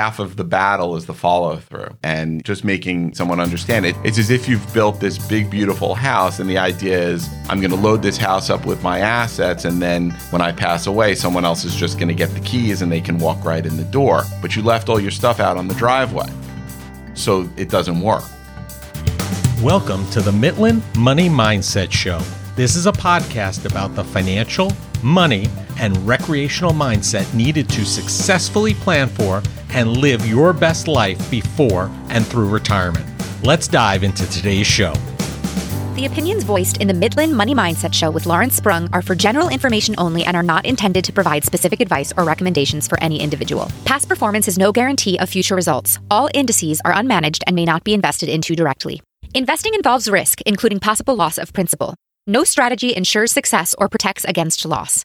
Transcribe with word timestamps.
half 0.00 0.18
of 0.18 0.36
the 0.36 0.44
battle 0.44 0.96
is 0.96 1.04
the 1.04 1.12
follow 1.12 1.56
through 1.56 1.94
and 2.02 2.42
just 2.42 2.64
making 2.64 3.12
someone 3.12 3.38
understand 3.38 3.84
it. 3.84 3.94
It's 4.02 4.16
as 4.16 4.30
if 4.30 4.48
you've 4.48 4.72
built 4.72 4.98
this 4.98 5.18
big, 5.28 5.50
beautiful 5.50 5.94
house, 5.94 6.38
and 6.38 6.48
the 6.48 6.56
idea 6.56 6.98
is 6.98 7.28
I'm 7.50 7.60
going 7.60 7.70
to 7.70 7.76
load 7.76 8.00
this 8.00 8.16
house 8.16 8.48
up 8.48 8.64
with 8.64 8.82
my 8.82 9.00
assets, 9.00 9.66
and 9.66 9.82
then 9.82 10.12
when 10.30 10.40
I 10.40 10.52
pass 10.52 10.86
away, 10.86 11.14
someone 11.14 11.44
else 11.44 11.66
is 11.66 11.76
just 11.76 11.98
going 11.98 12.08
to 12.08 12.14
get 12.14 12.30
the 12.30 12.40
keys 12.40 12.80
and 12.80 12.90
they 12.90 13.02
can 13.02 13.18
walk 13.18 13.44
right 13.44 13.66
in 13.66 13.76
the 13.76 13.84
door. 13.84 14.22
But 14.40 14.56
you 14.56 14.62
left 14.62 14.88
all 14.88 14.98
your 14.98 15.10
stuff 15.10 15.38
out 15.38 15.58
on 15.58 15.68
the 15.68 15.74
driveway. 15.74 16.30
So 17.12 17.46
it 17.58 17.68
doesn't 17.68 18.00
work. 18.00 18.24
Welcome 19.62 20.08
to 20.12 20.22
the 20.22 20.32
Mitlin 20.32 20.80
Money 20.96 21.28
Mindset 21.28 21.92
Show. 21.92 22.20
This 22.56 22.74
is 22.74 22.86
a 22.86 22.92
podcast 22.92 23.70
about 23.70 23.94
the 23.94 24.04
financial, 24.04 24.72
money, 25.02 25.46
and 25.80 25.96
recreational 26.06 26.72
mindset 26.72 27.32
needed 27.34 27.68
to 27.70 27.84
successfully 27.84 28.74
plan 28.74 29.08
for 29.08 29.42
and 29.70 29.96
live 29.96 30.24
your 30.26 30.52
best 30.52 30.86
life 30.86 31.30
before 31.30 31.90
and 32.10 32.24
through 32.24 32.48
retirement. 32.48 33.04
Let's 33.42 33.66
dive 33.66 34.04
into 34.04 34.30
today's 34.30 34.66
show. 34.66 34.94
The 35.94 36.06
opinions 36.06 36.44
voiced 36.44 36.78
in 36.78 36.88
the 36.88 36.94
Mitlin 36.94 37.32
Money 37.32 37.54
Mindset 37.54 37.92
Show 37.92 38.10
with 38.10 38.24
Lawrence 38.24 38.54
Sprung 38.54 38.88
are 38.92 39.02
for 39.02 39.14
general 39.14 39.48
information 39.48 39.94
only 39.98 40.24
and 40.24 40.36
are 40.36 40.42
not 40.42 40.64
intended 40.64 41.04
to 41.04 41.12
provide 41.12 41.44
specific 41.44 41.80
advice 41.80 42.12
or 42.16 42.24
recommendations 42.24 42.88
for 42.88 42.98
any 43.02 43.20
individual. 43.20 43.70
Past 43.84 44.08
performance 44.08 44.48
is 44.48 44.56
no 44.56 44.72
guarantee 44.72 45.18
of 45.18 45.28
future 45.28 45.54
results. 45.54 45.98
All 46.10 46.30
indices 46.32 46.80
are 46.84 46.92
unmanaged 46.94 47.42
and 47.46 47.56
may 47.56 47.64
not 47.64 47.84
be 47.84 47.92
invested 47.92 48.28
into 48.28 48.56
directly. 48.56 49.02
Investing 49.34 49.74
involves 49.74 50.08
risk, 50.08 50.40
including 50.42 50.80
possible 50.80 51.16
loss 51.16 51.38
of 51.38 51.52
principal. 51.52 51.94
No 52.26 52.44
strategy 52.44 52.96
ensures 52.96 53.30
success 53.30 53.74
or 53.78 53.88
protects 53.88 54.24
against 54.24 54.64
loss. 54.64 55.04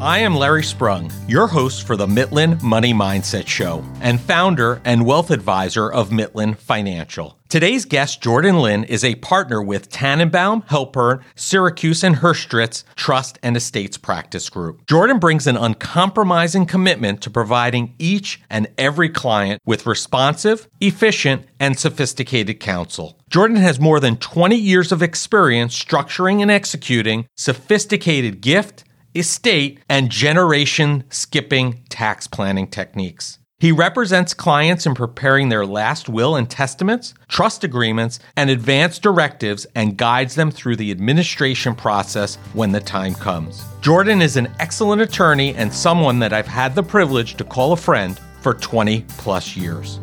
I 0.00 0.18
am 0.18 0.36
Larry 0.36 0.62
Sprung, 0.62 1.10
your 1.26 1.48
host 1.48 1.84
for 1.84 1.96
the 1.96 2.06
Mitlin 2.06 2.62
Money 2.62 2.94
Mindset 2.94 3.48
Show 3.48 3.84
and 4.00 4.20
founder 4.20 4.80
and 4.84 5.04
wealth 5.04 5.32
advisor 5.32 5.90
of 5.90 6.10
Mitlin 6.10 6.56
Financial. 6.56 7.36
Today's 7.48 7.84
guest, 7.84 8.22
Jordan 8.22 8.60
Lynn, 8.60 8.84
is 8.84 9.02
a 9.02 9.16
partner 9.16 9.60
with 9.60 9.90
Tannenbaum, 9.90 10.62
Helpern, 10.68 11.24
Syracuse, 11.34 12.04
and 12.04 12.14
Hirschtritt 12.16 12.84
Trust 12.94 13.40
and 13.42 13.56
Estates 13.56 13.98
Practice 13.98 14.48
Group. 14.48 14.86
Jordan 14.86 15.18
brings 15.18 15.48
an 15.48 15.56
uncompromising 15.56 16.66
commitment 16.66 17.20
to 17.22 17.30
providing 17.30 17.96
each 17.98 18.40
and 18.48 18.68
every 18.78 19.08
client 19.08 19.60
with 19.66 19.84
responsive, 19.84 20.68
efficient, 20.80 21.44
and 21.58 21.76
sophisticated 21.76 22.60
counsel. 22.60 23.18
Jordan 23.30 23.56
has 23.56 23.80
more 23.80 23.98
than 23.98 24.16
20 24.16 24.54
years 24.54 24.92
of 24.92 25.02
experience 25.02 25.76
structuring 25.76 26.40
and 26.40 26.52
executing 26.52 27.26
sophisticated 27.34 28.40
gift, 28.40 28.84
estate, 29.14 29.80
and 29.88 30.10
generation 30.10 31.04
skipping 31.10 31.82
tax 31.88 32.26
planning 32.26 32.68
techniques. 32.68 33.38
He 33.60 33.72
represents 33.72 34.34
clients 34.34 34.86
in 34.86 34.94
preparing 34.94 35.48
their 35.48 35.66
last 35.66 36.08
will 36.08 36.36
and 36.36 36.48
testaments, 36.48 37.12
trust 37.26 37.64
agreements, 37.64 38.20
and 38.36 38.50
advance 38.50 39.00
directives 39.00 39.66
and 39.74 39.96
guides 39.96 40.36
them 40.36 40.52
through 40.52 40.76
the 40.76 40.92
administration 40.92 41.74
process 41.74 42.36
when 42.52 42.70
the 42.70 42.80
time 42.80 43.14
comes. 43.14 43.64
Jordan 43.80 44.22
is 44.22 44.36
an 44.36 44.48
excellent 44.60 45.02
attorney 45.02 45.56
and 45.56 45.72
someone 45.72 46.20
that 46.20 46.32
I've 46.32 46.46
had 46.46 46.76
the 46.76 46.84
privilege 46.84 47.34
to 47.34 47.44
call 47.44 47.72
a 47.72 47.76
friend 47.76 48.20
for 48.42 48.54
20 48.54 49.04
plus 49.16 49.56
years. 49.56 49.98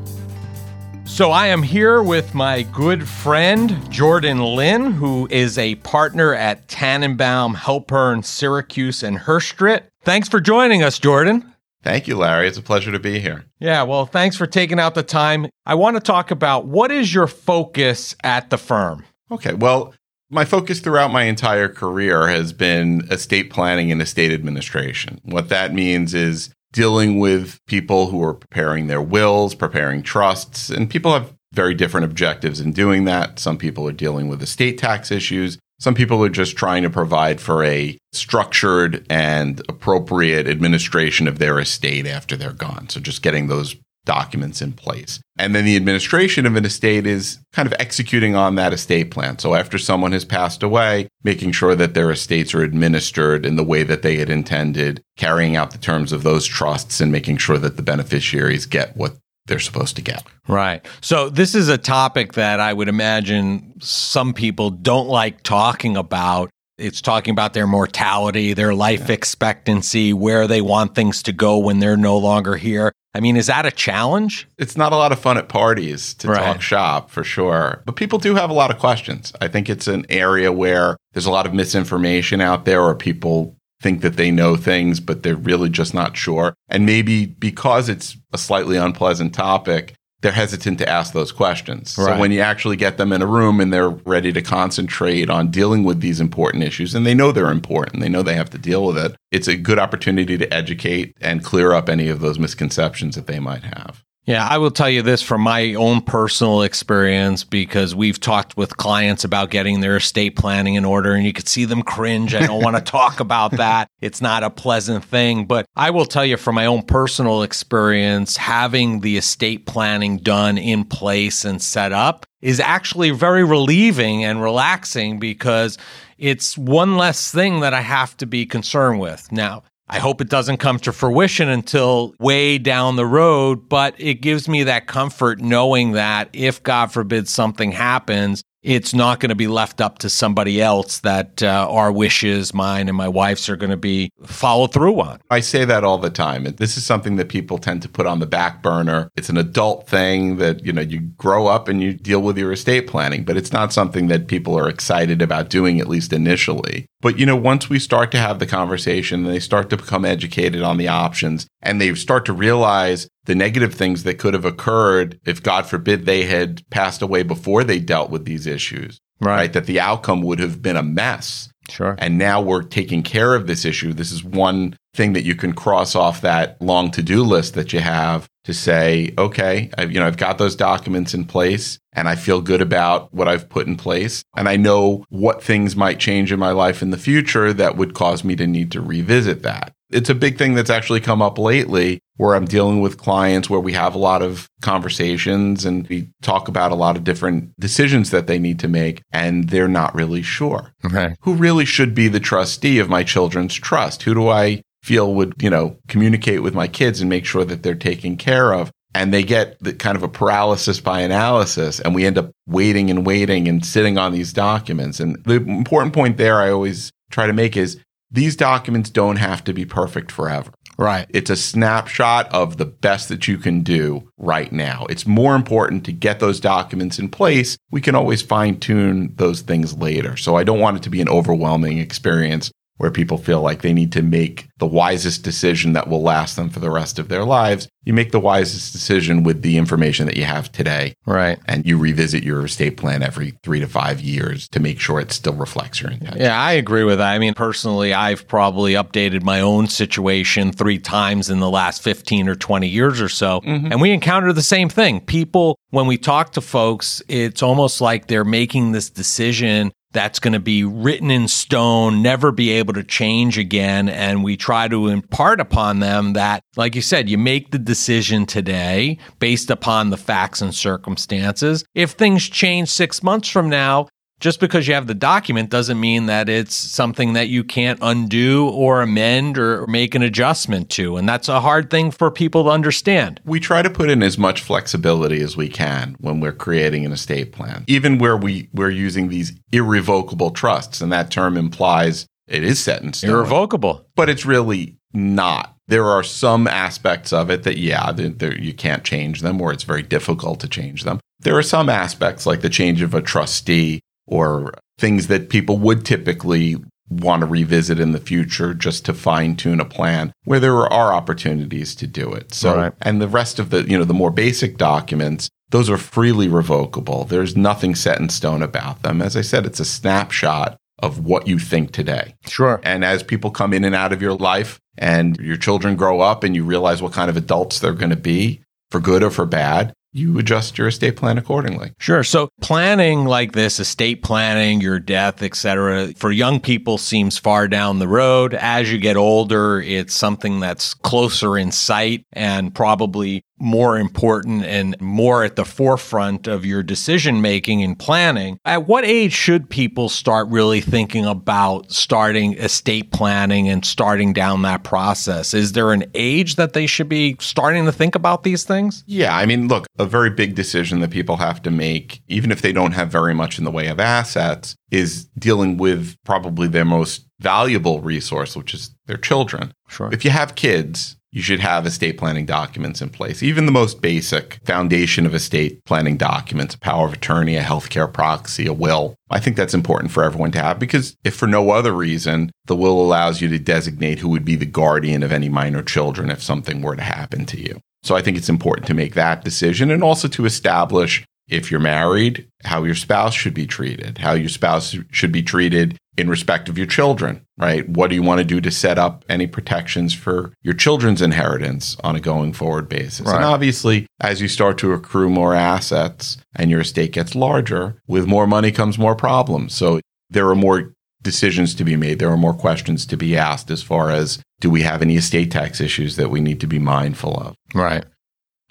So 1.06 1.31
I 1.31 1.48
am 1.48 1.64
here 1.64 2.03
with 2.03 2.34
my 2.34 2.64
good 2.64 3.08
friend 3.08 3.89
Jordan 3.89 4.44
Lynn, 4.44 4.92
who 4.92 5.30
is 5.31 5.58
a 5.58 5.75
partner 5.75 6.34
at 6.34 6.68
Tannenbaum, 6.68 7.56
Helpern, 7.56 8.25
Syracuse, 8.25 9.02
and 9.02 9.19
Hirschtritt. 9.19 9.84
Thanks 10.03 10.28
for 10.28 10.41
joining 10.41 10.84
us, 10.84 11.00
Jordan. 11.00 11.53
Thank 11.84 12.07
you, 12.07 12.18
Larry. 12.18 12.50
It's 12.50 12.57
a 12.57 12.62
pleasure 12.62 12.91
to 12.91 13.00
be 13.00 13.19
here. 13.19 13.46
Yeah, 13.59 13.84
well, 13.84 14.06
thanks 14.06 14.35
for 14.35 14.46
taking 14.46 14.79
out 14.79 14.94
the 14.94 15.03
time. 15.03 15.47
I 15.66 15.75
want 15.75 15.96
to 15.96 16.02
talk 16.02 16.31
about 16.31 16.66
what 16.66 16.91
is 16.91 17.13
your 17.13 17.28
focus 17.28 18.16
at 18.24 18.50
the 18.50 18.58
firm? 18.58 19.06
Okay, 19.31 19.53
well, 19.53 19.94
my 20.29 20.44
focus 20.44 20.81
throughout 20.81 21.13
my 21.13 21.24
entire 21.24 21.69
career 21.69 22.28
has 22.28 22.52
been 22.52 23.08
estate 23.09 23.50
planning 23.52 23.91
and 23.91 24.02
estate 24.02 24.34
administration. 24.34 25.22
What 25.24 25.47
that 25.50 25.74
means 25.74 26.13
is 26.13 26.50
dealing 26.75 27.19
with 27.19 27.58
people 27.68 28.09
who 28.09 28.22
are 28.22 28.34
preparing 28.34 28.88
their 28.88 29.02
wills, 29.02 29.56
preparing 29.56 30.03
trusts, 30.03 30.69
and 30.69 30.90
people 30.90 31.13
have 31.13 31.34
very 31.53 31.74
different 31.74 32.03
objectives 32.03 32.59
in 32.59 32.74
doing 32.74 33.06
that. 33.06 33.40
Some 33.40 33.58
people 33.58 33.88
are 33.88 33.94
dealing 33.94 34.28
with 34.28 34.44
estate 34.44 34.78
tax 34.78 35.09
issues. 35.09 35.58
Some 35.80 35.96
people 35.96 36.22
are 36.22 36.30
just 36.30 36.58
trying 36.58 36.84
to 36.84 36.90
provide 36.90 37.40
for 37.40 37.64
a 37.64 37.97
structured 38.12 39.06
and 39.09 39.62
appropriate 39.69 40.50
administration 40.50 41.30
of 41.30 41.40
their 41.40 41.59
estate 41.59 42.06
after 42.06 42.35
they're 42.35 42.52
gone. 42.52 42.90
So 42.90 43.00
just 43.00 43.22
getting 43.22 43.47
those 43.47 43.78
documents 44.05 44.61
in 44.61 44.71
place. 44.71 45.19
And 45.38 45.53
then 45.53 45.66
the 45.66 45.75
administration 45.75 46.45
of 46.45 46.55
an 46.55 46.63
estate 46.63 47.05
is 47.05 47.39
kind 47.51 47.67
of 47.67 47.73
executing 47.79 48.35
on 48.35 48.55
that 48.55 48.71
estate 48.71 49.11
plan. 49.11 49.38
So 49.39 49.55
after 49.55 49.77
someone 49.77 50.13
has 50.13 50.23
passed 50.23 50.63
away, 50.63 51.09
making 51.23 51.51
sure 51.51 51.75
that 51.75 51.93
their 51.93 52.11
estates 52.11 52.53
are 52.53 52.61
administered 52.61 53.45
in 53.45 53.55
the 53.55 53.63
way 53.63 53.83
that 53.83 54.01
they 54.01 54.16
had 54.16 54.29
intended, 54.29 55.01
carrying 55.17 55.55
out 55.55 55.71
the 55.71 55.77
terms 55.77 56.13
of 56.13 56.23
those 56.23 56.45
trusts 56.45 57.01
and 57.01 57.11
making 57.11 57.38
sure 57.38 57.57
that 57.57 57.75
the 57.75 57.83
beneficiaries 57.83 58.66
get 58.66 58.95
what 58.95 59.17
they're 59.47 59.59
supposed 59.59 59.95
to 59.95 60.01
get. 60.01 60.23
Right. 60.47 60.85
So 61.01 61.29
this 61.29 61.53
is 61.53 61.69
a 61.69 61.77
topic 61.77 62.33
that 62.33 62.59
I 62.59 62.73
would 62.73 62.87
imagine 62.87 63.73
some 63.79 64.33
people 64.33 64.69
don't 64.69 65.07
like 65.07 65.43
talking 65.43 65.97
about. 65.97 66.49
It's 66.77 67.01
talking 67.01 67.31
about 67.31 67.53
their 67.53 67.67
mortality, 67.67 68.53
their 68.53 68.73
life 68.73 69.09
expectancy, 69.09 70.13
where 70.13 70.47
they 70.47 70.61
want 70.61 70.93
things 70.93 71.23
to 71.23 71.31
go 71.31 71.57
when 71.57 71.79
they're 71.79 71.95
no 71.95 72.17
longer 72.17 72.55
here. 72.55 72.91
I 73.16 73.22
mean, 73.22 73.38
is 73.38 73.48
that 73.48 73.66
a 73.66 73.72
challenge? 73.72 74.46
It's 74.58 74.76
not 74.76 74.92
a 74.92 74.98
lot 74.98 75.14
of 75.14 75.20
fun 75.20 75.38
at 75.38 75.48
parties 75.48 76.14
to 76.16 76.28
Right. 76.28 76.44
talk 76.44 76.62
shop 76.62 77.09
for 77.09 77.24
sure, 77.24 77.81
but 77.86 77.96
people 77.96 78.20
do 78.20 78.36
have 78.36 78.50
a 78.50 78.53
lot 78.53 78.72
of 78.72 78.78
questions. 78.78 79.31
I 79.40 79.48
think 79.48 79.70
it's 79.70 79.88
an 79.88 80.06
area 80.09 80.52
where 80.52 80.98
there's 81.14 81.26
a 81.26 81.31
lot 81.31 81.46
of 81.46 81.53
misinformation 81.53 82.42
out 82.42 82.66
there, 82.66 82.81
or 82.81 82.94
people 82.94 83.56
think 83.81 84.02
that 84.02 84.18
they 84.18 84.31
know 84.31 84.58
things, 84.58 85.00
but 85.00 85.24
they're 85.24 85.36
really 85.36 85.70
just 85.70 85.94
not 85.94 86.18
sure. 86.18 86.53
And 86.68 86.86
maybe 86.86 87.26
because 87.26 87.88
it's 87.88 88.18
a 88.34 88.38
slightly 88.38 88.76
unpleasant 88.78 89.34
topic, 89.34 89.94
they're 90.25 90.34
hesitant 90.34 90.80
to 90.80 90.90
ask 90.90 91.13
those 91.13 91.31
questions. 91.31 91.96
Right. 92.00 92.16
So 92.16 92.19
when 92.19 92.31
you 92.31 92.41
actually 92.41 92.78
get 92.78 92.97
them 92.97 93.13
in 93.13 93.22
a 93.22 93.28
room 93.28 93.59
and 93.59 93.72
they're 93.72 93.90
ready 93.91 94.34
to 94.34 94.41
concentrate 94.41 95.30
on 95.30 95.52
dealing 95.52 95.84
with 95.84 96.02
these 96.02 96.19
important 96.19 96.63
issues, 96.63 96.96
and 96.96 97.06
they 97.06 97.13
know 97.13 97.31
they're 97.31 97.52
important, 97.52 98.02
they 98.02 98.09
know 98.09 98.24
they 98.24 98.34
have 98.34 98.50
to 98.50 98.58
deal 98.58 98.84
with 98.88 98.97
it, 98.97 99.16
it's 99.31 99.47
a 99.47 99.56
good 99.56 99.78
opportunity 99.78 100.35
to 100.35 100.52
educate 100.52 101.16
and 101.22 101.44
clear 101.44 101.74
up 101.74 101.90
any 101.90 102.08
of 102.08 102.22
those 102.22 102.40
misconceptions 102.40 103.14
that 103.14 103.28
they 103.28 103.40
might 103.40 103.66
have. 103.66 104.03
Yeah, 104.25 104.47
I 104.47 104.58
will 104.58 104.72
tell 104.72 104.90
you 104.90 105.03
this 105.03 105.22
from 105.22 105.41
my 105.41 105.75
own 105.75 106.02
personal 106.02 106.63
experience 106.63 107.44
because 107.44 107.94
we've 107.94 108.19
talked 108.19 108.58
with 108.58 108.75
clients 108.75 109.24
about 109.24 109.52
getting 109.52 109.81
their 109.81 109.97
estate 109.97 110.36
planning 110.36 110.74
in 110.74 110.84
order 110.84 111.13
and 111.13 111.24
you 111.24 111.31
could 111.31 111.47
see 111.47 111.66
them 111.66 111.84
cringe. 111.84 112.34
I 112.34 112.47
don't 112.47 112.64
want 112.64 112.75
to 112.75 112.81
talk 112.91 113.19
about 113.19 113.52
that. 113.52 113.88
It's 114.02 114.22
not 114.22 114.41
a 114.41 114.50
pleasant 114.50 115.06
thing, 115.06 115.46
but 115.46 115.68
I 115.75 115.91
will 115.91 116.08
tell 116.08 116.25
you 116.25 116.38
from 116.38 116.56
my 116.56 116.66
own 116.66 116.81
personal 116.81 117.44
experience, 117.44 118.35
having 118.35 119.02
the 119.02 119.18
estate 119.18 119.68
planning 119.68 120.18
done 120.18 120.58
in 120.58 120.85
place 120.85 121.46
and 121.46 121.62
set 121.62 121.91
up 121.91 122.25
is 122.41 122.59
actually 122.59 123.12
very 123.12 123.44
relieving 123.44 124.24
and 124.24 124.41
relaxing 124.41 125.19
because 125.19 125.78
it's 126.18 126.58
one 126.58 126.97
less 126.97 127.31
thing 127.31 127.59
that 127.59 127.75
I 127.75 127.81
have 127.81 128.18
to 128.18 128.25
be 128.25 128.47
concerned 128.47 129.00
with. 129.00 129.31
Now, 129.31 129.64
I 129.88 130.00
hope 130.00 130.19
it 130.19 130.29
doesn't 130.29 130.57
come 130.57 130.79
to 130.79 130.91
fruition 130.91 131.47
until 131.47 132.16
way 132.19 132.57
down 132.57 132.96
the 132.96 133.06
road, 133.06 133.69
but 133.69 133.94
it 134.00 134.16
gives 134.16 134.49
me 134.49 134.64
that 134.64 134.87
comfort 134.87 135.40
knowing 135.40 135.91
that 135.91 136.29
if, 136.34 136.64
God 136.64 136.91
forbid, 136.91 137.28
something 137.28 137.72
happens, 137.72 138.43
it's 138.64 138.96
not 138.96 139.20
going 139.20 139.29
to 139.29 139.35
be 139.35 139.46
left 139.46 139.79
up 139.79 139.99
to 139.99 140.09
somebody 140.09 140.59
else 140.59 140.99
that 141.02 141.43
uh, 141.43 141.67
our 141.70 141.91
wishes, 141.91 142.52
mine 142.52 142.87
and 142.87 142.97
my 142.97 143.08
wife's, 143.08 143.47
are 143.47 143.55
going 143.55 143.70
to 143.70 143.78
be 143.78 144.09
followed 144.23 144.73
through 144.73 144.99
on. 145.02 145.22
I 145.29 145.40
say 145.41 145.66
that 145.66 145.84
all 145.84 145.99
the 145.99 146.09
time. 146.09 146.46
This 146.46 146.76
is 146.76 146.84
something 146.84 147.17
that 147.17 147.29
people 147.29 147.59
tend 147.59 147.84
to 147.84 147.90
put 147.90 148.08
on 148.08 148.20
the 148.20 148.26
back 148.26 148.64
burner. 148.64 149.11
It's 149.16 149.29
an 149.29 149.37
adult 149.37 149.87
thing 149.87 150.37
that, 150.37 150.66
you 150.66 150.73
know, 150.73 150.82
you 150.82 151.02
grow 151.02 151.46
up 151.46 151.67
and 151.67 151.79
you 151.79 151.93
deal 151.93 152.23
with 152.23 152.40
your 152.40 152.52
estate 152.52 152.87
planning, 152.87 153.23
but 153.23 153.37
it's 153.37 153.53
not 153.53 153.72
something 153.72 154.08
that 154.08 154.28
people 154.28 154.58
are 154.58 154.67
excited 154.67 155.22
about 155.22 155.52
doing, 155.52 155.79
at 155.79 155.87
least 155.87 156.11
initially. 156.11 156.87
But, 157.05 157.19
you 157.19 157.28
know, 157.28 157.35
once 157.35 157.69
we 157.69 157.78
start 157.78 158.09
to 158.13 158.17
have 158.17 158.40
the 158.40 158.47
conversation 158.47 159.23
and 159.23 159.31
they 159.31 159.40
start 159.40 159.69
to 159.69 159.78
become 159.78 160.05
educated 160.05 160.63
on 160.63 160.78
the 160.78 160.87
options 160.87 161.46
and 161.61 161.79
they 161.79 161.93
start 161.93 162.25
to 162.25 162.34
realize 162.34 163.07
the 163.25 163.35
negative 163.35 163.75
things 163.75 164.02
that 164.05 164.17
could 164.17 164.34
have 164.34 164.43
occurred 164.43 165.19
if, 165.23 165.43
God 165.43 165.67
forbid, 165.67 166.07
they 166.07 166.23
had 166.23 166.67
passed 166.72 167.03
away 167.03 167.22
before 167.22 167.63
they 167.63 167.78
dealt 167.78 168.09
with 168.09 168.25
these 168.25 168.47
issues, 168.47 168.99
Right. 169.19 169.53
That 169.53 169.67
the 169.67 169.79
outcome 169.79 170.23
would 170.23 170.40
have 170.40 170.63
been 170.63 170.75
a 170.75 170.81
mess. 170.81 171.49
Sure. 171.69 171.96
And 171.99 172.17
now 172.17 172.41
we're 172.41 172.63
taking 172.63 173.03
care 173.03 173.35
of 173.35 173.46
this 173.46 173.66
issue. 173.66 173.93
This 173.93 174.11
is 174.11 174.23
one 174.23 174.75
thing 174.96 175.13
that 175.13 175.25
you 175.25 175.35
can 175.35 175.53
cross 175.53 175.96
off 175.96 176.22
that 176.22 176.59
long 176.59 176.90
to 176.90 177.03
do 177.03 177.23
list 177.23 177.53
that 177.53 177.72
you 177.72 177.81
have 177.81 178.28
to 178.46 178.53
say, 178.53 179.14
okay, 179.18 179.70
I've, 179.78 179.92
you 179.92 180.00
know, 180.00 180.08
I've 180.08 180.18
got 180.18 180.38
those 180.38 180.56
documents 180.56 181.14
in 181.14 181.26
place 181.26 181.80
and 181.94 182.08
I 182.08 182.16
feel 182.16 182.42
good 182.42 182.62
about 182.62 183.14
what 183.14 183.28
I've 183.28 183.50
put 183.50 183.68
in 183.68 183.76
place. 183.76 184.24
And 184.36 184.47
I 184.47 184.56
know 184.56 185.03
what 185.09 185.44
things 185.44 185.76
might 185.76 186.00
change 186.00 186.32
in 186.32 186.40
my 186.40 186.52
life 186.52 186.82
in 186.82 186.92
the 186.92 186.97
future 186.97 187.53
that 187.53 187.76
would 187.76 187.94
cause 187.94 188.24
me 188.24 188.36
to 188.36 188.47
need 188.47 188.72
to 188.72 188.82
revisit 188.82 189.44
that. 189.44 189.74
It's 189.92 190.09
a 190.09 190.16
big 190.16 190.38
thing 190.38 190.56
that's 190.56 190.70
actually 190.70 191.00
come 191.00 191.22
up 191.22 191.38
lately 191.38 192.02
where 192.18 192.36
I'm 192.36 192.46
dealing 192.46 192.82
with 192.82 192.97
clients 192.97 193.50
where 193.50 193.59
we 193.59 193.74
have 193.74 193.94
a 193.94 194.00
lot 194.00 194.22
of 194.22 194.50
conversations 194.62 195.66
and 195.66 195.88
we 195.88 196.09
talk 196.22 196.47
about 196.47 196.72
a 196.72 196.76
lot 196.76 196.96
of 196.96 197.03
different 197.03 197.58
decisions 197.59 198.09
that 198.12 198.28
they 198.28 198.40
need 198.40 198.59
to 198.59 198.68
make 198.68 199.02
and 199.12 199.50
they're 199.50 199.68
not 199.68 199.94
really 199.94 200.22
sure. 200.22 200.74
Okay. 200.86 201.16
Who 201.22 201.36
really 201.36 201.66
should 201.66 201.94
be 201.94 202.08
the 202.08 202.20
trustee 202.20 202.80
of 202.80 202.90
my 202.90 203.03
children's 203.03 203.53
trust? 203.53 204.03
Who 204.03 204.14
do 204.14 204.30
I 204.30 204.64
feel 204.85 205.14
would, 205.16 205.34
you 205.41 205.49
know, 205.49 205.78
communicate 205.87 206.43
with 206.43 206.53
my 206.53 206.67
kids 206.67 207.02
and 207.02 207.09
make 207.09 207.26
sure 207.26 207.43
that 207.43 207.64
they're 207.64 207.76
taken 207.76 208.17
care 208.17 208.53
of? 208.53 208.72
And 208.93 209.14
they 209.14 209.23
get 209.23 209.58
the 209.59 209.73
kind 209.73 209.97
of 209.97 210.03
a 210.03 210.08
paralysis 210.08 210.79
by 210.79 211.02
analysis 211.02 211.82
and 211.82 211.93
we 211.93 212.05
end 212.05 212.17
up 212.17 212.32
waiting 212.47 212.90
and 212.90 213.05
waiting 213.05 213.49
and 213.49 213.66
sitting 213.66 213.97
on 213.97 214.14
these 214.14 214.32
documents. 214.32 215.02
And 215.02 215.22
the 215.26 215.35
important 215.35 215.93
point 215.93 216.17
there 216.17 216.40
I 216.40 216.52
always 216.52 216.91
try 217.11 217.28
to 217.28 217.34
make 217.34 217.58
is 217.58 217.78
these 218.11 218.37
documents 218.37 218.90
don't 218.90 219.17
have 219.17 219.43
to 219.46 219.53
be 219.53 219.66
perfect 219.66 220.11
forever. 220.11 220.52
Right. 220.78 221.08
It's 221.09 221.29
a 221.29 221.35
snapshot 221.35 222.34
of 222.34 222.58
the 222.58 222.66
best 222.66 223.09
that 223.09 223.28
you 223.28 223.37
can 223.37 223.61
do 223.61 224.11
right 224.17 224.52
now. 224.52 224.85
It's 224.90 225.08
more 225.08 225.35
important 225.35 225.85
to 225.85 225.93
get 225.93 226.20
those 226.20 226.40
documents 226.40 226.99
in 226.99 227.09
place. 227.09 227.58
We 227.72 227.82
can 227.82 227.96
always 227.96 228.22
fine 228.22 228.59
tune 228.59 229.14
those 229.16 229.41
things 229.41 229.78
later. 229.78 230.17
So 230.17 230.35
I 230.35 230.43
don't 230.43 230.59
want 230.59 230.78
it 230.78 230.84
to 230.84 230.90
be 230.90 231.02
an 231.02 231.09
overwhelming 231.09 231.78
experience 231.78 232.52
where 232.77 232.91
people 232.91 233.17
feel 233.17 233.41
like 233.41 233.61
they 233.61 233.73
need 233.73 233.91
to 233.93 234.01
make 234.01 234.49
the 234.57 234.67
wisest 234.67 235.23
decision 235.23 235.73
that 235.73 235.87
will 235.87 236.01
last 236.01 236.35
them 236.35 236.49
for 236.49 236.59
the 236.59 236.69
rest 236.69 236.99
of 236.99 237.07
their 237.07 237.23
lives. 237.23 237.69
You 237.83 237.93
make 237.93 238.11
the 238.11 238.19
wisest 238.19 238.73
decision 238.73 239.23
with 239.23 239.43
the 239.43 239.57
information 239.57 240.07
that 240.07 240.17
you 240.17 240.25
have 240.25 240.51
today. 240.51 240.95
Right. 241.05 241.39
And 241.47 241.66
you 241.66 241.77
revisit 241.77 242.23
your 242.23 242.43
estate 242.43 242.77
plan 242.77 243.03
every 243.03 243.37
three 243.43 243.59
to 243.59 243.67
five 243.67 244.01
years 244.01 244.47
to 244.49 244.59
make 244.59 244.79
sure 244.79 244.99
it 244.99 245.11
still 245.11 245.35
reflects 245.35 245.81
your 245.81 245.91
intent. 245.91 246.17
Yeah, 246.19 246.39
I 246.39 246.53
agree 246.53 246.83
with 246.83 246.97
that. 246.97 247.13
I 247.13 247.19
mean, 247.19 247.33
personally, 247.33 247.93
I've 247.93 248.27
probably 248.27 248.73
updated 248.73 249.23
my 249.23 249.39
own 249.39 249.67
situation 249.67 250.51
three 250.51 250.79
times 250.79 251.29
in 251.29 251.39
the 251.39 251.49
last 251.49 251.81
15 251.81 252.27
or 252.27 252.35
20 252.35 252.67
years 252.67 252.99
or 252.99 253.09
so. 253.09 253.41
Mm-hmm. 253.41 253.72
And 253.72 253.81
we 253.81 253.91
encounter 253.91 254.33
the 254.33 254.41
same 254.41 254.67
thing. 254.67 254.99
People, 254.99 255.59
when 255.69 255.87
we 255.87 255.97
talk 255.97 256.33
to 256.33 256.41
folks, 256.41 257.01
it's 257.07 257.43
almost 257.43 257.81
like 257.81 258.07
they're 258.07 258.25
making 258.25 258.72
this 258.72 258.89
decision 258.89 259.72
that's 259.96 260.20
going 260.20 260.34
to 260.34 260.39
be 260.39 260.63
written 260.63 261.10
in 261.10 261.27
stone, 261.27 262.03
never 262.03 262.32
be 262.32 262.51
able 262.51 262.74
to 262.74 262.84
change 262.84 263.39
again. 263.39 263.89
And 263.89 264.24
we 264.24 264.38
try 264.38 264.68
to 264.68 264.89
impart 264.89 265.39
upon 265.39 265.80
them 265.80 266.13
that, 266.13 266.44
like 266.56 266.75
you 266.75 266.82
said, 266.82 267.10
you 267.10 267.18
make 267.18 267.50
the 267.50 267.58
decision 267.58 268.27
today 268.27 269.00
based 269.18 269.50
upon 269.50 269.89
the 269.89 269.98
facts 269.98 270.42
and 270.42 270.53
circumstances. 270.53 271.63
If 271.74 271.92
things 271.92 272.30
change 272.30 272.70
six 272.70 273.01
months 273.01 273.30
from 273.30 273.50
now, 273.50 273.88
just 274.20 274.39
because 274.39 274.67
you 274.67 274.74
have 274.74 274.88
the 274.88 274.94
document 274.94 275.50
doesn't 275.50 275.79
mean 275.79 276.06
that 276.06 276.29
it's 276.29 276.56
something 276.56 277.13
that 277.13 277.27
you 277.27 277.44
can't 277.44 277.79
undo 277.82 278.48
or 278.50 278.82
amend 278.82 279.38
or 279.38 279.67
make 279.67 279.94
an 279.96 280.01
adjustment 280.01 280.70
to. 280.72 280.98
And 280.98 281.08
that's 281.08 281.27
a 281.27 281.41
hard 281.41 281.70
thing 281.70 281.91
for 281.91 282.10
people 282.10 282.46
to 282.46 282.50
understand. 282.50 283.20
We 283.25 283.39
try 283.39 283.62
to 283.62 283.70
put 283.70 283.89
in 283.89 284.01
as 284.01 284.17
much 284.17 284.41
flexibility 284.41 285.22
as 285.22 285.36
we 285.36 285.50
can 285.50 285.96
when 286.00 286.20
we're 286.20 286.32
creating 286.32 286.86
an 286.86 286.91
estate 286.91 287.32
plan, 287.34 287.63
even 287.67 287.98
where 287.98 288.17
we, 288.17 288.50
we're 288.53 288.70
using 288.70 289.10
these 289.10 289.34
irrevocable 289.51 290.32
trusts. 290.32 290.82
And 290.82 290.91
that 290.91 291.12
term 291.12 291.38
implies 291.38 292.06
it 292.27 292.44
is 292.44 292.60
set 292.60 292.82
in 292.82 292.94
stone. 292.94 293.12
Irrevocable. 293.12 293.86
but 293.96 294.10
it's 294.10 294.25
really 294.25 294.77
not. 294.94 295.51
There 295.68 295.86
are 295.86 296.03
some 296.03 296.48
aspects 296.48 297.12
of 297.12 297.29
it 297.29 297.44
that, 297.44 297.58
yeah, 297.58 297.91
there, 297.91 298.10
there- 298.10 298.38
you 298.39 298.53
can't 298.53 298.84
change 298.84 299.22
them 299.22 299.41
or 299.41 299.51
it's 299.51 299.63
very 299.63 299.82
difficult 299.84 300.39
to 300.39 300.48
change 300.48 300.84
them. 300.84 301.00
There 301.20 301.38
are 301.38 301.44
some 301.44 301.70
aspects 301.70 302.25
like 302.25 302.41
the 302.41 302.50
change 302.50 302.82
of 302.82 302.94
a 302.94 303.01
trustee 303.01 303.82
or 304.07 304.53
things 304.77 305.07
that 305.07 305.29
people 305.29 305.57
would 305.57 305.86
typically 305.86 306.57
want 306.89 307.22
to 307.22 307.25
revisit 307.25 307.79
in 307.79 307.91
the 307.93 308.00
future 308.00 308.53
just 308.53 308.86
to 308.86 308.93
fine 308.93 309.36
tune 309.36 309.60
a 309.60 309.65
plan 309.65 310.13
where 310.25 310.39
there 310.39 310.55
are 310.55 310.93
opportunities 310.93 311.74
to 311.75 311.88
do 311.88 312.13
it. 312.13 312.34
So, 312.34 312.55
Right. 312.55 312.74
and 312.81 313.01
the 313.01 313.07
rest 313.07 313.39
of 313.39 313.50
the, 313.50 313.63
you 313.67 313.77
know, 313.77 313.86
the 313.86 313.93
more 313.93 314.12
basic 314.12 314.57
documents, 314.57 315.29
those 315.50 315.69
are 315.69 315.77
freely 315.77 316.27
revocable. 316.27 317.05
There's 317.05 317.36
nothing 317.36 317.74
set 317.74 318.00
in 318.00 318.10
stone 318.10 318.43
about 318.43 318.84
them. 318.84 319.01
As 319.01 319.17
I 319.17 319.22
said, 319.22 319.46
it's 319.46 319.60
a 319.60 319.65
snapshot 319.65 320.58
of 320.84 321.00
what 321.05 321.27
you 321.27 321.39
think 321.39 321.72
today. 321.72 322.13
Sure. 322.27 322.60
And 322.63 322.84
as 322.86 323.01
people 323.01 323.31
come 323.31 323.53
in 323.53 323.63
and 323.63 323.74
out 323.74 323.93
of 323.93 324.01
your 324.01 324.13
life 324.13 324.60
and 324.77 325.17
your 325.17 325.38
children 325.38 325.75
grow 325.75 326.01
up 326.01 326.24
and 326.24 326.36
you 326.36 326.43
realize 326.43 326.81
what 326.81 326.91
kind 326.93 327.10
of 327.10 327.17
adults 327.17 327.60
they're 327.60 327.74
going 327.74 327.91
to 327.91 327.96
be, 327.96 328.41
for 328.72 328.79
good 328.79 329.01
or 329.03 329.10
for 329.10 329.25
bad, 329.25 329.74
you 329.96 330.20
adjust 330.20 330.58
your 330.58 330.68
estate 330.68 330.98
plan 330.98 331.18
accordingly. 331.18 331.72
Sure. 331.80 332.03
So 332.03 332.27
planning 332.42 333.06
like 333.06 333.32
this, 333.32 333.62
estate 333.62 334.03
planning, 334.03 334.60
your 334.60 334.77
death, 334.77 335.24
etc., 335.24 335.94
for 335.96 336.12
young 336.12 336.42
people 336.42 336.77
seems 336.77 337.18
far 337.18 337.48
down 337.48 337.80
the 337.80 337.88
road. 337.88 338.34
As 338.34 338.70
you 338.72 338.77
get 338.77 338.98
older, 338.98 339.62
it's 339.62 339.94
something 339.94 340.42
that's 340.42 340.74
closer 340.74 341.38
in 341.38 341.53
sight 341.53 342.06
and 342.12 342.53
probably 342.53 343.24
more 343.38 343.77
important 343.77 344.46
and 344.46 344.79
more 344.79 345.24
at 345.24 345.36
the 345.36 345.46
forefront 345.46 346.27
of 346.27 346.46
your 346.46 346.63
decision 346.63 347.22
making 347.22 347.63
and 347.63 347.77
planning. 347.77 348.39
At 348.46 348.67
what 348.67 348.86
age 348.86 349.13
should 349.13 349.50
people 349.50 349.89
start 349.89 350.27
really 350.29 350.62
thinking 350.62 351.05
about 351.05 351.72
starting 351.72 352.34
estate 352.38 352.91
planning 352.91 353.50
and 353.50 353.65
starting 353.65 354.13
down 354.13 354.43
that 354.43 354.63
process? 354.63 355.34
Is 355.34 355.51
there 355.51 355.74
an 355.74 355.86
age 355.93 356.36
that 356.36 356.53
they 356.53 356.67
should 356.67 356.89
be 356.89 357.17
starting 357.20 357.65
to 357.65 357.72
think 357.72 357.96
about 357.96 358.24
these 358.24 358.43
things? 358.43 358.84
Yeah, 358.88 359.15
I 359.15 359.25
mean, 359.25 359.48
look, 359.48 359.67
a 359.77 359.86
very 359.86 360.10
big 360.10 360.36
decision 360.36 360.79
that 360.79 360.91
people 360.91 361.17
have 361.17 361.41
to 361.43 361.51
make, 361.51 362.01
even 362.08 362.32
if 362.32 362.41
they 362.41 362.53
don't 362.53 362.72
have 362.74 362.89
very 362.89 363.13
much 363.13 363.38
in 363.38 363.43
the 363.43 363.51
way 363.51 363.67
of 363.67 363.79
assets, 363.79 364.55
is 364.72 365.05
dealing 365.20 365.58
with 365.58 365.96
probably 366.03 366.48
their 366.48 366.65
most 366.65 367.05
valuable 367.20 367.82
resource, 367.82 368.36
which 368.36 368.53
is 368.53 368.75
their 368.88 368.98
children. 368.98 369.53
Sure. 369.67 369.89
If 369.91 370.03
you 370.03 370.12
have 370.12 370.36
kids, 370.36 370.98
you 371.15 371.22
should 371.22 371.39
have 371.39 371.65
estate 371.65 371.98
planning 371.98 372.25
documents 372.25 372.82
in 372.82 372.89
place. 372.89 373.24
Even 373.24 373.46
the 373.46 373.51
most 373.51 373.82
basic 373.82 374.38
foundation 374.44 375.06
of 375.06 375.15
estate 375.15 375.63
planning 375.63 375.96
documents, 375.96 376.56
a 376.56 376.60
power 376.60 376.86
of 376.86 376.94
attorney, 376.94 377.38
a 377.38 377.41
healthcare 377.41 377.91
proxy, 377.91 378.46
a 378.46 378.51
will. 378.51 378.96
I 379.10 379.22
think 379.22 379.38
that's 379.38 379.53
important 379.53 379.91
for 379.91 380.03
everyone 380.03 380.32
to 380.34 380.41
have 380.41 380.60
because 380.60 380.98
if 381.06 381.15
for 381.15 381.25
no 381.25 381.51
other 381.51 381.72
reason, 381.72 382.32
the 382.48 382.56
will 382.58 382.82
allows 382.82 383.22
you 383.22 383.29
to 383.29 383.39
designate 383.39 384.00
who 384.00 384.10
would 384.10 384.25
be 384.25 384.36
the 384.36 384.46
guardian 384.46 385.03
of 385.03 385.13
any 385.13 385.29
minor 385.29 385.63
children 385.63 386.12
if 386.12 386.22
something 386.22 386.62
were 386.62 386.75
to 386.75 386.84
happen 386.84 387.25
to 387.27 387.39
you. 387.39 387.62
So 387.82 387.96
I 387.96 388.01
think 388.01 388.18
it's 388.18 388.27
important 388.27 388.68
to 388.68 388.74
make 388.74 388.94
that 388.96 389.24
decision 389.24 389.72
and 389.72 389.82
also 389.82 390.10
to 390.10 390.25
establish 390.25 391.06
if 391.30 391.50
you're 391.50 391.62
married, 391.62 392.28
how 392.44 392.66
your 392.66 392.75
spouse 392.75 393.13
should 393.13 393.34
be 393.34 393.48
treated, 393.48 394.00
how 394.00 394.13
your 394.13 394.30
spouse 394.30 394.75
should 394.92 395.13
be 395.13 395.24
treated 395.24 395.78
in 395.98 396.10
respect 396.10 396.50
of 396.50 396.58
your 396.58 396.68
children, 396.68 397.25
right? 397.38 397.68
What 397.70 397.90
do 397.90 397.96
you 397.96 398.04
want 398.04 398.20
to 398.20 398.25
do 398.25 398.42
to 398.42 398.52
set 398.52 398.78
up 398.78 399.06
any 399.08 399.28
protections 399.28 399.94
for 399.94 400.34
your 400.42 400.54
children's 400.54 401.02
inheritance 401.02 401.78
on 401.84 401.96
a 401.96 402.02
going 402.02 402.34
forward 402.34 402.68
basis? 402.68 403.08
Right. 403.08 403.16
And 403.16 403.24
obviously, 403.24 403.88
as 404.02 404.22
you 404.22 404.28
start 404.28 404.58
to 404.60 404.74
accrue 404.74 405.10
more 405.10 405.34
assets 405.34 406.18
and 406.36 406.52
your 406.52 406.62
estate 406.62 406.92
gets 406.92 407.16
larger, 407.16 407.82
with 407.88 408.08
more 408.08 408.28
money 408.28 408.52
comes 408.52 408.78
more 408.78 408.96
problems. 408.96 409.54
So 409.54 409.80
there 410.10 410.30
are 410.30 410.36
more 410.36 410.74
decisions 411.02 411.56
to 411.56 411.64
be 411.64 411.75
made. 411.75 412.00
There 412.00 412.10
are 412.10 412.18
more 412.18 412.34
questions 412.34 412.86
to 412.88 412.98
be 412.98 413.16
asked 413.16 413.50
as 413.50 413.64
far 413.64 413.92
as 413.92 414.20
do 414.42 414.50
we 414.50 414.64
have 414.64 414.82
any 414.82 414.96
estate 414.96 415.32
tax 415.32 415.62
issues 415.62 415.96
that 415.96 416.10
we 416.10 416.20
need 416.20 416.42
to 416.42 416.48
be 416.48 416.60
mindful 416.60 417.16
of? 417.18 417.36
Right. 417.54 417.86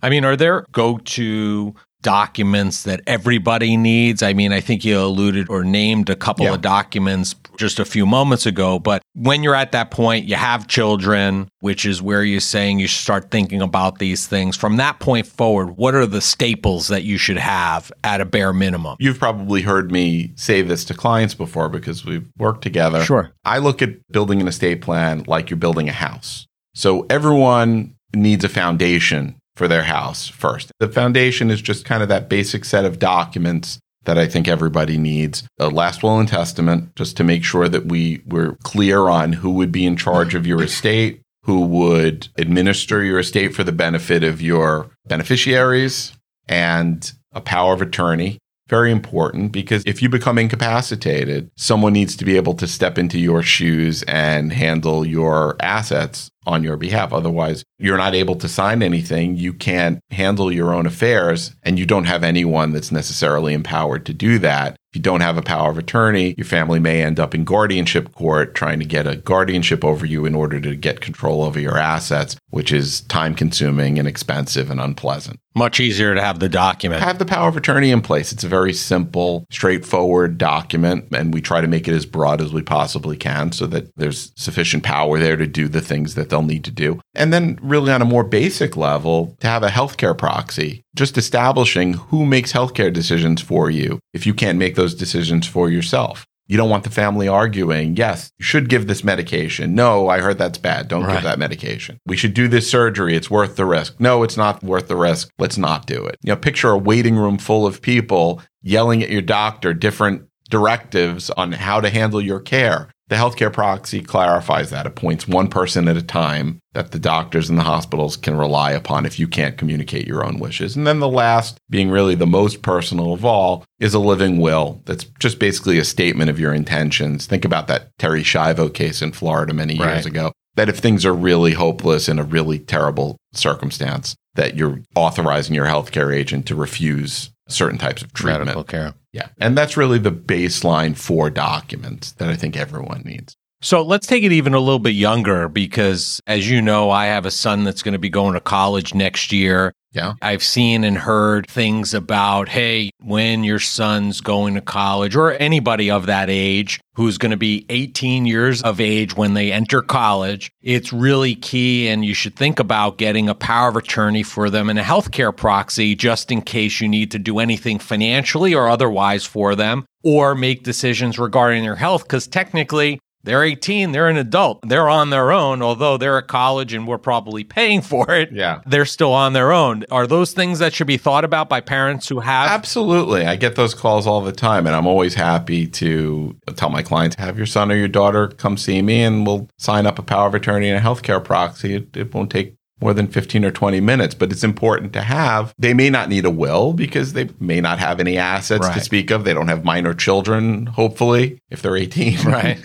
I 0.03 0.11
mean, 0.11 0.25
are 0.25 0.37
there 0.37 0.65
go 0.73 0.99
to 0.99 1.75
documents 2.05 2.85
that 2.85 3.01
everybody 3.09 3.77
needs? 3.77 4.23
I 4.23 4.33
mean, 4.33 4.53
I 4.53 4.61
think 4.61 4.85
you 4.85 4.97
alluded 5.01 5.49
or 5.51 5.65
named 5.65 6.09
a 6.09 6.15
couple 6.15 6.45
Yeah. 6.47 6.55
of 6.55 6.61
documents 6.61 7.35
just 7.57 7.81
a 7.81 7.85
few 7.85 8.07
moments 8.07 8.47
ago, 8.47 8.79
but 8.79 9.03
when 9.15 9.43
you're 9.43 9.55
at 9.55 9.73
that 9.73 9.91
point, 9.91 10.27
you 10.27 10.37
have 10.37 10.69
children, 10.69 11.49
which 11.61 11.85
is 11.85 12.01
where 12.03 12.23
you're 12.23 12.41
saying 12.41 12.79
you 12.79 12.87
should 12.87 13.03
start 13.03 13.31
thinking 13.31 13.61
about 13.63 13.99
these 13.99 14.27
things. 14.29 14.57
From 14.57 14.77
that 14.77 15.01
point 15.01 15.27
forward, 15.27 15.77
what 15.77 15.95
are 15.95 16.07
the 16.07 16.21
staples 16.21 16.89
that 16.89 17.03
you 17.03 17.17
should 17.19 17.39
have 17.39 17.91
at 18.05 18.21
a 18.21 18.25
bare 18.25 18.53
minimum? 18.53 18.97
You've 19.01 19.19
probably 19.19 19.63
heard 19.63 19.91
me 19.91 20.33
say 20.37 20.63
this 20.63 20.85
to 20.87 20.95
clients 20.95 21.35
before 21.35 21.69
because 21.69 22.05
we've 22.05 22.27
worked 22.39 22.63
together. 22.63 23.03
Sure. 23.03 23.33
I 23.45 23.59
look 23.59 23.83
at 23.83 23.91
building 24.13 24.41
an 24.41 24.47
estate 24.49 24.81
plan 24.83 25.25
like 25.27 25.51
you're 25.51 25.57
building 25.57 25.89
a 25.89 25.93
house. 25.93 26.47
So 26.75 27.07
everyone 27.09 27.95
needs 28.15 28.45
a 28.45 28.49
foundation 28.49 29.37
for 29.57 29.69
their 29.69 29.85
house 29.85 30.29
first. 30.29 30.73
The 30.81 30.89
foundation 30.89 31.51
is 31.51 31.63
just 31.63 31.85
kind 31.85 32.03
of 32.03 32.09
that 32.09 32.29
basic 32.29 32.65
set 32.65 32.85
of 32.85 32.99
documents 32.99 33.79
that 34.05 34.19
I 34.19 34.27
think 34.27 34.49
everybody 34.49 34.99
needs. 34.99 35.45
A 35.59 35.69
last 35.69 36.03
will 36.03 36.19
and 36.19 36.29
testament, 36.29 36.95
just 36.97 37.17
to 37.17 37.25
make 37.25 37.45
sure 37.45 37.69
that 37.69 37.87
we 37.87 38.23
we're 38.27 38.57
clear 38.63 39.09
on 39.09 39.35
who 39.35 39.51
would 39.53 39.73
be 39.73 39.87
in 39.87 39.97
charge 39.97 40.35
of 40.35 40.47
your 40.47 40.63
estate, 40.63 41.23
who 41.45 41.61
would 41.67 42.29
administer 42.37 43.03
your 43.03 43.19
estate 43.19 43.55
for 43.55 43.65
the 43.65 43.73
benefit 43.73 44.23
of 44.23 44.43
your 44.43 44.91
beneficiaries, 45.07 46.13
and 46.49 47.13
a 47.33 47.41
power 47.41 47.75
of 47.75 47.83
attorney. 47.83 48.39
Very 48.69 48.91
important 48.91 49.53
because 49.53 49.83
if 49.85 50.01
you 50.01 50.09
become 50.09 50.39
incapacitated, 50.39 51.51
someone 51.55 51.93
needs 51.93 52.17
to 52.17 52.25
be 52.25 52.37
able 52.37 52.55
to 52.55 52.67
step 52.67 52.97
into 52.97 53.19
your 53.19 53.43
shoes 53.43 54.03
and 54.05 54.55
handle 54.55 55.07
your 55.07 55.57
assets 55.61 56.31
on 56.47 56.63
your 56.63 56.77
behalf. 56.77 57.13
Otherwise, 57.13 57.65
you're 57.79 57.97
not 57.97 58.15
able 58.15 58.37
to 58.37 58.49
sign 58.49 58.83
anything. 58.83 59.37
You 59.37 59.53
can't 59.53 60.01
handle 60.11 60.53
your 60.53 60.75
own 60.75 60.87
affairs, 60.87 61.55
and 61.63 61.79
you 61.79 61.87
don't 61.87 62.05
have 62.05 62.23
anyone 62.23 62.73
that's 62.73 62.93
necessarily 62.93 63.55
empowered 63.55 64.07
to 64.07 64.15
do 64.15 64.39
that. 64.41 64.77
If 64.91 64.97
you 64.97 65.03
don't 65.03 65.23
have 65.23 65.37
a 65.37 65.43
power 65.43 65.71
of 65.71 65.79
attorney, 65.79 66.35
your 66.37 66.45
family 66.45 66.79
may 66.79 67.03
end 67.03 67.19
up 67.19 67.35
in 67.35 67.45
guardianship 67.45 68.13
court 68.15 68.55
trying 68.55 68.79
to 68.79 68.85
get 68.85 69.07
a 69.07 69.17
guardianship 69.17 69.85
over 69.85 70.07
you 70.07 70.25
in 70.25 70.35
order 70.35 70.61
to 70.61 70.77
get 70.77 71.01
control 71.01 71.43
over 71.43 71.59
your 71.59 71.79
assets, 71.79 72.37
which 72.51 72.73
is 72.73 73.01
time 73.03 73.35
consuming 73.35 73.99
and 73.99 74.07
expensive 74.07 74.71
and 74.71 74.81
unpleasant. 74.81 75.41
Much 75.57 75.79
easier 75.79 76.15
to 76.15 76.21
have 76.21 76.41
the 76.41 76.49
document. 76.49 77.03
Have 77.03 77.19
the 77.19 77.25
power 77.25 77.49
of 77.49 77.57
attorney 77.57 77.91
in 77.91 78.01
place. 78.01 78.33
It's 78.33 78.43
a 78.43 78.49
very 78.49 78.73
simple, 78.73 79.47
straightforward 79.51 80.37
document, 80.37 81.07
and 81.15 81.33
we 81.33 81.41
try 81.41 81.61
to 81.61 81.69
make 81.69 81.87
it 81.87 81.95
as 81.95 82.07
broad 82.07 82.41
as 82.41 82.53
we 82.53 82.63
possibly 82.63 83.17
can 83.17 83.53
so 83.53 83.67
that 83.67 83.95
there's 83.97 84.33
sufficient 84.37 84.83
power 84.83 85.19
there 85.19 85.37
to 85.37 85.47
do 85.47 85.69
the 85.69 85.81
things 85.81 86.17
that 86.17 86.29
they'll 86.29 86.43
need 86.43 86.65
to 86.65 86.73
do. 86.73 87.01
And 87.15 87.33
then, 87.33 87.59
really, 87.63 87.93
on 87.93 88.03
a 88.03 88.07
more 88.07 88.25
basic 88.25 88.77
level, 88.77 89.37
to 89.41 89.47
have 89.47 89.63
a 89.63 89.69
healthcare 89.69 90.17
proxy, 90.19 90.83
just 90.97 91.17
establishing 91.17 91.95
who 91.95 92.27
makes 92.27 92.53
healthcare 92.53 92.93
decisions 92.93 93.41
for 93.41 93.71
you 93.71 94.01
if 94.13 94.27
you 94.27 94.35
can't 94.35 94.59
make 94.59 94.75
those 94.75 94.95
decisions 94.95 95.47
for 95.47 95.71
yourself. 95.71 96.27
You 96.47 96.57
don't 96.59 96.69
want 96.71 96.85
the 96.85 96.91
family 96.91 97.27
arguing, 97.27 97.97
yes, 97.97 98.31
you 98.39 98.45
should 98.45 98.69
give 98.69 98.87
this 98.87 99.03
medication. 99.03 99.75
No, 99.75 100.09
I 100.09 100.21
heard 100.21 100.37
that's 100.39 100.59
bad. 100.59 100.89
Don't 100.89 101.05
Right. 101.05 101.15
give 101.15 101.23
that 101.23 101.39
medication. 101.39 101.99
We 102.07 102.17
should 102.17 102.35
do 102.35 102.49
this 102.49 102.71
surgery. 102.71 103.17
It's 103.17 103.31
worth 103.31 103.57
the 103.57 103.65
risk. 103.65 103.95
No, 103.99 104.23
it's 104.23 104.37
not 104.37 104.63
worth 104.63 104.89
the 104.89 104.97
risk. 104.97 105.31
Let's 105.39 105.57
not 105.57 105.87
do 105.87 106.05
it. 106.05 106.19
You 106.23 106.33
know, 106.33 106.37
picture 106.37 106.71
a 106.71 106.77
waiting 106.79 107.17
room 107.17 107.39
full 107.39 107.67
of 107.67 107.81
people 107.81 108.43
yelling 108.63 109.03
at 109.03 109.11
your 109.11 109.23
doctor 109.23 109.73
different 109.73 110.25
directives 110.51 111.31
on 111.31 111.53
how 111.53 111.81
to 111.81 111.89
handle 111.91 112.21
your 112.21 112.41
care. 112.41 112.89
The 113.09 113.17
healthcare 113.17 113.53
proxy 113.53 114.01
clarifies 114.01 114.71
that. 114.71 114.87
It 114.87 114.95
points 114.95 115.29
one 115.29 115.49
person 115.49 115.89
at 115.89 115.97
a 115.97 116.03
time 116.03 116.59
that 116.73 116.91
the 116.93 116.99
doctors 116.99 117.51
and 117.51 117.59
the 117.59 117.63
hospitals 117.65 118.17
can 118.17 118.37
rely 118.37 118.71
upon 118.73 119.05
if 119.05 119.19
you 119.19 119.29
can't 119.29 119.59
communicate 119.59 120.07
your 120.07 120.25
own 120.25 120.39
wishes. 120.39 120.75
And 120.75 120.87
then 120.87 121.01
the 121.01 121.09
last, 121.09 121.59
being 121.69 121.91
really 121.91 122.15
the 122.15 122.27
most 122.27 122.63
personal 122.63 123.13
of 123.13 123.23
all, 123.25 123.63
is 123.79 123.93
a 123.93 123.99
living 123.99 124.41
will. 124.41 124.81
That's 124.87 125.05
just 125.21 125.39
basically 125.39 125.79
a 125.79 125.85
statement 125.85 126.31
of 126.31 126.41
your 126.41 126.55
intentions. 126.55 127.27
Think 127.27 127.45
about 127.45 127.67
that 127.69 127.91
Terri 127.99 128.23
Schiavo 128.23 128.73
case 128.73 129.03
in 129.03 129.13
Florida 129.13 129.53
many 129.53 129.75
years 129.75 129.85
Right. 129.87 130.07
ago. 130.07 130.33
That 130.57 130.69
if 130.71 130.79
things 130.79 131.05
are 131.05 131.13
really 131.15 131.53
hopeless 131.53 132.09
in 132.09 132.19
a 132.19 132.25
really 132.25 132.59
terrible 132.59 133.17
circumstance, 133.35 134.15
that 134.35 134.57
you're 134.57 134.81
authorizing 134.95 135.55
your 135.55 135.67
healthcare 135.67 136.15
agent 136.15 136.47
to 136.47 136.55
refuse 136.55 137.31
certain 137.49 137.79
types 137.79 138.03
of 138.03 138.13
treatment. 138.13 138.47
Medical 138.47 138.65
care. 138.65 138.95
Yeah. 139.13 139.29
And 139.39 139.57
that's 139.57 139.77
really 139.77 139.99
the 139.99 140.13
baseline 140.13 140.97
for 140.97 141.31
documents 141.31 142.13
that 142.13 142.29
I 142.29 142.37
think 142.37 142.57
everyone 142.57 143.03
needs. 143.05 143.37
So 143.61 143.83
let's 143.83 144.07
take 144.07 144.25
it 144.25 144.33
even 144.33 144.53
a 144.53 144.59
little 144.59 144.79
bit 144.79 144.95
younger 144.95 145.49
because, 145.49 146.21
as 146.27 146.51
you 146.51 146.61
know, 146.61 146.91
I 146.91 147.07
have 147.07 147.25
a 147.25 147.31
son 147.31 147.65
that's 147.65 147.83
going 147.83 147.95
to 147.95 147.99
be 147.99 148.11
going 148.11 148.35
to 148.35 148.41
college 148.41 148.95
next 148.95 149.33
year. 149.33 149.73
Yeah. 149.95 150.15
I've 150.21 150.43
seen 150.43 150.83
and 150.83 150.99
heard 150.99 151.49
things 151.49 151.95
about, 151.95 152.49
hey, 152.49 152.91
when 152.99 153.45
your 153.45 153.61
son's 153.61 154.21
going 154.21 154.55
to 154.55 154.61
college 154.61 155.15
or 155.15 155.33
anybody 155.33 155.89
of 155.91 156.07
that 156.07 156.29
age 156.29 156.81
who's 156.95 157.17
going 157.17 157.31
to 157.31 157.37
be 157.37 157.65
18 157.69 158.27
years 158.27 158.61
of 158.63 158.81
age 158.81 159.17
when 159.17 159.35
they 159.35 159.53
enter 159.53 159.83
college, 159.83 160.51
it's 160.63 160.93
really 160.93 161.37
key. 161.37 161.89
And 161.89 162.05
you 162.05 162.13
should 162.13 162.35
think 162.35 162.59
about 162.59 162.99
getting 162.99 163.29
a 163.29 163.35
power 163.37 163.69
of 163.69 163.77
attorney 163.77 164.25
for 164.25 164.51
them 164.51 164.69
and 164.69 164.81
a 164.81 164.83
healthcare 164.83 165.35
proxy 165.35 165.95
just 165.95 166.33
in 166.33 166.43
case 166.43 166.81
you 166.81 166.89
need 166.89 167.13
to 167.13 167.19
do 167.19 167.39
anything 167.39 167.79
financially 167.79 168.53
or 168.53 168.69
otherwise 168.69 169.25
for 169.25 169.55
them 169.55 169.87
or 170.03 170.35
make 170.35 170.65
decisions 170.65 171.19
regarding 171.19 171.63
their 171.63 171.77
health. 171.77 172.03
Because 172.03 172.27
technically, 172.27 172.99
they're 173.25 173.43
18, 173.43 173.93
they're 173.93 174.09
an 174.09 174.17
adult, 174.17 174.61
they're 174.69 174.89
on 174.89 175.11
their 175.11 175.33
own, 175.33 175.63
although 175.63 175.97
they're 175.97 176.19
at 176.19 176.29
college 176.29 176.73
and 176.73 176.87
we're 176.87 176.99
probably 176.99 177.45
paying 177.45 177.83
for 177.83 178.11
it. 178.11 178.31
Yeah. 178.33 178.61
They're 178.67 178.85
still 178.85 179.13
on 179.13 179.33
their 179.33 179.53
own. 179.53 179.85
Are 179.91 180.07
those 180.07 180.33
things 180.33 180.59
that 180.59 180.73
should 180.75 180.87
be 180.87 180.97
thought 180.97 181.25
about 181.25 181.49
by 181.49 181.61
parents 181.61 182.09
who 182.09 182.21
have? 182.21 182.51
Absolutely. 182.51 183.27
I 183.27 183.37
get 183.37 183.57
those 183.57 183.75
calls 183.75 184.07
all 184.07 184.21
the 184.21 184.33
time, 184.33 184.67
and 184.67 184.77
I'm 184.77 184.87
always 184.87 185.15
happy 185.15 185.67
to 185.67 186.37
tell 186.57 186.71
my 186.71 186.83
clients 186.83 187.17
have 187.17 187.37
your 187.37 187.47
son 187.47 187.73
or 187.73 187.77
your 187.77 187.89
daughter 187.89 188.29
come 188.29 188.57
see 188.57 188.83
me, 188.83 189.03
and 189.03 189.27
we'll 189.27 189.49
sign 189.59 189.87
up 189.87 189.99
a 189.99 190.03
power 190.03 190.27
of 190.27 190.35
attorney 190.35 190.69
and 190.69 190.79
a 190.79 190.89
healthcare 190.89 191.23
proxy. 191.23 191.75
It, 191.75 191.97
it 191.97 192.15
won't 192.15 192.31
take 192.31 192.55
more 192.81 192.93
than 192.93 193.07
15 193.07 193.45
or 193.45 193.51
20 193.51 193.81
minutes, 193.81 194.15
but 194.15 194.33
it's 194.33 194.45
important 194.45 194.93
to 194.93 195.01
have. 195.01 195.55
They 195.59 195.75
may 195.75 195.91
not 195.91 196.09
need 196.09 196.25
a 196.25 196.31
will 196.31 196.73
because 196.73 197.13
they 197.13 197.29
may 197.39 197.61
not 197.61 197.79
have 197.79 198.01
any 198.01 198.19
assets 198.19 198.69
to 198.69 198.81
speak 198.81 199.11
of. 199.11 199.25
They 199.25 199.33
don't 199.33 199.49
have 199.49 199.65
minor 199.65 199.95
children, 199.95 200.67
hopefully, 200.67 201.41
if 201.51 201.63
they're 201.63 201.77
18. 201.77 202.19
Right. 202.25 202.59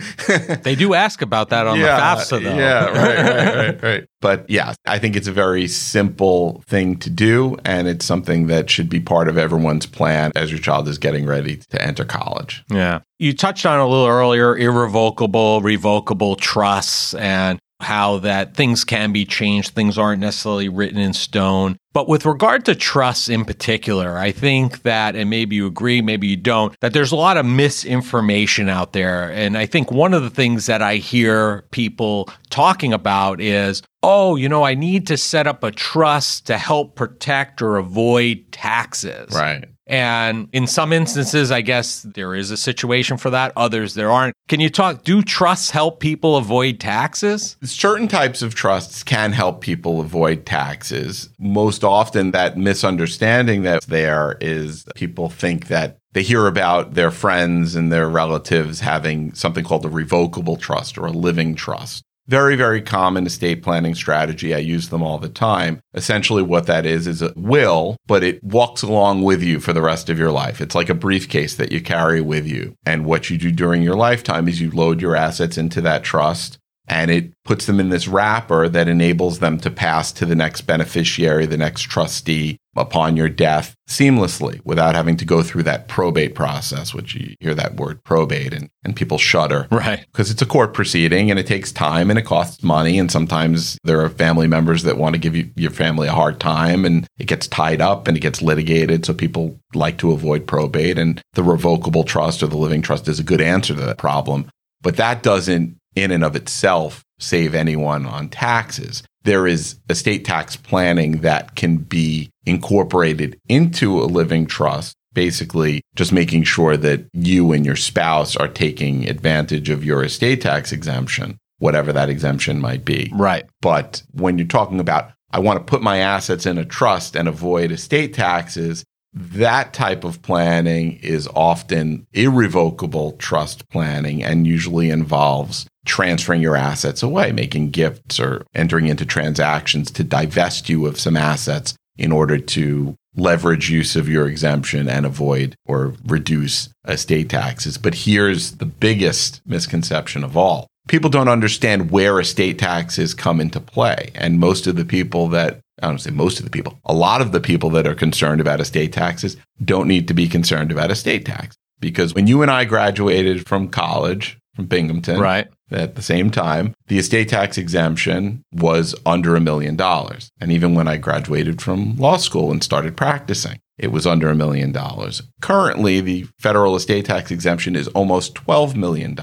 they 0.64 0.74
do 0.74 0.94
ask 0.94 1.22
about 1.22 1.50
that 1.50 1.66
on 1.66 1.78
the 1.78 1.86
FAFSA, 1.86 2.42
though. 2.42 2.56
Yeah, 2.56 2.86
right, 2.86 3.18
right, 3.18 3.56
right, 3.56 3.82
right. 3.82 4.06
But 4.20 4.50
yeah, 4.50 4.74
I 4.84 4.98
think 4.98 5.16
it's 5.16 5.28
a 5.28 5.32
very 5.32 5.66
simple 5.66 6.62
thing 6.66 6.96
to 6.98 7.08
do, 7.08 7.56
and 7.64 7.88
it's 7.88 8.04
something 8.04 8.48
that 8.48 8.68
should 8.68 8.90
be 8.90 9.00
part 9.00 9.28
of 9.28 9.38
everyone's 9.38 9.86
plan 9.86 10.30
as 10.36 10.50
your 10.50 10.60
child 10.60 10.88
is 10.88 10.98
getting 10.98 11.24
ready 11.24 11.56
to 11.70 11.80
enter 11.80 12.04
college. 12.04 12.62
Yeah. 12.70 13.00
You 13.18 13.32
touched 13.32 13.64
on 13.64 13.80
a 13.80 13.86
little 13.86 14.06
earlier 14.06 14.56
irrevocable, 14.56 15.62
revocable 15.62 16.36
trusts 16.36 17.14
and 17.14 17.58
how 17.80 18.18
that 18.18 18.54
things 18.54 18.84
can 18.84 19.12
be 19.12 19.24
changed. 19.24 19.74
Things 19.74 19.98
aren't 19.98 20.20
necessarily 20.20 20.68
written 20.68 20.98
in 20.98 21.12
stone. 21.12 21.76
But 21.92 22.08
with 22.08 22.24
regard 22.24 22.64
to 22.66 22.74
trusts 22.74 23.28
in 23.28 23.44
particular, 23.44 24.16
I 24.16 24.30
think 24.30 24.82
that, 24.82 25.16
and 25.16 25.28
maybe 25.28 25.56
you 25.56 25.66
agree, 25.66 26.00
maybe 26.02 26.28
you 26.28 26.36
don't, 26.36 26.78
that 26.80 26.92
there's 26.92 27.10
a 27.10 27.16
lot 27.16 27.36
of 27.36 27.44
misinformation 27.44 28.68
out 28.68 28.92
there. 28.92 29.32
And 29.32 29.58
I 29.58 29.66
think 29.66 29.90
one 29.90 30.14
of 30.14 30.22
the 30.22 30.30
things 30.30 30.66
that 30.66 30.82
I 30.82 30.96
hear 30.96 31.62
people 31.72 32.30
talking 32.48 32.92
about 32.92 33.40
is, 33.40 33.82
oh, 34.04 34.36
you 34.36 34.48
know, 34.48 34.62
I 34.62 34.74
need 34.74 35.08
to 35.08 35.16
set 35.16 35.48
up 35.48 35.64
a 35.64 35.72
trust 35.72 36.46
to 36.46 36.58
help 36.58 36.94
protect 36.94 37.60
or 37.60 37.76
avoid 37.76 38.52
taxes. 38.52 39.34
Right. 39.34 39.64
And 39.90 40.48
in 40.52 40.68
some 40.68 40.92
instances, 40.92 41.50
I 41.50 41.62
guess 41.62 42.02
there 42.02 42.32
is 42.36 42.52
a 42.52 42.56
situation 42.56 43.16
for 43.16 43.28
that. 43.30 43.52
Others, 43.56 43.94
there 43.94 44.10
aren't. 44.10 44.36
Can 44.48 44.60
you 44.60 44.70
talk? 44.70 45.02
Do 45.02 45.20
trusts 45.20 45.70
help 45.70 45.98
people 45.98 46.36
avoid 46.36 46.78
taxes? 46.78 47.56
Certain 47.64 48.06
types 48.06 48.40
of 48.40 48.54
trusts 48.54 49.02
can 49.02 49.32
help 49.32 49.60
people 49.60 50.00
avoid 50.00 50.46
taxes. 50.46 51.28
Most 51.40 51.82
often, 51.82 52.30
that 52.30 52.56
misunderstanding 52.56 53.62
that's 53.62 53.86
there 53.86 54.38
is 54.40 54.86
people 54.94 55.28
think 55.28 55.66
that 55.66 55.98
they 56.12 56.22
hear 56.22 56.46
about 56.46 56.94
their 56.94 57.10
friends 57.10 57.74
and 57.74 57.92
their 57.92 58.08
relatives 58.08 58.80
having 58.80 59.34
something 59.34 59.64
called 59.64 59.84
a 59.84 59.88
revocable 59.88 60.56
trust 60.56 60.98
or 60.98 61.06
a 61.06 61.12
living 61.12 61.56
trust. 61.56 62.04
Very, 62.30 62.54
very 62.54 62.80
common 62.80 63.26
estate 63.26 63.60
planning 63.60 63.96
strategy. 63.96 64.54
I 64.54 64.58
use 64.58 64.90
them 64.90 65.02
all 65.02 65.18
the 65.18 65.28
time. 65.28 65.80
Essentially, 65.94 66.44
what 66.44 66.66
that 66.66 66.86
is 66.86 67.08
is 67.08 67.22
a 67.22 67.32
will, 67.34 67.96
but 68.06 68.22
it 68.22 68.40
walks 68.44 68.82
along 68.82 69.22
with 69.22 69.42
you 69.42 69.58
for 69.58 69.72
the 69.72 69.82
rest 69.82 70.08
of 70.08 70.16
your 70.16 70.30
life. 70.30 70.60
It's 70.60 70.76
like 70.76 70.88
a 70.88 70.94
briefcase 70.94 71.56
that 71.56 71.72
you 71.72 71.80
carry 71.80 72.20
with 72.20 72.46
you. 72.46 72.76
And 72.86 73.04
what 73.04 73.30
you 73.30 73.36
do 73.36 73.50
during 73.50 73.82
your 73.82 73.96
lifetime 73.96 74.46
is 74.46 74.60
you 74.60 74.70
load 74.70 75.02
your 75.02 75.16
assets 75.16 75.58
into 75.58 75.80
that 75.80 76.04
trust 76.04 76.56
and 76.86 77.10
it 77.10 77.32
puts 77.44 77.66
them 77.66 77.80
in 77.80 77.88
this 77.88 78.06
wrapper 78.06 78.68
that 78.68 78.86
enables 78.86 79.40
them 79.40 79.58
to 79.58 79.70
pass 79.70 80.12
to 80.12 80.24
the 80.24 80.36
next 80.36 80.60
beneficiary, 80.62 81.46
the 81.46 81.56
next 81.56 81.82
trustee 81.82 82.59
upon 82.76 83.16
your 83.16 83.28
death 83.28 83.74
seamlessly 83.88 84.60
without 84.64 84.94
having 84.94 85.16
to 85.16 85.24
go 85.24 85.42
through 85.42 85.64
that 85.64 85.88
probate 85.88 86.34
process, 86.34 86.94
which 86.94 87.14
you 87.14 87.34
hear 87.40 87.54
that 87.54 87.74
word 87.76 88.02
probate 88.04 88.52
and, 88.54 88.68
and 88.84 88.94
people 88.94 89.18
shudder 89.18 89.66
Right. 89.70 90.04
because 90.12 90.30
it's 90.30 90.42
a 90.42 90.46
court 90.46 90.72
proceeding 90.72 91.30
and 91.30 91.38
it 91.40 91.46
takes 91.46 91.72
time 91.72 92.10
and 92.10 92.18
it 92.18 92.24
costs 92.24 92.62
money. 92.62 92.98
And 92.98 93.10
sometimes 93.10 93.76
there 93.82 94.00
are 94.00 94.08
family 94.08 94.46
members 94.46 94.84
that 94.84 94.96
want 94.98 95.14
to 95.14 95.18
give 95.20 95.34
you, 95.34 95.50
your 95.56 95.72
family 95.72 96.06
a 96.06 96.12
hard 96.12 96.38
time 96.38 96.84
and 96.84 97.06
it 97.18 97.26
gets 97.26 97.48
tied 97.48 97.80
up 97.80 98.06
and 98.06 98.16
it 98.16 98.20
gets 98.20 98.40
litigated. 98.40 99.04
So 99.04 99.14
people 99.14 99.58
like 99.74 99.98
to 99.98 100.12
avoid 100.12 100.46
probate. 100.46 100.98
And 100.98 101.20
the 101.32 101.42
revocable 101.42 102.04
trust 102.04 102.42
or 102.42 102.46
the 102.46 102.56
living 102.56 102.82
trust 102.82 103.08
is 103.08 103.18
a 103.18 103.24
good 103.24 103.40
answer 103.40 103.74
to 103.74 103.80
that 103.80 103.98
problem. 103.98 104.48
But 104.82 104.96
that 104.96 105.22
doesn't, 105.22 105.76
in 105.96 106.12
and 106.12 106.22
of 106.24 106.36
itself, 106.36 107.04
save 107.18 107.54
anyone 107.54 108.06
on 108.06 108.28
taxes. 108.28 109.02
There 109.22 109.46
is 109.46 109.76
estate 109.88 110.24
tax 110.24 110.56
planning 110.56 111.20
that 111.20 111.54
can 111.56 111.76
be 111.76 112.30
incorporated 112.46 113.38
into 113.48 114.00
a 114.00 114.04
living 114.04 114.46
trust 114.46 114.96
basically 115.12 115.82
just 115.96 116.12
making 116.12 116.44
sure 116.44 116.76
that 116.76 117.04
you 117.12 117.52
and 117.52 117.66
your 117.66 117.76
spouse 117.76 118.36
are 118.36 118.48
taking 118.48 119.08
advantage 119.08 119.70
of 119.70 119.84
your 119.84 120.04
estate 120.04 120.40
tax 120.40 120.72
exemption, 120.72 121.38
whatever 121.58 121.92
that 121.92 122.08
exemption 122.08 122.60
might 122.60 122.84
be. 122.84 123.10
Right. 123.14 123.46
But 123.60 124.02
when 124.12 124.38
you're 124.38 124.46
talking 124.46 124.80
about, 124.80 125.12
I 125.32 125.38
want 125.38 125.58
to 125.58 125.70
put 125.70 125.82
my 125.82 125.98
assets 125.98 126.46
in 126.46 126.58
a 126.58 126.64
trust 126.64 127.16
and 127.16 127.28
avoid 127.28 127.70
estate 127.70 128.14
taxes, 128.14 128.84
that 129.12 129.72
type 129.72 130.04
of 130.04 130.22
planning 130.22 130.98
is 131.02 131.28
often 131.34 132.06
irrevocable 132.12 133.12
trust 133.12 133.68
planning 133.68 134.22
and 134.22 134.46
usually 134.46 134.90
involves 134.90 135.66
transferring 135.84 136.42
your 136.42 136.56
assets 136.56 137.02
away, 137.02 137.32
making 137.32 137.70
gifts 137.70 138.20
or 138.20 138.44
entering 138.54 138.86
into 138.86 139.04
transactions 139.04 139.90
to 139.90 140.04
divest 140.04 140.68
you 140.68 140.86
of 140.86 141.00
some 141.00 141.16
assets 141.16 141.74
in 141.98 142.12
order 142.12 142.38
to 142.38 142.96
leverage 143.16 143.68
use 143.68 143.96
of 143.96 144.08
your 144.08 144.28
exemption 144.28 144.88
and 144.88 145.04
avoid 145.04 145.56
or 145.66 145.94
reduce 146.06 146.68
estate 146.86 147.28
taxes. 147.28 147.76
But 147.76 147.94
here's 147.94 148.52
the 148.52 148.66
biggest 148.66 149.40
misconception 149.44 150.22
of 150.22 150.36
all 150.36 150.68
people 150.88 151.10
don't 151.10 151.28
understand 151.28 151.90
where 151.90 152.18
estate 152.18 152.58
taxes 152.58 153.14
come 153.14 153.40
into 153.40 153.60
play. 153.60 154.10
And 154.14 154.40
most 154.40 154.66
of 154.66 154.76
the 154.76 154.84
people 154.84 155.28
that 155.28 155.60
I 155.82 155.88
don't 155.88 155.98
say 155.98 156.10
most 156.10 156.38
of 156.38 156.44
the 156.44 156.50
people, 156.50 156.78
a 156.84 156.94
lot 156.94 157.20
of 157.20 157.32
the 157.32 157.40
people 157.40 157.70
that 157.70 157.86
are 157.86 157.94
concerned 157.94 158.40
about 158.40 158.60
estate 158.60 158.92
taxes 158.92 159.36
don't 159.64 159.88
need 159.88 160.08
to 160.08 160.14
be 160.14 160.28
concerned 160.28 160.70
about 160.72 160.90
estate 160.90 161.24
tax. 161.24 161.56
Because 161.80 162.14
when 162.14 162.26
you 162.26 162.42
and 162.42 162.50
I 162.50 162.64
graduated 162.64 163.46
from 163.48 163.68
college, 163.68 164.38
from 164.54 164.66
Binghamton, 164.66 165.18
Right. 165.18 165.48
at 165.70 165.94
the 165.94 166.02
same 166.02 166.30
time, 166.30 166.74
the 166.88 166.98
estate 166.98 167.28
tax 167.30 167.56
exemption 167.56 168.42
was 168.52 168.94
under 169.06 169.36
a 169.36 169.40
million 169.40 169.76
dollars. 169.76 170.30
And 170.40 170.52
even 170.52 170.74
when 170.74 170.88
I 170.88 170.96
graduated 170.98 171.62
from 171.62 171.96
law 171.96 172.16
school 172.18 172.50
and 172.50 172.62
started 172.62 172.96
practicing, 172.96 173.58
it 173.78 173.90
was 173.92 174.06
under 174.06 174.28
a 174.28 174.34
million 174.34 174.72
dollars. 174.72 175.22
Currently, 175.40 176.00
the 176.02 176.26
federal 176.38 176.76
estate 176.76 177.06
tax 177.06 177.30
exemption 177.30 177.76
is 177.76 177.88
almost 177.88 178.34
$12 178.34 178.74
million. 178.76 179.16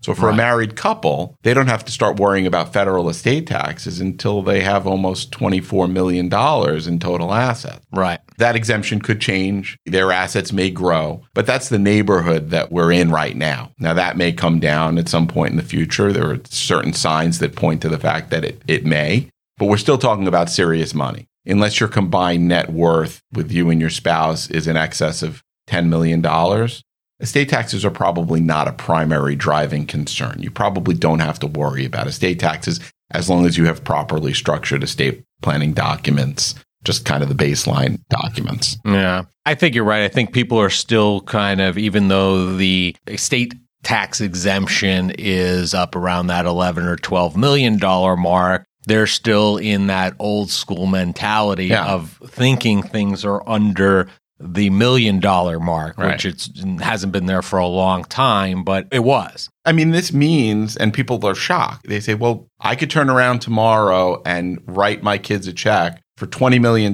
So 0.00 0.14
for 0.14 0.28
a 0.28 0.34
married 0.34 0.76
couple, 0.76 1.36
they 1.42 1.52
don't 1.52 1.66
have 1.66 1.84
to 1.84 1.92
start 1.92 2.20
worrying 2.20 2.46
about 2.46 2.72
federal 2.72 3.08
estate 3.08 3.48
taxes 3.48 4.00
until 4.00 4.42
they 4.42 4.60
have 4.60 4.86
almost 4.86 5.32
$24 5.32 5.90
million 5.90 6.26
in 6.26 6.98
total 7.00 7.34
assets. 7.34 7.84
Right. 7.92 8.20
That 8.38 8.54
exemption 8.54 9.00
could 9.00 9.20
change. 9.20 9.76
Their 9.86 10.12
assets 10.12 10.52
may 10.52 10.70
grow, 10.70 11.24
but 11.34 11.46
that's 11.46 11.68
the 11.68 11.80
neighborhood 11.80 12.50
that 12.50 12.70
we're 12.70 12.92
in 12.92 13.10
right 13.10 13.36
now. 13.36 13.72
Now, 13.80 13.92
that 13.94 14.16
may 14.16 14.32
come 14.32 14.60
down 14.60 14.98
at 14.98 15.08
some 15.08 15.26
point 15.26 15.50
in 15.50 15.56
the 15.56 15.62
future. 15.62 16.12
There 16.12 16.30
are 16.30 16.40
certain 16.44 16.92
signs 16.92 17.40
that 17.40 17.56
point 17.56 17.82
to 17.82 17.88
the 17.88 17.98
fact 17.98 18.30
that 18.30 18.44
it, 18.44 18.62
it 18.68 18.86
may, 18.86 19.28
but 19.58 19.66
we're 19.66 19.76
still 19.78 19.98
talking 19.98 20.28
about 20.28 20.48
serious 20.48 20.94
money. 20.94 21.26
Unless 21.44 21.80
your 21.80 21.88
combined 21.88 22.46
net 22.46 22.70
worth 22.70 23.20
with 23.32 23.50
you 23.50 23.70
and 23.70 23.80
your 23.80 23.90
spouse 23.90 24.48
is 24.50 24.68
in 24.68 24.76
excess 24.76 25.22
of 25.22 25.42
$10 25.68 25.88
million, 25.88 26.22
estate 27.20 27.48
taxes 27.48 27.84
are 27.84 27.90
probably 27.90 28.40
not 28.40 28.68
a 28.68 28.72
primary 28.72 29.34
driving 29.36 29.86
concern. 29.86 30.36
You 30.40 30.50
probably 30.50 30.94
don't 30.94 31.18
have 31.20 31.38
to 31.40 31.46
worry 31.46 31.84
about 31.84 32.06
estate 32.06 32.38
taxes 32.40 32.80
as 33.10 33.28
long 33.30 33.46
as 33.46 33.56
you 33.56 33.64
have 33.66 33.84
properly 33.84 34.34
structured 34.34 34.82
estate 34.82 35.24
planning 35.42 35.72
documents, 35.72 36.54
just 36.84 37.04
kind 37.04 37.22
of 37.22 37.28
the 37.28 37.34
baseline 37.34 37.98
documents. 38.10 38.76
Yeah. 38.84 39.24
I 39.46 39.54
think 39.54 39.74
you're 39.74 39.84
right. 39.84 40.02
I 40.02 40.08
think 40.08 40.32
people 40.32 40.60
are 40.60 40.70
still 40.70 41.22
kind 41.22 41.60
of, 41.60 41.78
even 41.78 42.08
though 42.08 42.54
the 42.56 42.94
estate 43.06 43.54
tax 43.82 44.20
exemption 44.20 45.12
is 45.18 45.72
up 45.72 45.96
around 45.96 46.26
that 46.26 46.44
11 46.46 46.84
or 46.84 46.96
12 46.96 47.36
million 47.36 47.78
dollar 47.78 48.16
mark, 48.16 48.64
they're 48.86 49.06
still 49.06 49.56
in 49.56 49.86
that 49.86 50.14
old 50.18 50.50
school 50.50 50.86
mentality 50.86 51.66
Yeah. 51.66 51.86
of 51.86 52.20
thinking 52.26 52.82
things 52.82 53.24
are 53.24 53.46
under 53.48 54.08
the 54.40 54.70
million 54.70 55.20
dollar 55.20 55.58
mark, 55.58 55.98
Right. 55.98 56.12
which 56.12 56.24
it's, 56.24 56.50
hasn't 56.80 57.12
been 57.12 57.26
there 57.26 57.42
for 57.42 57.58
a 57.58 57.66
long 57.66 58.04
time, 58.04 58.62
but 58.64 58.86
it 58.92 59.00
was. 59.00 59.48
I 59.64 59.72
mean, 59.72 59.90
this 59.90 60.12
means, 60.12 60.76
and 60.76 60.94
people 60.94 61.24
are 61.26 61.34
shocked. 61.34 61.86
They 61.88 62.00
say, 62.00 62.14
well, 62.14 62.48
I 62.60 62.76
could 62.76 62.90
turn 62.90 63.10
around 63.10 63.40
tomorrow 63.40 64.22
and 64.24 64.60
write 64.66 65.02
my 65.02 65.18
kids 65.18 65.46
a 65.46 65.52
check 65.52 66.02
for 66.18 66.26
$20 66.26 66.60
million 66.60 66.92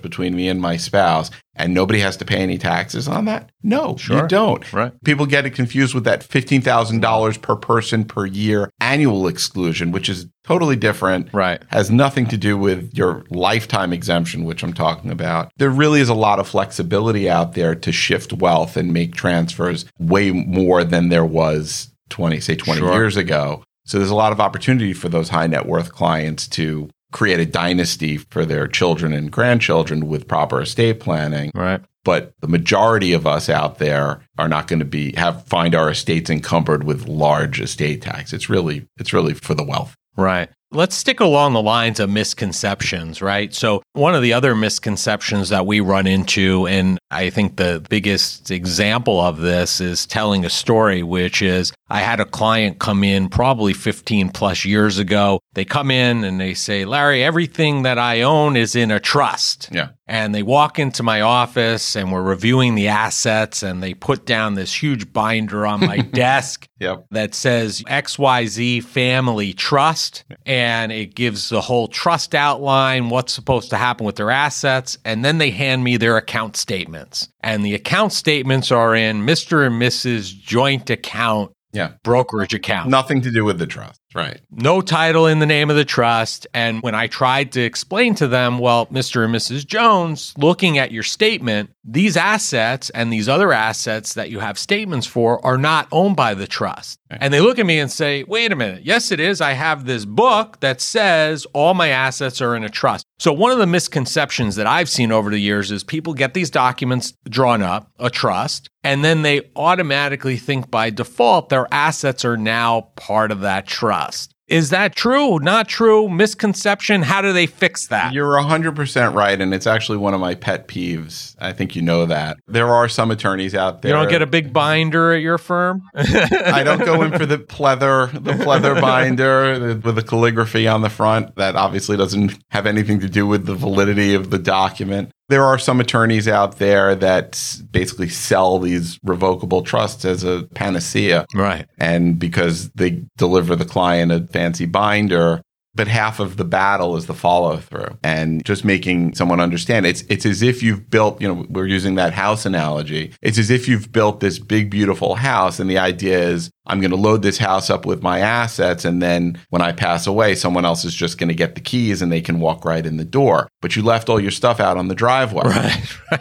between 0.00 0.36
me 0.36 0.48
and 0.48 0.60
my 0.60 0.76
spouse, 0.76 1.30
and 1.54 1.72
nobody 1.72 1.98
has 2.00 2.16
to 2.18 2.24
pay 2.26 2.36
any 2.36 2.58
taxes 2.58 3.08
on 3.08 3.24
that? 3.24 3.50
No, 3.62 3.96
Sure. 3.96 4.22
you 4.22 4.28
don't. 4.28 4.70
Right. 4.72 4.92
People 5.04 5.24
get 5.26 5.46
it 5.46 5.50
confused 5.50 5.94
with 5.94 6.04
that 6.04 6.20
$15,000 6.22 7.40
per 7.42 7.56
person 7.56 8.04
per 8.04 8.26
year 8.26 8.70
annual 8.80 9.26
exclusion, 9.26 9.92
which 9.92 10.08
is 10.08 10.26
totally 10.44 10.76
different. 10.76 11.28
Right. 11.32 11.62
Has 11.68 11.90
nothing 11.90 12.26
to 12.26 12.36
do 12.36 12.58
with 12.58 12.92
your 12.94 13.24
lifetime 13.30 13.92
exemption, 13.92 14.44
which 14.44 14.62
I'm 14.62 14.72
talking 14.74 15.10
about. 15.10 15.50
There 15.56 15.70
really 15.70 16.00
is 16.00 16.08
a 16.08 16.14
lot 16.14 16.38
of 16.38 16.46
flexibility 16.48 17.28
out 17.28 17.54
there 17.54 17.74
to 17.74 17.92
shift 17.92 18.32
wealth 18.34 18.76
and 18.76 18.92
make 18.92 19.14
transfers 19.14 19.86
way 19.98 20.30
more 20.32 20.84
than 20.84 21.08
there 21.08 21.24
was 21.24 21.88
20, 22.10 22.40
say 22.40 22.54
20 22.56 22.80
Sure. 22.80 22.92
years 22.92 23.16
ago. 23.16 23.62
So 23.84 23.98
there's 23.98 24.10
a 24.10 24.14
lot 24.16 24.32
of 24.32 24.40
opportunity 24.40 24.92
for 24.92 25.08
those 25.08 25.28
high 25.28 25.46
net 25.46 25.64
worth 25.66 25.92
clients 25.92 26.48
to 26.48 26.90
create 27.12 27.40
a 27.40 27.46
dynasty 27.46 28.16
for 28.16 28.44
their 28.44 28.66
children 28.66 29.12
and 29.12 29.30
grandchildren 29.30 30.06
with 30.08 30.28
proper 30.28 30.60
estate 30.60 31.00
planning 31.00 31.50
Right. 31.54 31.80
but 32.04 32.32
the 32.40 32.48
majority 32.48 33.12
of 33.12 33.26
us 33.26 33.48
out 33.48 33.78
there 33.78 34.20
are 34.38 34.48
not 34.48 34.66
going 34.68 34.80
to 34.80 34.84
be 34.84 35.12
have 35.16 35.44
find 35.46 35.74
our 35.74 35.90
estates 35.90 36.30
encumbered 36.30 36.84
with 36.84 37.06
large 37.08 37.60
estate 37.60 38.02
tax. 38.02 38.32
It's 38.32 38.48
really 38.50 38.88
it's 38.98 39.12
really 39.12 39.34
for 39.34 39.54
the 39.54 39.64
wealth. 39.64 39.96
Right. 40.16 40.48
Let's 40.72 40.96
stick 40.96 41.20
along 41.20 41.52
the 41.52 41.62
lines 41.62 42.00
of 42.00 42.10
misconceptions, 42.10 43.22
right? 43.22 43.54
So, 43.54 43.82
one 43.92 44.16
of 44.16 44.22
the 44.22 44.32
other 44.32 44.54
misconceptions 44.56 45.48
that 45.50 45.64
we 45.64 45.78
run 45.80 46.08
into, 46.08 46.66
and 46.66 46.98
I 47.10 47.30
think 47.30 47.56
the 47.56 47.84
biggest 47.88 48.50
example 48.50 49.20
of 49.20 49.38
this 49.38 49.80
is 49.80 50.06
telling 50.06 50.44
a 50.44 50.50
story, 50.50 51.04
which 51.04 51.40
is 51.40 51.72
I 51.88 52.00
had 52.00 52.18
a 52.18 52.24
client 52.24 52.80
come 52.80 53.04
in 53.04 53.28
probably 53.28 53.74
15 53.74 54.30
plus 54.30 54.64
years 54.64 54.98
ago. 54.98 55.38
They 55.54 55.64
come 55.64 55.90
in 55.90 56.24
and 56.24 56.40
they 56.40 56.54
say, 56.54 56.84
Larry, 56.84 57.22
everything 57.22 57.82
that 57.82 57.98
I 57.98 58.22
own 58.22 58.56
is 58.56 58.74
in 58.74 58.90
a 58.90 58.98
trust. 58.98 59.68
Yeah. 59.70 59.90
And 60.08 60.32
they 60.32 60.44
walk 60.44 60.78
into 60.78 61.02
my 61.02 61.20
office 61.20 61.96
and 61.96 62.12
we're 62.12 62.22
reviewing 62.22 62.76
the 62.76 62.86
assets 62.86 63.64
and 63.64 63.82
they 63.82 63.92
put 63.92 64.24
down 64.24 64.54
this 64.54 64.72
huge 64.82 65.12
binder 65.12 65.66
on 65.66 65.80
my 65.80 65.96
desk 66.12 66.68
Yep. 66.78 67.06
that 67.10 67.34
says 67.34 67.82
XYZ 67.88 68.84
Family 68.84 69.52
Trust 69.52 70.24
and 70.44 70.92
it 70.92 71.14
gives 71.14 71.48
the 71.48 71.60
whole 71.60 71.88
trust 71.88 72.34
outline, 72.34 73.08
what's 73.08 73.32
supposed 73.32 73.70
to 73.70 73.76
happen 73.76 74.06
with 74.06 74.16
their 74.16 74.30
assets, 74.30 74.96
and 75.04 75.24
then 75.24 75.38
they 75.38 75.50
hand 75.50 75.82
me 75.82 75.96
their 75.96 76.16
account 76.16 76.56
statements. 76.56 77.28
And 77.42 77.64
the 77.64 77.74
account 77.74 78.12
statements 78.12 78.70
are 78.70 78.94
in 78.94 79.22
Mr. 79.26 79.66
and 79.66 79.80
Mrs. 79.80 80.38
joint 80.38 80.88
account, 80.90 81.50
Yeah. 81.72 81.92
brokerage 82.04 82.54
account. 82.54 82.90
Nothing 82.90 83.22
to 83.22 83.30
do 83.32 83.44
with 83.44 83.58
the 83.58 83.66
trust. 83.66 84.00
Right. 84.16 84.40
No 84.50 84.80
title 84.80 85.26
in 85.26 85.40
the 85.40 85.46
name 85.46 85.68
of 85.68 85.76
the 85.76 85.84
trust. 85.84 86.46
And 86.54 86.82
when 86.82 86.94
I 86.94 87.06
tried 87.06 87.52
to 87.52 87.60
explain 87.60 88.14
to 88.14 88.26
them, 88.26 88.58
well, 88.58 88.86
Mr. 88.86 89.22
and 89.22 89.34
Mrs. 89.34 89.66
Jones, 89.66 90.32
looking 90.38 90.78
at 90.78 90.90
your 90.90 91.02
statement, 91.02 91.70
these 91.88 92.16
assets 92.16 92.90
and 92.90 93.12
these 93.12 93.28
other 93.28 93.52
assets 93.52 94.14
that 94.14 94.28
you 94.28 94.40
have 94.40 94.58
statements 94.58 95.06
for 95.06 95.44
are 95.46 95.56
not 95.56 95.86
owned 95.92 96.16
by 96.16 96.34
the 96.34 96.48
trust. 96.48 96.98
And 97.08 97.32
they 97.32 97.40
look 97.40 97.60
at 97.60 97.66
me 97.66 97.78
and 97.78 97.90
say, 97.90 98.24
wait 98.24 98.50
a 98.50 98.56
minute. 98.56 98.82
Yes, 98.84 99.12
it 99.12 99.20
is. 99.20 99.40
I 99.40 99.52
have 99.52 99.84
this 99.84 100.04
book 100.04 100.58
that 100.58 100.80
says 100.80 101.46
all 101.54 101.74
my 101.74 101.88
assets 101.88 102.40
are 102.40 102.56
in 102.56 102.64
a 102.64 102.68
trust. 102.68 103.06
So, 103.18 103.32
one 103.32 103.52
of 103.52 103.58
the 103.58 103.66
misconceptions 103.66 104.56
that 104.56 104.66
I've 104.66 104.88
seen 104.88 105.12
over 105.12 105.30
the 105.30 105.38
years 105.38 105.70
is 105.70 105.84
people 105.84 106.12
get 106.12 106.34
these 106.34 106.50
documents 106.50 107.14
drawn 107.28 107.62
up, 107.62 107.90
a 107.98 108.10
trust, 108.10 108.68
and 108.82 109.04
then 109.04 109.22
they 109.22 109.50
automatically 109.54 110.36
think 110.36 110.70
by 110.70 110.90
default 110.90 111.48
their 111.48 111.68
assets 111.72 112.24
are 112.24 112.36
now 112.36 112.88
part 112.96 113.30
of 113.30 113.40
that 113.40 113.66
trust. 113.66 114.32
Is 114.48 114.70
that 114.70 114.94
true? 114.94 115.40
Not 115.40 115.68
true? 115.68 116.08
Misconception? 116.08 117.02
How 117.02 117.20
do 117.20 117.32
they 117.32 117.46
fix 117.46 117.88
that? 117.88 118.12
You're 118.12 118.30
100% 118.30 119.12
right. 119.14 119.40
And 119.40 119.52
it's 119.52 119.66
actually 119.66 119.98
one 119.98 120.14
of 120.14 120.20
my 120.20 120.36
pet 120.36 120.68
peeves. 120.68 121.34
I 121.40 121.52
think 121.52 121.74
you 121.74 121.82
know 121.82 122.06
that. 122.06 122.36
There 122.46 122.68
are 122.68 122.88
some 122.88 123.10
attorneys 123.10 123.56
out 123.56 123.82
there. 123.82 123.90
You 123.90 123.96
don't 123.96 124.08
get 124.08 124.22
a 124.22 124.26
big 124.26 124.52
binder 124.52 125.12
at 125.12 125.20
your 125.20 125.38
firm? 125.38 125.82
I 125.96 126.62
don't 126.62 126.84
go 126.84 127.02
in 127.02 127.12
for 127.18 127.26
the 127.26 127.38
pleather, 127.38 128.12
the 128.12 128.32
pleather 128.32 128.80
binder 128.80 129.80
with 129.82 129.96
the 129.96 130.02
calligraphy 130.02 130.68
on 130.68 130.82
the 130.82 130.90
front. 130.90 131.34
That 131.36 131.56
obviously 131.56 131.96
doesn't 131.96 132.38
have 132.50 132.66
anything 132.66 133.00
to 133.00 133.08
do 133.08 133.26
with 133.26 133.46
the 133.46 133.54
validity 133.54 134.14
of 134.14 134.30
the 134.30 134.38
document. 134.38 135.10
There 135.28 135.44
are 135.44 135.58
some 135.58 135.80
attorneys 135.80 136.28
out 136.28 136.58
there 136.58 136.94
that 136.94 137.60
basically 137.72 138.08
sell 138.08 138.58
these 138.58 138.98
revocable 139.02 139.62
trusts 139.62 140.04
as 140.04 140.22
a 140.22 140.44
panacea. 140.54 141.26
right. 141.34 141.66
And 141.78 142.18
because 142.18 142.70
they 142.70 143.02
deliver 143.16 143.56
the 143.56 143.64
client 143.64 144.12
a 144.12 144.26
fancy 144.28 144.66
binder, 144.66 145.42
but 145.76 145.88
half 145.88 146.18
of 146.18 146.36
the 146.36 146.44
battle 146.44 146.96
is 146.96 147.06
the 147.06 147.14
follow 147.14 147.58
through 147.58 147.98
and 148.02 148.44
just 148.44 148.64
making 148.64 149.14
someone 149.14 149.40
understand. 149.40 149.86
It's 149.86 150.02
it's 150.08 150.26
as 150.26 150.42
if 150.42 150.62
you've 150.62 150.90
built 150.90 151.20
you 151.20 151.28
know 151.28 151.46
we're 151.48 151.66
using 151.66 151.94
that 151.96 152.14
house 152.14 152.46
analogy. 152.46 153.12
It's 153.22 153.38
as 153.38 153.50
if 153.50 153.68
you've 153.68 153.92
built 153.92 154.20
this 154.20 154.38
big 154.38 154.70
beautiful 154.70 155.14
house 155.16 155.60
and 155.60 155.70
the 155.70 155.78
idea 155.78 156.18
is 156.18 156.50
i'm 156.66 156.80
going 156.80 156.90
to 156.90 156.96
load 156.96 157.22
this 157.22 157.38
house 157.38 157.70
up 157.70 157.86
with 157.86 158.02
my 158.02 158.18
assets 158.18 158.84
and 158.84 159.00
then 159.00 159.38
when 159.50 159.62
i 159.62 159.70
pass 159.70 160.06
away 160.06 160.34
someone 160.34 160.64
else 160.64 160.84
is 160.84 160.94
just 160.94 161.18
going 161.18 161.28
to 161.28 161.34
get 161.34 161.54
the 161.54 161.60
keys 161.60 162.02
and 162.02 162.10
they 162.10 162.20
can 162.20 162.40
walk 162.40 162.64
right 162.64 162.86
in 162.86 162.96
the 162.96 163.04
door. 163.04 163.48
But 163.60 163.76
you 163.76 163.82
left 163.82 164.08
all 164.08 164.20
your 164.20 164.30
stuff 164.30 164.60
out 164.60 164.76
on 164.76 164.88
the 164.88 164.94
driveway. 164.94 165.42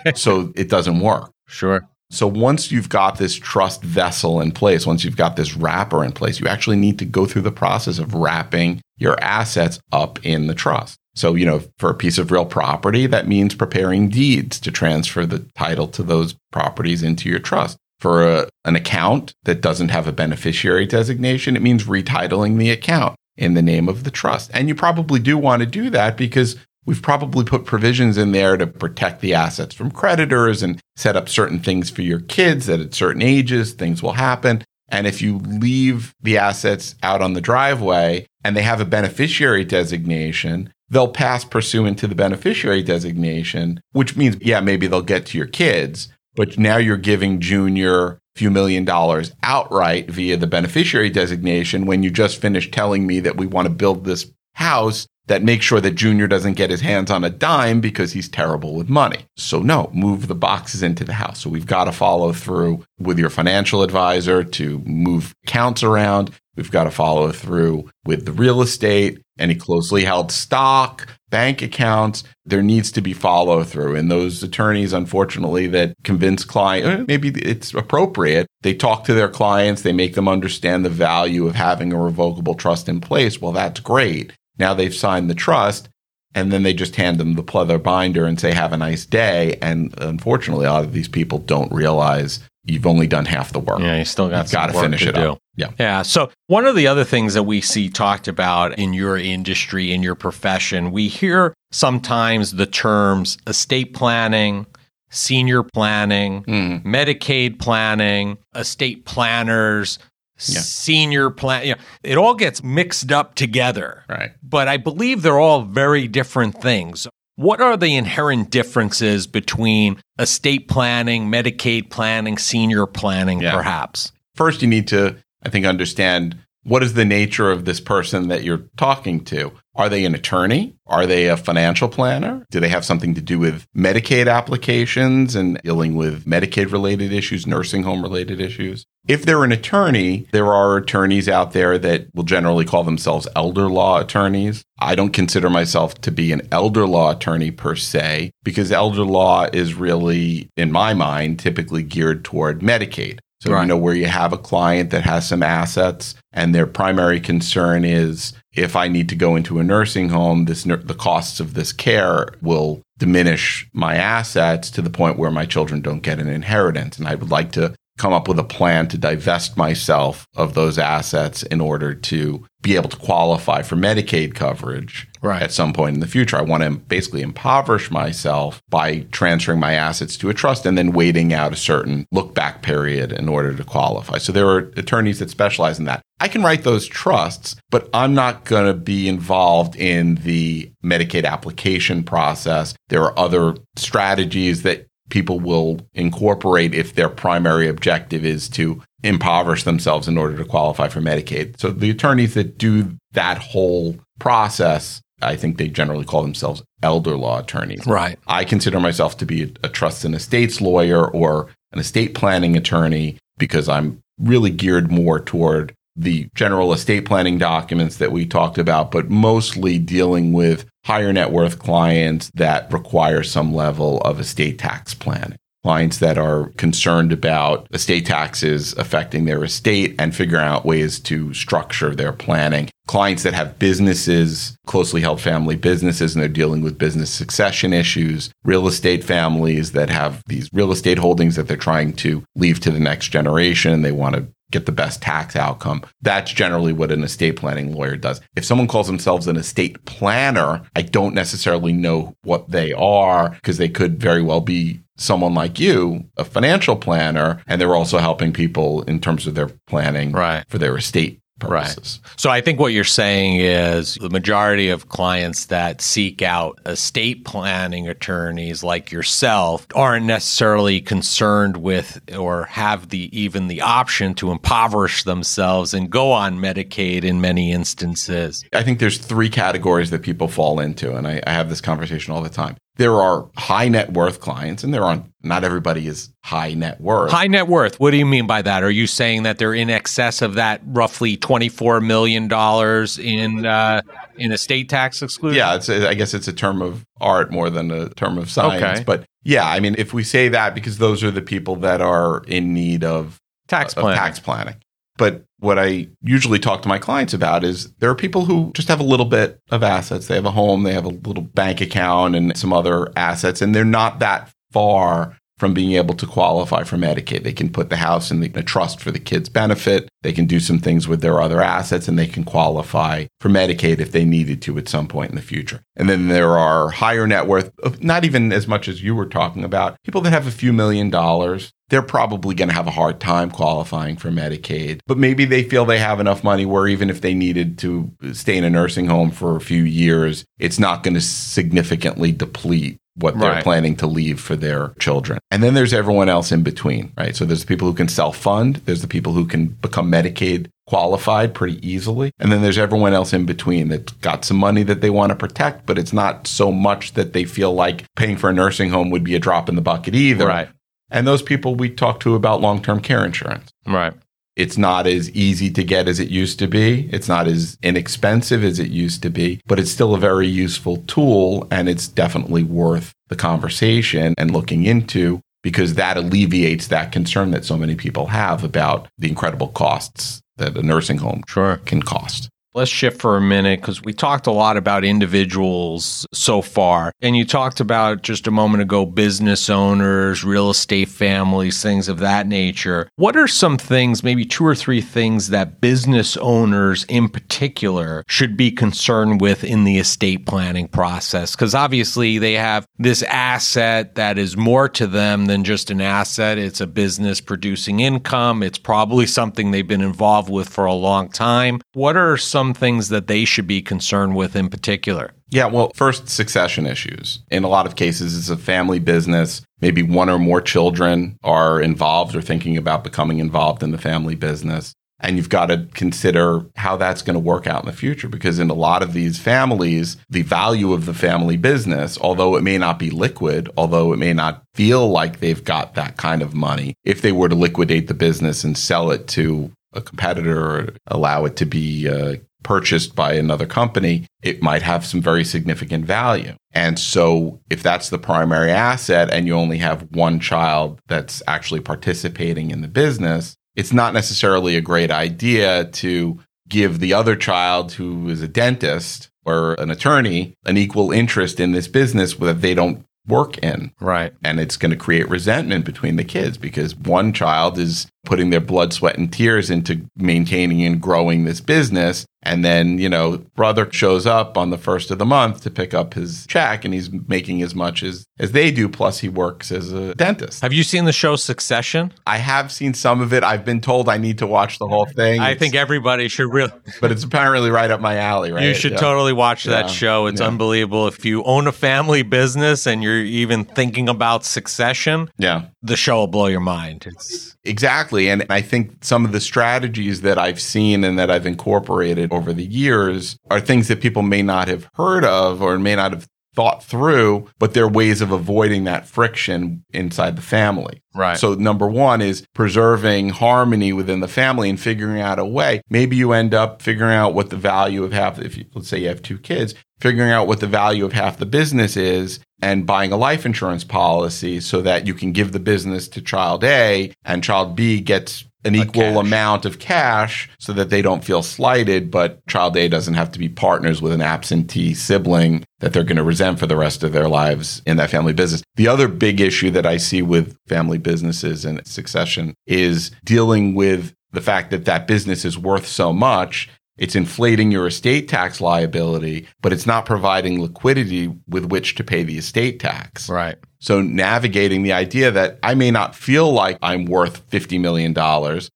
Right. 0.05 0.17
so 0.17 0.51
it 0.55 0.69
doesn't 0.69 0.99
work. 0.99 1.31
Sure. 1.47 1.87
So 2.11 2.27
once 2.27 2.71
you've 2.71 2.89
got 2.89 3.17
this 3.17 3.35
trust 3.35 3.83
vessel 3.83 4.39
in 4.39 4.51
place, 4.51 4.85
once 4.85 5.03
you've 5.03 5.17
got 5.17 5.35
this 5.35 5.55
wrapper 5.55 6.03
in 6.03 6.11
place, 6.11 6.39
you 6.39 6.47
actually 6.47 6.77
need 6.77 6.99
to 6.99 7.05
go 7.05 7.25
through 7.25 7.41
the 7.41 7.51
process 7.51 7.99
of 7.99 8.13
wrapping 8.13 8.81
your 8.97 9.19
assets 9.21 9.79
up 9.91 10.23
in 10.25 10.47
the 10.47 10.55
trust. 10.55 10.97
So, 11.15 11.33
you 11.35 11.45
know, 11.45 11.61
for 11.79 11.89
a 11.89 11.95
piece 11.95 12.17
of 12.17 12.31
real 12.31 12.45
property, 12.45 13.07
that 13.07 13.27
means 13.27 13.55
preparing 13.55 14.09
deeds 14.09 14.59
to 14.59 14.71
transfer 14.71 15.25
the 15.25 15.45
title 15.55 15.87
to 15.89 16.03
those 16.03 16.35
properties 16.51 17.03
into 17.03 17.29
your 17.29 17.39
trust. 17.39 17.77
For 17.99 18.27
a, 18.27 18.49
an 18.65 18.75
account 18.75 19.33
that 19.43 19.61
doesn't 19.61 19.89
have 19.89 20.07
a 20.07 20.11
beneficiary 20.11 20.85
designation, 20.85 21.55
it 21.55 21.61
means 21.61 21.85
retitling 21.85 22.57
the 22.57 22.69
account 22.69 23.15
in 23.37 23.53
the 23.53 23.61
name 23.61 23.87
of 23.87 24.03
the 24.03 24.11
trust. 24.11 24.51
And 24.53 24.67
you 24.67 24.75
probably 24.75 25.19
do 25.19 25.37
want 25.37 25.61
to 25.61 25.65
do 25.65 25.89
that 25.89 26.17
because 26.17 26.57
We've 26.85 27.01
probably 27.01 27.45
put 27.45 27.65
provisions 27.65 28.17
in 28.17 28.31
there 28.31 28.57
to 28.57 28.67
protect 28.67 29.21
the 29.21 29.33
assets 29.33 29.73
from 29.73 29.91
creditors 29.91 30.61
and 30.61 30.79
set 30.95 31.15
up 31.15 31.27
certain 31.27 31.59
things 31.59 31.89
for 31.89 32.03
your 32.03 32.19
kids 32.19 32.67
that 32.67 32.79
at 32.79 32.93
certain 32.93 33.21
ages 33.21 33.73
things 33.73 34.03
will 34.03 34.13
happen. 34.13 34.63
And 34.87 35.07
if 35.07 35.21
you 35.21 35.39
leave 35.39 36.13
the 36.21 36.37
assets 36.37 36.95
out 37.01 37.21
on 37.21 37.33
the 37.33 37.41
driveway 37.41 38.27
and 38.43 38.55
they 38.55 38.61
have 38.61 38.79
a 38.79 38.85
beneficiary 38.85 39.65
designation, 39.65 40.71
they'll 40.89 41.07
pass 41.07 41.43
pursuant 41.43 41.97
to 41.99 42.07
the 42.07 42.15
beneficiary 42.15 42.83
designation, 42.83 43.81
which 43.93 44.15
means, 44.15 44.37
yeah, 44.41 44.59
maybe 44.59 44.85
they'll 44.85 45.01
get 45.01 45.25
to 45.27 45.37
your 45.39 45.47
kids, 45.47 46.09
but 46.35 46.59
now 46.59 46.77
you're 46.77 46.97
giving 46.97 47.39
Junior 47.39 48.07
a 48.07 48.19
few 48.35 48.51
million 48.51 48.85
dollars 48.85 49.31
outright 49.41 50.11
via 50.11 50.37
the 50.37 50.45
beneficiary 50.45 51.09
designation 51.09 51.85
when 51.85 52.03
you 52.03 52.11
just 52.11 52.39
finished 52.39 52.73
telling 52.73 53.07
me 53.07 53.19
that 53.21 53.37
we 53.37 53.47
want 53.47 53.65
to 53.65 53.73
build 53.73 54.03
this 54.03 54.31
house 54.53 55.07
that 55.27 55.43
makes 55.43 55.65
sure 55.65 55.81
that 55.81 55.95
Junior 55.95 56.27
doesn't 56.27 56.53
get 56.53 56.69
his 56.69 56.81
hands 56.81 57.09
on 57.09 57.23
a 57.23 57.29
dime 57.29 57.81
because 57.81 58.13
he's 58.13 58.29
terrible 58.29 58.75
with 58.75 58.89
money. 58.89 59.25
So, 59.37 59.61
no, 59.61 59.89
move 59.93 60.27
the 60.27 60.35
boxes 60.35 60.83
into 60.83 61.03
the 61.03 61.13
house. 61.13 61.41
So, 61.41 61.49
we've 61.49 61.65
got 61.65 61.85
to 61.85 61.91
follow 61.91 62.31
through 62.31 62.83
with 62.99 63.17
your 63.17 63.29
financial 63.29 63.83
advisor 63.83 64.43
to 64.43 64.79
move 64.85 65.33
accounts 65.47 65.83
around. 65.83 66.31
We've 66.55 66.71
got 66.71 66.85
to 66.85 66.91
follow 66.91 67.31
through 67.31 67.89
with 68.05 68.25
the 68.25 68.31
real 68.31 68.61
estate, 68.61 69.21
any 69.37 69.55
closely 69.55 70.05
held 70.05 70.31
stock, 70.31 71.07
bank 71.29 71.61
accounts. 71.61 72.23
There 72.45 72.61
needs 72.61 72.91
to 72.93 73.01
be 73.01 73.11
follow 73.11 73.63
through. 73.63 73.95
And 73.95 74.09
those 74.09 74.41
attorneys, 74.41 74.93
unfortunately, 74.93 75.67
that 75.67 75.95
convince 76.03 76.45
client, 76.45 77.01
eh, 77.01 77.05
maybe 77.07 77.29
it's 77.29 77.73
appropriate. 77.73 78.47
They 78.61 78.73
talk 78.73 79.03
to 79.05 79.13
their 79.13 79.27
clients. 79.27 79.81
They 79.81 79.91
make 79.91 80.15
them 80.15 80.29
understand 80.29 80.85
the 80.85 80.89
value 80.89 81.45
of 81.45 81.55
having 81.55 81.91
a 81.91 81.99
revocable 81.99 82.55
trust 82.55 82.87
in 82.87 83.01
place. 83.01 83.41
Well, 83.41 83.51
that's 83.51 83.81
great. 83.81 84.31
Now 84.57 84.73
they've 84.73 84.93
signed 84.95 85.29
the 85.29 85.35
trust 85.35 85.89
and 86.33 86.51
then 86.51 86.63
they 86.63 86.73
just 86.73 86.95
hand 86.97 87.17
them 87.17 87.35
the 87.35 87.43
pleather 87.43 87.81
binder 87.81 88.25
and 88.25 88.39
say, 88.39 88.53
have 88.53 88.73
a 88.73 88.77
nice 88.77 89.05
day. 89.05 89.57
And 89.61 89.93
unfortunately, 89.99 90.65
a 90.65 90.71
lot 90.73 90.83
of 90.83 90.91
these 90.93 91.07
people 91.07 91.37
don't 91.39 91.71
realize 91.71 92.41
you've 92.65 92.85
only 92.85 93.07
done 93.07 93.25
half 93.25 93.53
the 93.53 93.59
work. 93.59 93.79
Yeah, 93.79 93.97
you 93.99 94.05
still 94.05 94.27
got 94.29 94.51
got 94.51 94.67
to 94.67 94.73
finish 94.73 95.03
to 95.03 95.09
it 95.09 95.15
do. 95.15 95.31
up. 95.33 95.39
Yeah. 95.55 95.71
Yeah. 95.79 96.01
So, 96.01 96.29
one 96.47 96.65
of 96.65 96.75
the 96.75 96.87
other 96.87 97.03
things 97.05 97.35
that 97.35 97.43
we 97.43 97.61
see 97.61 97.89
talked 97.89 98.27
about 98.27 98.77
in 98.77 98.91
your 98.93 99.17
industry, 99.17 99.93
in 99.93 100.03
your 100.03 100.15
profession, 100.15 100.91
we 100.91 101.07
hear 101.07 101.53
sometimes 101.71 102.51
the 102.53 102.65
terms 102.65 103.37
estate 103.47 103.93
planning, 103.93 104.65
senior 105.09 105.63
planning, 105.63 106.43
Mm. 106.43 106.83
Medicaid 106.83 107.59
planning, 107.59 108.37
estate 108.55 109.05
planners, 109.05 109.99
Yeah. 110.37 110.59
senior 110.59 111.29
plan. 111.29 111.65
You 111.65 111.75
know, 111.75 111.81
it 112.03 112.17
all 112.17 112.35
gets 112.35 112.61
mixed 112.63 113.11
up 113.11 113.35
together. 113.35 114.03
Right. 114.09 114.31
But 114.43 114.67
I 114.67 114.77
believe 114.77 115.21
they're 115.21 115.39
all 115.39 115.61
very 115.63 116.07
different 116.07 116.61
things. 116.61 117.07
What 117.37 117.61
are 117.61 117.75
the 117.77 117.95
inherent 117.95 118.49
differences 118.49 119.27
between 119.27 119.97
estate 120.19 120.67
planning, 120.67 121.27
Medicaid 121.29 121.89
planning, 121.89 122.37
senior 122.37 122.85
planning, 122.85 123.41
Yeah. 123.41 123.53
perhaps? 123.55 124.11
First, 124.35 124.61
you 124.61 124.67
need 124.67 124.87
to, 124.89 125.15
I 125.45 125.49
think, 125.49 125.65
understand 125.65 126.37
what 126.63 126.81
is 126.81 126.93
the 126.93 127.05
nature 127.05 127.51
of 127.51 127.65
this 127.65 127.79
person 127.79 128.27
that 128.29 128.43
you're 128.43 128.63
talking 128.75 129.23
to. 129.25 129.51
Are 129.75 129.87
they 129.89 130.03
an 130.05 130.15
attorney? 130.15 130.75
Are 130.87 131.05
they 131.05 131.27
a 131.27 131.37
financial 131.37 131.87
planner? 131.89 132.45
Do 132.49 132.59
they 132.59 132.69
have 132.69 132.83
something 132.85 133.13
to 133.15 133.21
do 133.21 133.37
with 133.37 133.67
Medicaid 133.77 134.27
applications 134.31 135.35
and 135.35 135.59
dealing 135.63 135.95
with 135.95 136.25
Medicaid 136.25 136.71
related 136.71 137.11
issues, 137.13 137.45
nursing 137.45 137.83
home 137.83 138.01
related 138.01 138.41
issues? 138.41 138.85
If 139.07 139.23
they're 139.23 139.43
an 139.43 139.51
attorney, 139.51 140.27
there 140.31 140.51
are 140.51 140.77
attorneys 140.77 141.29
out 141.29 141.53
there 141.53 141.77
that 141.77 142.07
will 142.15 142.23
generally 142.23 142.65
call 142.65 142.83
themselves 142.83 143.27
elder 143.35 143.69
law 143.69 143.99
attorneys. 143.99 144.63
I 144.79 144.95
don't 144.95 145.13
consider 145.13 145.49
myself 145.49 146.01
to 146.01 146.11
be 146.11 146.31
an 146.31 146.47
elder 146.51 146.87
law 146.87 147.11
attorney 147.11 147.51
per 147.51 147.75
se, 147.75 148.31
because 148.43 148.71
elder 148.71 149.03
law 149.03 149.47
is 149.53 149.75
really, 149.75 150.49
in 150.57 150.71
my 150.71 150.95
mind, 150.95 151.39
typically 151.39 151.83
geared 151.83 152.25
toward 152.25 152.61
Medicaid. 152.61 153.19
So, 153.41 153.51
Right. 153.51 153.61
you 153.61 153.67
know, 153.67 153.77
where 153.77 153.93
you 153.93 154.07
have 154.07 154.33
a 154.33 154.39
client 154.39 154.89
that 154.89 155.03
has 155.03 155.27
some 155.27 155.43
assets 155.43 156.15
and 156.33 156.55
their 156.55 156.65
primary 156.65 157.19
concern 157.19 157.85
is 157.85 158.33
if 158.55 158.75
I 158.75 158.87
need 158.87 159.07
to 159.09 159.15
go 159.15 159.35
into 159.35 159.59
a 159.59 159.63
nursing 159.63 160.09
home, 160.09 160.45
this 160.45 160.63
the 160.63 160.95
costs 160.97 161.39
of 161.39 161.53
this 161.53 161.71
care 161.71 162.29
will 162.41 162.81
diminish 162.97 163.67
my 163.71 163.95
assets 163.97 164.71
to 164.71 164.81
the 164.81 164.89
point 164.89 165.19
where 165.19 165.29
my 165.29 165.45
children 165.45 165.81
don't 165.81 166.01
get 166.01 166.19
an 166.19 166.29
inheritance. 166.29 166.97
And 166.97 167.07
I 167.07 167.13
would 167.15 167.29
like 167.29 167.51
to 167.51 167.75
come 167.97 168.11
up 168.13 168.27
with 168.27 168.37
a 168.39 168.43
plan 168.43 168.87
to 168.89 168.97
divest 168.97 169.55
myself 169.57 170.27
of 170.35 170.53
those 170.53 170.77
assets 170.77 171.43
in 171.43 171.61
order 171.61 171.93
to 171.93 172.45
be 172.61 172.75
able 172.75 172.89
to 172.89 172.97
qualify 172.97 173.61
for 173.61 173.75
Medicaid 173.75 174.33
coverage 174.33 175.07
Right. 175.21 175.41
at 175.41 175.51
some 175.51 175.71
point 175.71 175.93
in 175.93 175.99
the 176.01 176.07
future. 176.07 176.35
I 176.35 176.41
want 176.41 176.63
to 176.63 176.71
basically 176.71 177.21
impoverish 177.21 177.89
myself 177.91 178.61
by 178.69 179.01
transferring 179.11 179.59
my 179.59 179.73
assets 179.73 180.17
to 180.17 180.29
a 180.29 180.33
trust 180.33 180.65
and 180.65 180.77
then 180.77 180.91
waiting 180.91 181.31
out 181.31 181.53
a 181.53 181.55
certain 181.55 182.05
look 182.11 182.33
back 182.35 182.63
period 182.63 183.11
in 183.11 183.29
order 183.29 183.53
to 183.55 183.63
qualify. 183.63 184.17
So 184.17 184.31
there 184.31 184.47
are 184.49 184.71
attorneys 184.77 185.19
that 185.19 185.29
specialize 185.29 185.77
in 185.79 185.85
that. 185.85 186.01
I 186.19 186.27
can 186.27 186.41
write 186.43 186.63
those 186.63 186.87
trusts, 186.87 187.55
but 187.69 187.87
I'm 187.93 188.13
not 188.13 188.45
going 188.45 188.65
to 188.65 188.73
be 188.73 189.07
involved 189.07 189.75
in 189.75 190.15
the 190.15 190.71
Medicaid 190.83 191.25
application 191.25 192.03
process. 192.03 192.73
There 192.89 193.03
are 193.03 193.17
other 193.17 193.55
strategies 193.75 194.63
that 194.63 194.87
people 195.09 195.39
will 195.39 195.79
incorporate 195.93 196.73
if 196.73 196.95
their 196.95 197.09
primary 197.09 197.67
objective 197.67 198.25
is 198.25 198.49
to 198.49 198.81
impoverish 199.03 199.63
themselves 199.63 200.07
in 200.07 200.17
order 200.17 200.37
to 200.37 200.45
qualify 200.45 200.87
for 200.87 201.01
Medicaid. 201.01 201.59
So 201.59 201.69
the 201.69 201.91
attorneys 201.91 202.33
that 202.33 202.57
do 202.57 202.95
that 203.11 203.37
whole 203.37 203.97
process, 204.19 205.01
I 205.21 205.35
think 205.35 205.57
they 205.57 205.67
generally 205.67 206.05
call 206.05 206.23
themselves 206.23 206.63
elder 206.81 207.15
law 207.15 207.39
attorneys. 207.39 207.85
Right. 207.85 208.17
I 208.27 208.45
consider 208.45 208.79
myself 208.79 209.17
to 209.17 209.25
be 209.25 209.43
a, 209.43 209.49
a 209.63 209.69
trust 209.69 210.05
and 210.05 210.15
estates 210.15 210.59
lawyer 210.59 211.07
or 211.07 211.49
an 211.71 211.79
estate 211.79 212.15
planning 212.15 212.57
attorney 212.57 213.17
because 213.37 213.69
I'm 213.69 214.01
really 214.17 214.49
geared 214.49 214.91
more 214.91 215.19
toward 215.19 215.73
the 215.95 216.27
general 216.35 216.73
estate 216.73 217.05
planning 217.05 217.37
documents 217.37 217.97
that 217.97 218.11
we 218.11 218.25
talked 218.25 218.57
about, 218.57 218.91
but 218.91 219.09
mostly 219.09 219.77
dealing 219.77 220.33
with 220.33 220.65
higher 220.85 221.11
net 221.11 221.31
worth 221.31 221.59
clients 221.59 222.31
that 222.35 222.71
require 222.71 223.23
some 223.23 223.53
level 223.53 223.99
of 224.01 224.19
estate 224.19 224.57
tax 224.59 224.93
planning. 224.93 225.37
Clients 225.63 225.97
that 225.97 226.19
are 226.19 226.49
concerned 226.57 227.11
about 227.11 227.67
estate 227.73 228.05
taxes 228.05 228.73
affecting 228.77 229.25
their 229.25 229.43
estate 229.43 229.95
and 229.97 230.15
figuring 230.15 230.45
out 230.45 230.63
ways 230.63 230.99
to 230.99 231.33
structure 231.33 231.95
their 231.95 232.13
planning. 232.13 232.69
Clients 232.85 233.23
that 233.23 233.33
have 233.33 233.57
businesses, 233.57 234.55
closely 234.67 235.01
held 235.01 235.19
family 235.19 235.55
businesses, 235.55 236.13
and 236.13 236.21
they're 236.21 236.29
dealing 236.29 236.61
with 236.61 236.77
business 236.77 237.09
succession 237.09 237.73
issues. 237.73 238.29
Real 238.43 238.67
estate 238.67 239.03
families 239.03 239.71
that 239.71 239.89
have 239.89 240.21
these 240.27 240.51
real 240.53 240.71
estate 240.71 240.99
holdings 240.99 241.35
that 241.35 241.47
they're 241.47 241.57
trying 241.57 241.93
to 241.93 242.23
leave 242.35 242.59
to 242.59 242.69
the 242.69 242.79
next 242.79 243.07
generation. 243.07 243.73
And 243.73 243.83
they 243.83 243.91
want 243.91 244.15
to 244.17 244.27
get 244.51 244.65
the 244.65 244.71
best 244.71 245.01
tax 245.01 245.35
outcome. 245.35 245.83
That's 246.01 246.31
generally 246.31 246.73
what 246.73 246.91
an 246.91 247.03
estate 247.03 247.35
planning 247.35 247.73
lawyer 247.73 247.95
does. 247.95 248.21
If 248.35 248.45
someone 248.45 248.67
calls 248.67 248.87
themselves 248.87 249.27
an 249.27 249.37
estate 249.37 249.83
planner, 249.85 250.61
I 250.75 250.81
don't 250.83 251.15
necessarily 251.15 251.73
know 251.73 252.15
what 252.23 252.49
they 252.51 252.71
are 252.73 253.29
because 253.31 253.57
they 253.57 253.69
could 253.69 253.99
very 253.99 254.21
well 254.21 254.41
be 254.41 254.81
someone 254.97 255.33
like 255.33 255.59
you, 255.59 256.05
a 256.15 256.23
financial 256.23 256.75
planner, 256.77 257.41
and 257.47 257.59
they're 257.59 257.75
also 257.75 257.97
helping 257.97 258.31
people 258.31 258.81
in 258.83 258.99
terms 258.99 259.27
of 259.27 259.35
their 259.35 259.49
planning 259.67 260.11
Right. 260.13 260.45
for 260.47 260.57
their 260.57 260.77
estate 260.77 261.19
purposes. 261.39 261.99
So 262.17 262.29
I 262.29 262.41
think 262.41 262.59
what 262.59 262.71
you're 262.71 262.83
saying 262.83 263.39
is 263.39 263.95
the 263.95 264.09
majority 264.09 264.69
of 264.69 264.89
clients 264.89 265.47
that 265.47 265.81
seek 265.81 266.21
out 266.21 266.59
estate 266.65 267.25
planning 267.25 267.87
attorneys 267.87 268.63
like 268.63 268.91
yourself 268.91 269.67
aren't 269.75 270.05
necessarily 270.05 270.81
concerned 270.81 271.57
with 271.57 272.01
or 272.15 272.45
have 272.45 272.89
the 272.89 273.09
even 273.17 273.47
the 273.47 273.61
option 273.61 274.13
to 274.15 274.31
impoverish 274.31 275.03
themselves 275.03 275.73
and 275.73 275.89
go 275.89 276.11
on 276.11 276.37
Medicaid 276.37 277.03
in 277.03 277.19
many 277.19 277.51
instances. 277.51 278.43
I 278.53 278.63
think 278.63 278.79
there's 278.79 278.97
three 278.97 279.29
categories 279.29 279.89
that 279.89 280.03
people 280.03 280.27
fall 280.27 280.59
into, 280.59 280.95
and 280.95 281.07
I, 281.07 281.21
I 281.27 281.33
have 281.33 281.49
this 281.49 281.61
conversation 281.61 282.13
all 282.13 282.21
the 282.21 282.29
time. 282.29 282.55
There 282.77 282.93
are 282.93 283.29
high 283.37 283.69
net 283.69 283.93
worth 283.93 284.19
clients, 284.19 284.63
and 284.63 284.73
there 284.73 284.83
aren't. 284.83 285.05
Not 285.23 285.43
everybody 285.43 285.87
is 285.87 286.09
high 286.23 286.53
net 286.53 286.79
worth. 286.81 287.11
High 287.11 287.27
net 287.27 287.47
worth. 287.47 287.79
What 287.79 287.91
do 287.91 287.97
you 287.97 288.05
mean 288.05 288.27
by 288.27 288.41
that? 288.41 288.63
Are 288.63 288.69
you 288.71 288.85
saying 288.85 289.23
that 289.23 289.37
they're 289.37 289.53
in 289.53 289.69
excess 289.69 290.21
of 290.21 290.35
that 290.35 290.61
roughly 290.65 291.17
twenty 291.17 291.49
four 291.49 291.79
million 291.81 292.27
dollars 292.27 292.99
in 292.99 293.45
uh, 293.45 293.81
in 294.17 294.31
estate 294.31 294.69
tax 294.69 295.01
exclusion? 295.01 295.37
Yeah, 295.37 295.55
it's 295.55 295.69
a, 295.69 295.87
I 295.87 295.93
guess 295.93 296.13
it's 296.13 296.27
a 296.27 296.33
term 296.33 296.61
of 296.61 296.85
art 296.99 297.31
more 297.31 297.49
than 297.49 297.71
a 297.71 297.89
term 297.89 298.17
of 298.17 298.29
science. 298.29 298.79
Okay. 298.79 298.83
But 298.83 299.05
yeah, 299.23 299.47
I 299.47 299.59
mean, 299.59 299.75
if 299.77 299.93
we 299.93 300.03
say 300.03 300.27
that 300.29 300.53
because 300.53 300.77
those 300.77 301.03
are 301.03 301.11
the 301.11 301.21
people 301.21 301.55
that 301.57 301.81
are 301.81 302.23
in 302.27 302.53
need 302.53 302.83
of 302.83 303.19
tax 303.47 303.73
of 303.73 303.83
tax 303.95 304.19
planning. 304.19 304.55
But 304.97 305.25
what 305.39 305.59
I 305.59 305.87
usually 306.01 306.39
talk 306.39 306.61
to 306.61 306.69
my 306.69 306.79
clients 306.79 307.13
about 307.13 307.43
is 307.43 307.71
there 307.79 307.89
are 307.89 307.95
people 307.95 308.25
who 308.25 308.51
just 308.53 308.67
have 308.67 308.79
a 308.79 308.83
little 308.83 309.05
bit 309.05 309.41
of 309.51 309.61
assets. 309.61 310.07
They 310.07 310.15
have 310.15 310.25
a 310.25 310.31
home, 310.31 310.63
they 310.63 310.73
have 310.73 310.85
a 310.85 310.89
little 310.89 311.23
bank 311.23 311.61
account 311.61 312.15
and 312.15 312.35
some 312.37 312.53
other 312.53 312.91
assets, 312.95 313.41
and 313.41 313.53
they're 313.53 313.65
not 313.65 313.99
that 313.99 314.31
far 314.51 315.17
from 315.37 315.53
being 315.53 315.73
able 315.73 315.95
to 315.95 316.07
qualify 316.07 316.63
for 316.63 316.77
Medicaid. 316.77 317.23
They 317.23 317.33
can 317.33 317.51
put 317.51 317.69
the 317.69 317.77
house 317.77 318.09
in 318.11 318.21
the, 318.21 318.29
trust 318.43 318.79
for 318.79 318.91
the 318.91 318.99
kids' 318.99 319.27
benefit. 319.27 319.89
They 320.01 320.13
can 320.13 320.25
do 320.25 320.39
some 320.39 320.59
things 320.59 320.87
with 320.87 321.01
their 321.01 321.21
other 321.21 321.41
assets 321.41 321.87
and 321.87 321.97
they 321.97 322.07
can 322.07 322.23
qualify 322.23 323.05
for 323.19 323.29
Medicaid 323.29 323.79
if 323.79 323.91
they 323.91 324.05
needed 324.05 324.41
to 324.43 324.57
at 324.57 324.69
some 324.69 324.87
point 324.87 325.09
in 325.09 325.15
the 325.15 325.21
future. 325.21 325.61
And 325.75 325.89
then 325.89 326.07
there 326.07 326.37
are 326.37 326.69
higher 326.69 327.07
net 327.07 327.27
worth, 327.27 327.51
not 327.81 328.05
even 328.05 328.31
as 328.31 328.47
much 328.47 328.67
as 328.67 328.83
you 328.83 328.95
were 328.95 329.07
talking 329.07 329.43
about, 329.43 329.77
people 329.83 330.01
that 330.01 330.13
have 330.13 330.27
a 330.27 330.31
few 330.31 330.53
million 330.53 330.89
dollars. 330.89 331.51
They're 331.69 331.81
probably 331.81 332.35
going 332.35 332.49
to 332.49 332.55
have 332.55 332.67
a 332.67 332.71
hard 332.71 332.99
time 332.99 333.31
qualifying 333.31 333.97
for 333.97 334.11
Medicaid, 334.11 334.81
but 334.85 334.99
maybe 334.99 335.25
they 335.25 335.41
feel 335.41 335.65
they 335.65 335.79
have 335.79 335.99
enough 335.99 336.23
money 336.23 336.45
where 336.45 336.67
even 336.67 336.91
if 336.91 337.01
they 337.01 337.15
needed 337.15 337.57
to 337.59 337.91
stay 338.13 338.37
in 338.37 338.43
a 338.43 338.51
nursing 338.51 338.85
home 338.85 339.09
for 339.09 339.35
a 339.35 339.41
few 339.41 339.63
years, 339.63 340.25
it's 340.37 340.59
not 340.59 340.83
going 340.83 340.93
to 340.93 341.01
significantly 341.01 342.11
deplete 342.11 342.77
what 342.95 343.19
they're 343.19 343.31
Right. 343.31 343.43
planning 343.43 343.75
to 343.77 343.87
leave 343.87 344.19
for 344.19 344.35
their 344.35 344.73
children. 344.79 345.19
And 345.31 345.43
then 345.43 345.53
there's 345.53 345.73
everyone 345.73 346.09
else 346.09 346.31
in 346.31 346.43
between, 346.43 346.91
right? 346.97 347.15
So 347.15 347.25
there's 347.25 347.41
the 347.41 347.47
people 347.47 347.67
who 347.67 347.73
can 347.73 347.87
self 347.87 348.17
fund, 348.17 348.61
there's 348.65 348.81
the 348.81 348.87
people 348.87 349.13
who 349.13 349.25
can 349.25 349.47
become 349.47 349.91
Medicaid 349.91 350.47
qualified 350.67 351.33
pretty 351.33 351.59
easily. 351.67 352.11
And 352.19 352.31
then 352.31 352.41
there's 352.41 352.57
everyone 352.57 352.93
else 352.93 353.13
in 353.13 353.25
between 353.25 353.67
that's 353.67 353.91
got 353.93 354.25
some 354.25 354.37
money 354.37 354.63
that 354.63 354.81
they 354.81 354.89
want 354.89 355.11
to 355.11 355.15
protect, 355.15 355.65
but 355.65 355.77
it's 355.77 355.93
not 355.93 356.25
so 356.27 356.51
much 356.51 356.93
that 356.93 357.13
they 357.13 357.23
feel 357.25 357.53
like 357.53 357.83
paying 357.95 358.17
for 358.17 358.29
a 358.29 358.33
nursing 358.33 358.69
home 358.71 358.89
would 358.89 359.03
be 359.03 359.15
a 359.15 359.19
drop 359.19 359.47
in 359.49 359.55
the 359.55 359.61
bucket 359.61 359.93
either. 359.93 360.25
Right. 360.25 360.49
And 360.89 361.05
those 361.05 361.21
people 361.21 361.55
we 361.55 361.69
talk 361.69 361.99
to 362.01 362.15
about 362.15 362.41
long 362.41 362.61
term 362.61 362.79
care 362.79 363.03
insurance. 363.05 363.51
Right. 363.67 363.93
It's 364.35 364.57
not 364.57 364.85
as 364.85 365.09
easy 365.11 365.49
to 365.51 365.63
get 365.63 365.87
as 365.87 365.99
it 365.99 366.09
used 366.09 366.39
to 366.39 366.47
be. 366.47 366.89
It's 366.91 367.07
not 367.07 367.27
as 367.27 367.57
inexpensive 367.63 368.43
as 368.43 368.59
it 368.59 368.69
used 368.69 369.01
to 369.03 369.09
be, 369.09 369.39
but 369.47 369.59
it's 369.59 369.71
still 369.71 369.95
a 369.95 369.99
very 369.99 370.27
useful 370.27 370.77
tool 370.87 371.47
and 371.51 371.69
it's 371.69 371.87
definitely 371.87 372.43
worth 372.43 372.93
the 373.07 373.15
conversation 373.15 374.13
and 374.17 374.31
looking 374.31 374.65
into 374.65 375.21
because 375.41 375.75
that 375.75 375.95
alleviates 375.95 376.67
that 376.67 376.91
concern 376.91 377.31
that 377.31 377.45
so 377.45 377.55
many 377.55 377.75
people 377.75 378.07
have 378.07 378.43
about 378.43 378.87
the 378.97 379.07
incredible 379.07 379.49
costs 379.49 380.21
that 380.37 380.57
a 380.57 380.63
nursing 380.63 380.97
home 380.97 381.21
Sure. 381.27 381.57
can 381.65 381.81
cost. 381.81 382.29
Let's 382.55 382.71
shift 382.71 383.01
for 383.01 383.17
a 383.17 383.21
minute 383.21 383.59
because 383.59 383.83
we 383.83 383.91
talked 383.91 384.27
a 384.27 384.31
lot 384.31 384.55
about 384.55 384.85
individuals 384.85 386.07
so 386.13 386.41
far. 386.41 386.93
And 387.01 387.17
you 387.17 387.25
talked 387.25 387.59
about 387.59 388.01
just 388.01 388.27
a 388.27 388.31
moment 388.31 388.61
ago 388.61 388.85
business 388.85 389.49
owners, 389.49 390.23
real 390.23 390.49
estate 390.49 390.87
families, 390.87 391.61
things 391.61 391.89
of 391.89 391.99
that 391.99 392.27
nature. 392.27 392.87
What 392.95 393.17
are 393.17 393.27
some 393.27 393.57
things, 393.57 394.05
maybe 394.05 394.23
two 394.23 394.45
or 394.45 394.55
three 394.55 394.79
things 394.79 395.31
that 395.31 395.59
business 395.59 396.15
owners 396.15 396.85
in 396.85 397.09
particular 397.09 398.05
should 398.07 398.37
be 398.37 398.51
concerned 398.51 399.19
with 399.19 399.43
in 399.43 399.65
the 399.65 399.77
estate 399.77 400.25
planning 400.25 400.69
process? 400.69 401.35
Because 401.35 401.53
obviously 401.53 402.19
they 402.19 402.35
have 402.35 402.65
this 402.79 403.03
asset 403.03 403.95
that 403.95 404.17
is 404.17 404.37
more 404.37 404.69
to 404.69 404.87
them 404.87 405.25
than 405.25 405.43
just 405.43 405.71
an 405.71 405.81
asset. 405.81 406.37
It's 406.37 406.61
a 406.61 406.67
business 406.67 407.19
producing 407.19 407.81
income. 407.81 408.41
It's 408.41 408.57
probably 408.57 409.07
something 409.07 409.51
they've 409.51 409.67
been 409.67 409.81
involved 409.81 410.29
with 410.29 410.47
for 410.47 410.63
a 410.63 410.73
long 410.73 411.09
time. 411.09 411.59
What 411.73 411.97
are 411.97 412.15
some 412.15 412.44
things 412.53 412.89
that 412.89 413.07
they 413.07 413.25
should 413.25 413.47
be 413.47 413.61
concerned 413.61 414.15
with 414.15 414.35
in 414.35 414.49
particular? 414.49 415.11
Yeah, 415.29 415.47
well, 415.47 415.71
first, 415.75 416.07
succession 416.07 416.65
issues. 416.65 417.19
In 417.29 417.43
a 417.43 417.49
lot 417.49 417.65
of 417.65 417.75
cases, 417.75 418.17
it's 418.17 418.29
a 418.29 418.37
family 418.37 418.79
business. 418.79 419.41
Maybe 419.59 419.83
one 419.83 420.09
or 420.09 420.19
more 420.19 420.41
children 420.41 421.17
are 421.23 421.61
involved 421.61 422.15
or 422.15 422.21
thinking 422.21 422.57
about 422.57 422.83
becoming 422.83 423.19
involved 423.19 423.63
in 423.63 423.71
the 423.71 423.77
family 423.77 424.15
business. 424.15 424.75
And 424.99 425.17
you've 425.17 425.29
got 425.29 425.47
to 425.47 425.67
consider 425.73 426.45
how 426.55 426.77
that's 426.77 427.01
going 427.01 427.15
to 427.15 427.19
work 427.19 427.47
out 427.47 427.63
in 427.63 427.69
the 427.69 427.75
future 427.75 428.07
because 428.07 428.39
in 428.39 428.49
a 428.49 428.53
lot 428.53 428.81
of 428.81 428.93
these 428.93 429.19
families, 429.19 429.97
the 430.09 430.21
value 430.21 430.71
of 430.71 430.85
the 430.85 430.93
family 430.93 431.37
business, 431.37 431.97
although 431.99 432.37
it 432.37 432.43
may 432.43 432.57
not 432.57 432.79
be 432.79 432.89
liquid, 432.89 433.49
although 433.57 433.91
it 433.91 433.97
may 433.97 434.13
not 434.13 434.43
feel 434.53 434.87
like 434.87 435.19
they've 435.19 435.43
got 435.43 435.75
that 435.75 435.97
kind 435.97 436.21
of 436.21 436.33
money, 436.33 436.75
if 436.85 437.01
they 437.01 437.11
were 437.11 437.27
to 437.27 437.35
liquidate 437.35 437.87
the 437.87 437.93
business 437.93 438.43
and 438.43 438.57
sell 438.57 438.89
it 438.89 439.07
to 439.09 439.51
a 439.73 439.81
competitor 439.81 440.39
or 440.39 440.73
allow 440.87 441.25
it 441.25 441.35
to 441.35 441.45
be 441.45 441.89
uh, 441.89 442.15
purchased 442.45 442.95
by 442.95 443.13
another 443.13 443.45
company, 443.45 444.07
it 444.23 444.41
might 444.41 444.61
have 444.61 444.85
some 444.85 445.01
very 445.01 445.25
significant 445.25 445.83
value. 445.85 446.33
And 446.53 446.79
so, 446.79 447.41
if 447.49 447.61
that's 447.61 447.89
the 447.89 447.97
primary 447.97 448.51
asset 448.51 449.09
and 449.11 449.27
you 449.27 449.33
only 449.33 449.57
have 449.57 449.87
one 449.91 450.21
child 450.21 450.79
that's 450.87 451.21
actually 451.27 451.59
participating 451.59 452.51
in 452.51 452.61
the 452.61 452.69
business, 452.69 453.35
it's 453.57 453.73
not 453.73 453.93
necessarily 453.93 454.55
a 454.55 454.61
great 454.61 454.91
idea 454.91 455.65
to 455.65 456.19
give 456.47 456.79
the 456.79 456.93
other 456.93 457.15
child 457.15 457.73
who 457.73 458.07
is 458.07 458.21
a 458.21 458.27
dentist 458.27 459.09
or 459.25 459.55
an 459.55 459.71
attorney 459.71 460.35
an 460.45 460.57
equal 460.57 460.91
interest 460.91 461.39
in 461.39 461.51
this 461.51 461.67
business 461.67 462.13
that 462.13 462.41
they 462.41 462.53
don't 462.53 462.85
work 463.07 463.37
in 463.39 463.71
Right. 463.79 464.13
and 464.23 464.39
it's 464.39 464.57
going 464.57 464.71
to 464.71 464.77
create 464.77 465.09
resentment 465.09 465.65
between 465.65 465.95
the 465.95 466.03
kids 466.03 466.37
because 466.37 466.75
one 466.75 467.13
child 467.13 467.57
is 467.57 467.87
putting 468.05 468.29
their 468.29 468.39
blood 468.41 468.73
sweat 468.73 468.97
and 468.97 469.11
tears 469.11 469.49
into 469.49 469.81
maintaining 469.95 470.63
and 470.63 470.81
growing 470.81 471.25
this 471.25 471.41
business 471.41 472.05
and 472.23 472.43
then 472.43 472.79
you 472.79 472.89
know 472.89 473.17
brother 473.35 473.71
shows 473.71 474.05
up 474.07 474.35
on 474.37 474.49
the 474.49 474.57
first 474.57 474.89
of 474.89 474.97
the 474.97 475.05
month 475.05 475.41
to 475.41 475.51
pick 475.51 475.73
up 475.75 475.93
his 475.93 476.25
check 476.27 476.65
and 476.65 476.73
he's 476.73 476.89
making 477.07 477.41
as 477.43 477.53
much 477.53 477.83
as 477.83 478.05
as 478.19 478.31
they 478.31 478.49
do 478.51 478.67
plus 478.67 478.99
he 478.99 479.09
works 479.09 479.51
as 479.51 479.71
a 479.71 479.93
dentist 479.95 480.41
Have 480.41 480.51
you 480.53 480.63
seen 480.63 480.85
the 480.85 480.91
show 480.93 481.15
Succession? 481.15 481.93
i 482.07 482.17
have 482.17 482.51
seen 482.51 482.73
some 482.73 482.99
of 483.01 483.13
it 483.13 483.23
i've 483.23 483.45
been 483.45 483.61
told 483.61 483.87
i 483.89 483.97
need 483.97 484.17
to 484.19 484.27
watch 484.27 484.57
the 484.59 484.67
whole 484.67 484.85
thing 484.87 485.19
I 485.19 485.31
It's- 485.31 485.39
think 485.39 485.53
everybody 485.55 486.07
should 486.07 486.33
really. 486.33 486.51
but 486.81 486.91
it's 486.91 487.03
apparently 487.03 487.51
right 487.51 487.69
up 487.69 487.79
my 487.81 487.97
alley 487.97 488.31
right 488.31 488.43
You 488.43 488.53
should 488.55 488.71
Yeah. 488.73 488.77
totally 488.77 489.13
watch 489.13 489.43
that 489.45 489.69
show. 489.69 490.07
It's 490.07 490.19
Yeah. 490.21 490.27
unbelievable. 490.27 490.87
If 490.87 491.05
you 491.05 491.23
own 491.23 491.47
a 491.47 491.51
family 491.51 492.01
business 492.03 492.65
and 492.67 492.81
you're 492.83 492.99
even 492.99 493.45
thinking 493.45 493.87
about 493.89 494.25
succession, 494.25 495.09
yeah 495.17 495.43
the 495.65 495.75
show 495.75 495.97
will 495.97 496.07
blow 496.07 496.27
your 496.27 496.39
mind. 496.39 496.85
It's 496.87 497.35
Exactly. 497.45 498.09
And 498.09 498.25
I 498.29 498.41
think 498.41 498.83
some 498.83 499.05
of 499.05 499.11
the 499.11 499.19
strategies 499.19 500.01
that 500.01 500.17
I've 500.17 500.41
seen 500.41 500.83
and 500.83 500.97
that 500.97 501.11
I've 501.11 501.27
incorporated 501.27 502.11
over 502.11 502.33
the 502.33 502.45
years 502.45 503.17
are 503.29 503.39
things 503.39 503.67
that 503.67 503.81
people 503.81 504.01
may 504.01 504.23
not 504.23 504.47
have 504.47 504.69
heard 504.73 505.05
of 505.05 505.41
or 505.41 505.59
may 505.59 505.75
not 505.75 505.91
have 505.93 506.07
thought 506.35 506.63
through, 506.63 507.27
but 507.39 507.53
they're 507.53 507.67
ways 507.67 508.01
of 508.01 508.11
avoiding 508.11 508.65
that 508.65 508.87
friction 508.87 509.63
inside 509.71 510.15
the 510.15 510.21
family. 510.21 510.81
right. 510.93 511.17
So 511.17 511.33
number 511.33 511.67
one 511.67 512.01
is 512.01 512.25
preserving 512.33 513.09
harmony 513.09 513.73
within 513.73 514.01
the 514.01 514.07
family 514.07 514.49
and 514.49 514.59
figuring 514.59 515.01
out 515.01 515.19
a 515.19 515.25
way. 515.25 515.61
Maybe 515.69 515.95
you 515.95 516.11
end 516.11 516.33
up 516.33 516.61
figuring 516.61 516.93
out 516.93 517.13
what 517.13 517.29
the 517.29 517.37
value 517.37 517.83
of 517.83 517.93
half, 517.93 518.19
if 518.19 518.37
you, 518.37 518.45
let's 518.53 518.67
say 518.67 518.79
you 518.79 518.89
have 518.89 519.01
two 519.01 519.17
kids, 519.17 519.55
figuring 519.79 520.11
out 520.11 520.27
what 520.27 520.39
the 520.39 520.47
value 520.47 520.85
of 520.85 520.93
half 520.93 521.17
the 521.17 521.25
business 521.25 521.75
is 521.77 522.19
and 522.41 522.65
buying 522.65 522.91
a 522.91 522.97
life 522.97 523.25
insurance 523.25 523.63
policy 523.63 524.39
so 524.39 524.61
that 524.61 524.85
you 524.85 524.93
can 524.93 525.11
give 525.11 525.31
the 525.31 525.39
business 525.39 525.87
to 525.87 526.01
child 526.01 526.43
A 526.43 526.91
and 527.03 527.23
child 527.23 527.55
B 527.55 527.79
gets 527.81 528.25
an 528.45 528.55
equal 528.55 528.99
amount 528.99 529.45
of 529.45 529.59
cash 529.59 530.29
so 530.39 530.53
that 530.53 530.69
they 530.69 530.81
don't 530.81 531.03
feel 531.03 531.23
slighted, 531.23 531.89
but 531.89 532.25
child 532.27 532.55
A 532.55 532.67
doesn't 532.67 532.93
have 532.93 533.11
to 533.11 533.19
be 533.19 533.27
partners 533.27 533.81
with 533.81 533.91
an 533.91 534.01
absentee 534.01 534.73
sibling 534.73 535.43
that 535.59 535.73
they're 535.73 535.83
going 535.83 535.97
to 535.97 536.03
resent 536.03 536.39
for 536.39 536.45
the 536.45 536.55
rest 536.55 536.83
of 536.83 536.93
their 536.93 537.09
lives 537.09 537.61
in 537.65 537.77
that 537.77 537.89
family 537.89 538.13
business. 538.13 538.43
The 538.55 538.67
other 538.67 538.87
big 538.87 539.19
issue 539.19 539.49
that 539.51 539.65
I 539.65 539.77
see 539.77 540.01
with 540.01 540.37
family 540.47 540.77
businesses 540.77 541.43
and 541.43 541.65
succession 541.65 542.35
is 542.45 542.91
dealing 543.03 543.55
with 543.55 543.93
the 544.11 544.21
fact 544.21 544.51
that 544.51 544.65
that 544.65 544.87
business 544.87 545.25
is 545.25 545.37
worth 545.37 545.67
so 545.67 545.91
much. 545.91 546.49
It's 546.77 546.95
inflating 546.95 547.51
your 547.51 547.67
estate 547.67 548.07
tax 548.09 548.41
liability, 548.41 549.27
but 549.41 549.53
it's 549.53 549.65
not 549.65 549.85
providing 549.85 550.41
liquidity 550.41 551.13
with 551.27 551.45
which 551.45 551.75
to 551.75 551.83
pay 551.83 552.03
the 552.03 552.17
estate 552.17 552.59
tax. 552.59 553.09
right. 553.09 553.37
So 553.65 553.81
navigating 553.81 554.61
the 554.61 554.73
idea 554.73 555.09
that 555.09 555.39
I 555.41 555.55
may 555.55 555.71
not 555.71 555.95
feel 555.95 556.31
like 556.31 556.59
I'm 556.61 556.85
worth 556.85 557.27
$50 557.31 557.59
million, 557.59 557.93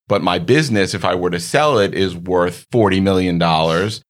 but 0.08 0.22
my 0.22 0.38
business, 0.38 0.94
if 0.94 1.04
I 1.04 1.16
were 1.16 1.32
to 1.32 1.40
sell 1.40 1.80
it, 1.80 1.96
is 1.96 2.16
worth 2.16 2.70
$40 2.70 3.02
million. 3.02 3.42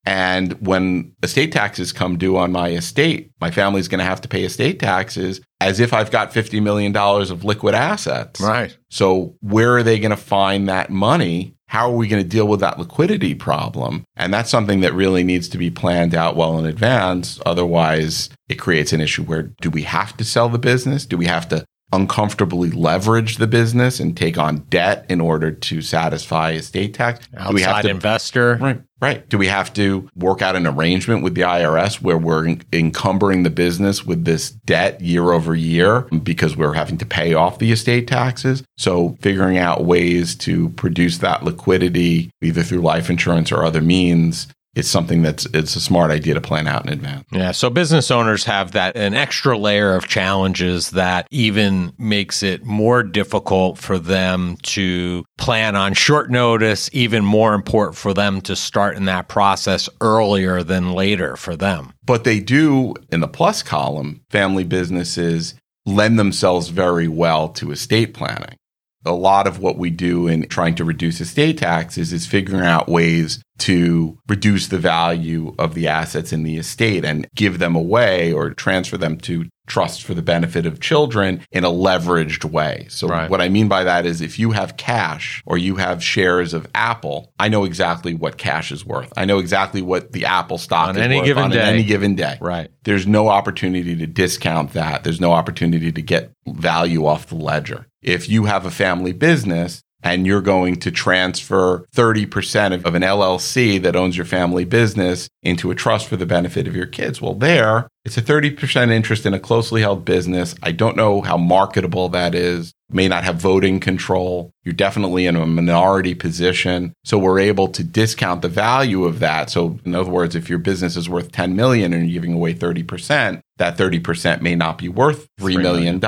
And 0.05 0.67
when 0.67 1.13
estate 1.23 1.53
taxes 1.53 1.93
come 1.93 2.17
due 2.17 2.35
on 2.35 2.51
my 2.51 2.71
estate, 2.71 3.31
my 3.39 3.49
family's 3.49 3.87
going 3.87 3.99
to 3.99 4.03
have 4.03 4.19
to 4.19 4.27
pay 4.27 4.43
estate 4.43 4.77
taxes 4.77 5.39
as 5.61 5.79
if 5.79 5.93
I've 5.93 6.11
got 6.11 6.33
$50 6.33 6.61
million 6.61 6.95
of 6.95 7.43
liquid 7.43 7.75
assets. 7.75 8.39
Right. 8.39 8.77
So 8.89 9.35
where 9.41 9.75
are 9.77 9.83
they 9.83 9.99
going 9.99 10.11
to 10.11 10.17
find 10.17 10.69
that 10.69 10.89
money? 10.89 11.55
How 11.67 11.91
are 11.91 11.95
we 11.95 12.07
going 12.07 12.23
to 12.23 12.27
deal 12.27 12.47
with 12.47 12.61
that 12.61 12.79
liquidity 12.79 13.35
problem? 13.35 14.03
And 14.15 14.33
that's 14.33 14.49
something 14.49 14.79
that 14.79 14.93
really 14.93 15.23
needs 15.23 15.47
to 15.49 15.57
be 15.57 15.69
planned 15.69 16.15
out 16.15 16.35
well 16.35 16.57
in 16.57 16.65
advance. 16.65 17.39
Otherwise, 17.45 18.29
it 18.47 18.55
creates 18.55 18.93
an 18.93 19.01
issue 19.01 19.23
where 19.23 19.43
do 19.61 19.69
we 19.69 19.83
have 19.83 20.17
to 20.17 20.23
sell 20.23 20.49
the 20.49 20.57
business? 20.57 21.05
Do 21.05 21.17
we 21.17 21.25
have 21.25 21.47
to 21.49 21.65
uncomfortably 21.91 22.71
leverage 22.71 23.37
the 23.37 23.47
business 23.47 23.99
and 23.99 24.15
take 24.15 24.37
on 24.37 24.57
debt 24.69 25.05
in 25.09 25.19
order 25.19 25.51
to 25.51 25.81
satisfy 25.81 26.51
estate 26.51 26.93
tax? 26.93 27.27
do 27.27 27.53
we 27.53 27.61
have 27.61 27.77
Outside 27.77 27.81
to 27.83 27.89
investor. 27.89 28.55
Right, 28.55 28.81
right. 29.01 29.27
Do 29.29 29.37
we 29.37 29.47
have 29.47 29.73
to 29.73 30.09
work 30.15 30.41
out 30.41 30.55
an 30.55 30.67
arrangement 30.67 31.23
with 31.23 31.35
the 31.35 31.41
IRS 31.41 32.01
where 32.01 32.17
we're 32.17 32.57
encumbering 32.71 33.43
the 33.43 33.49
business 33.49 34.05
with 34.05 34.25
this 34.25 34.51
debt 34.51 35.01
year 35.01 35.31
over 35.31 35.55
year 35.55 36.01
because 36.23 36.55
we're 36.55 36.73
having 36.73 36.97
to 36.97 37.05
pay 37.05 37.33
off 37.33 37.59
the 37.59 37.71
estate 37.71 38.07
taxes? 38.07 38.63
So, 38.77 39.17
figuring 39.21 39.57
out 39.57 39.85
ways 39.85 40.35
to 40.35 40.69
produce 40.69 41.17
that 41.19 41.43
liquidity 41.43 42.31
either 42.41 42.63
through 42.63 42.81
life 42.81 43.09
insurance 43.09 43.51
or 43.51 43.63
other 43.63 43.81
means 43.81 44.47
it's 44.75 44.87
something 44.87 45.21
that's 45.21 45.45
it's 45.53 45.75
a 45.75 45.81
smart 45.81 46.11
idea 46.11 46.35
to 46.35 46.41
plan 46.41 46.67
out 46.67 46.85
in 46.85 46.93
advance. 46.93 47.25
Yeah. 47.31 47.51
So 47.51 47.69
business 47.69 48.11
owners 48.11 48.43
have 48.45 48.73
that 48.73 48.95
an 48.95 49.13
extra 49.13 49.57
layer 49.57 49.95
of 49.95 50.07
challenges 50.07 50.91
that 50.91 51.27
even 51.31 51.93
makes 51.97 52.43
it 52.43 52.63
more 52.65 53.03
difficult 53.03 53.77
for 53.77 53.97
them 53.97 54.57
to 54.63 55.25
plan 55.37 55.75
on 55.75 55.93
short 55.93 56.29
notice, 56.29 56.89
even 56.93 57.25
more 57.25 57.53
important 57.53 57.97
for 57.97 58.13
them 58.13 58.41
to 58.41 58.55
start 58.55 58.95
in 58.95 59.05
that 59.05 59.27
process 59.27 59.89
earlier 60.01 60.63
than 60.63 60.93
later 60.93 61.35
for 61.35 61.55
them. 61.55 61.93
But 62.05 62.23
they 62.23 62.39
do 62.39 62.93
in 63.11 63.19
the 63.21 63.27
plus 63.27 63.63
column, 63.63 64.21
family 64.29 64.63
businesses 64.63 65.55
lend 65.85 66.19
themselves 66.19 66.69
very 66.69 67.07
well 67.07 67.49
to 67.49 67.71
estate 67.71 68.13
planning 68.13 68.58
a 69.05 69.13
lot 69.13 69.47
of 69.47 69.59
what 69.59 69.77
we 69.77 69.89
do 69.89 70.27
in 70.27 70.47
trying 70.47 70.75
to 70.75 70.83
reduce 70.83 71.21
estate 71.21 71.57
taxes 71.57 72.11
is 72.11 72.25
figuring 72.25 72.65
out 72.65 72.89
ways 72.89 73.41
to 73.59 74.17
reduce 74.27 74.67
the 74.67 74.79
value 74.79 75.53
of 75.59 75.73
the 75.73 75.87
assets 75.87 76.33
in 76.33 76.43
the 76.43 76.57
estate 76.57 77.05
and 77.05 77.27
give 77.35 77.59
them 77.59 77.75
away 77.75 78.31
or 78.31 78.51
transfer 78.51 78.97
them 78.97 79.17
to 79.17 79.45
trust 79.67 80.03
for 80.03 80.13
the 80.13 80.21
benefit 80.21 80.65
of 80.65 80.79
children 80.79 81.41
in 81.51 81.63
a 81.63 81.69
leveraged 81.69 82.43
way. 82.43 82.87
So 82.89 83.07
right. 83.07 83.29
what 83.29 83.39
I 83.39 83.49
mean 83.49 83.67
by 83.67 83.83
that 83.83 84.05
is 84.05 84.19
if 84.19 84.39
you 84.39 84.51
have 84.51 84.77
cash 84.77 85.43
or 85.45 85.57
you 85.57 85.75
have 85.75 86.03
shares 86.03 86.53
of 86.53 86.67
Apple, 86.73 87.31
I 87.39 87.49
know 87.49 87.63
exactly 87.63 88.13
what 88.13 88.37
cash 88.37 88.71
is 88.71 88.85
worth. 88.85 89.13
I 89.15 89.25
know 89.25 89.39
exactly 89.39 89.81
what 89.81 90.11
the 90.11 90.25
Apple 90.25 90.57
stock 90.57 90.89
on 90.89 90.97
is 90.97 91.01
any 91.01 91.17
worth 91.17 91.25
given 91.25 91.43
on 91.43 91.51
day. 91.51 91.61
any 91.61 91.83
given 91.83 92.15
day. 92.15 92.37
Right. 92.41 92.71
There's 92.83 93.05
no 93.05 93.29
opportunity 93.29 93.95
to 93.95 94.07
discount 94.07 94.73
that. 94.73 95.03
There's 95.03 95.21
no 95.21 95.31
opportunity 95.31 95.91
to 95.91 96.01
get 96.01 96.31
value 96.47 97.05
off 97.05 97.27
the 97.27 97.35
ledger. 97.35 97.85
If 98.01 98.29
you 98.29 98.45
have 98.45 98.65
a 98.65 98.71
family 98.71 99.13
business, 99.13 99.81
and 100.01 100.25
you're 100.25 100.41
going 100.41 100.77
to 100.77 100.91
transfer 100.91 101.85
30% 101.93 102.85
of 102.85 102.95
an 102.95 103.01
LLC 103.01 103.81
that 103.81 103.95
owns 103.95 104.15
your 104.15 104.25
family 104.25 104.65
business 104.65 105.29
into 105.43 105.71
a 105.71 105.75
trust 105.75 106.07
for 106.07 106.15
the 106.15 106.25
benefit 106.25 106.67
of 106.67 106.75
your 106.75 106.85
kids. 106.85 107.21
Well, 107.21 107.33
there, 107.33 107.87
it's 108.05 108.17
a 108.17 108.21
30% 108.21 108.91
interest 108.91 109.25
in 109.25 109.33
a 109.33 109.39
closely 109.39 109.81
held 109.81 110.05
business. 110.05 110.55
I 110.63 110.71
don't 110.71 110.95
know 110.95 111.21
how 111.21 111.37
marketable 111.37 112.09
that 112.09 112.33
is. 112.33 112.73
May 112.91 113.07
not 113.07 113.23
have 113.23 113.35
voting 113.35 113.79
control. 113.79 114.51
You're 114.63 114.73
definitely 114.73 115.27
in 115.27 115.35
a 115.35 115.45
minority 115.45 116.15
position. 116.15 116.93
So 117.03 117.19
we're 117.19 117.39
able 117.39 117.67
to 117.67 117.83
discount 117.83 118.41
the 118.41 118.49
value 118.49 119.03
of 119.03 119.19
that. 119.19 119.49
So 119.49 119.79
in 119.85 119.93
other 119.93 120.09
words, 120.09 120.35
if 120.35 120.49
your 120.49 120.59
business 120.59 120.95
is 120.95 121.09
worth 121.09 121.31
10 121.31 121.55
million 121.55 121.93
and 121.93 122.09
you're 122.09 122.21
giving 122.21 122.33
away 122.33 122.53
30%, 122.53 123.41
that 123.59 123.77
30% 123.77 124.41
may 124.41 124.55
not 124.55 124.77
be 124.77 124.89
worth 124.89 125.27
$3 125.39 125.61
million 125.61 125.99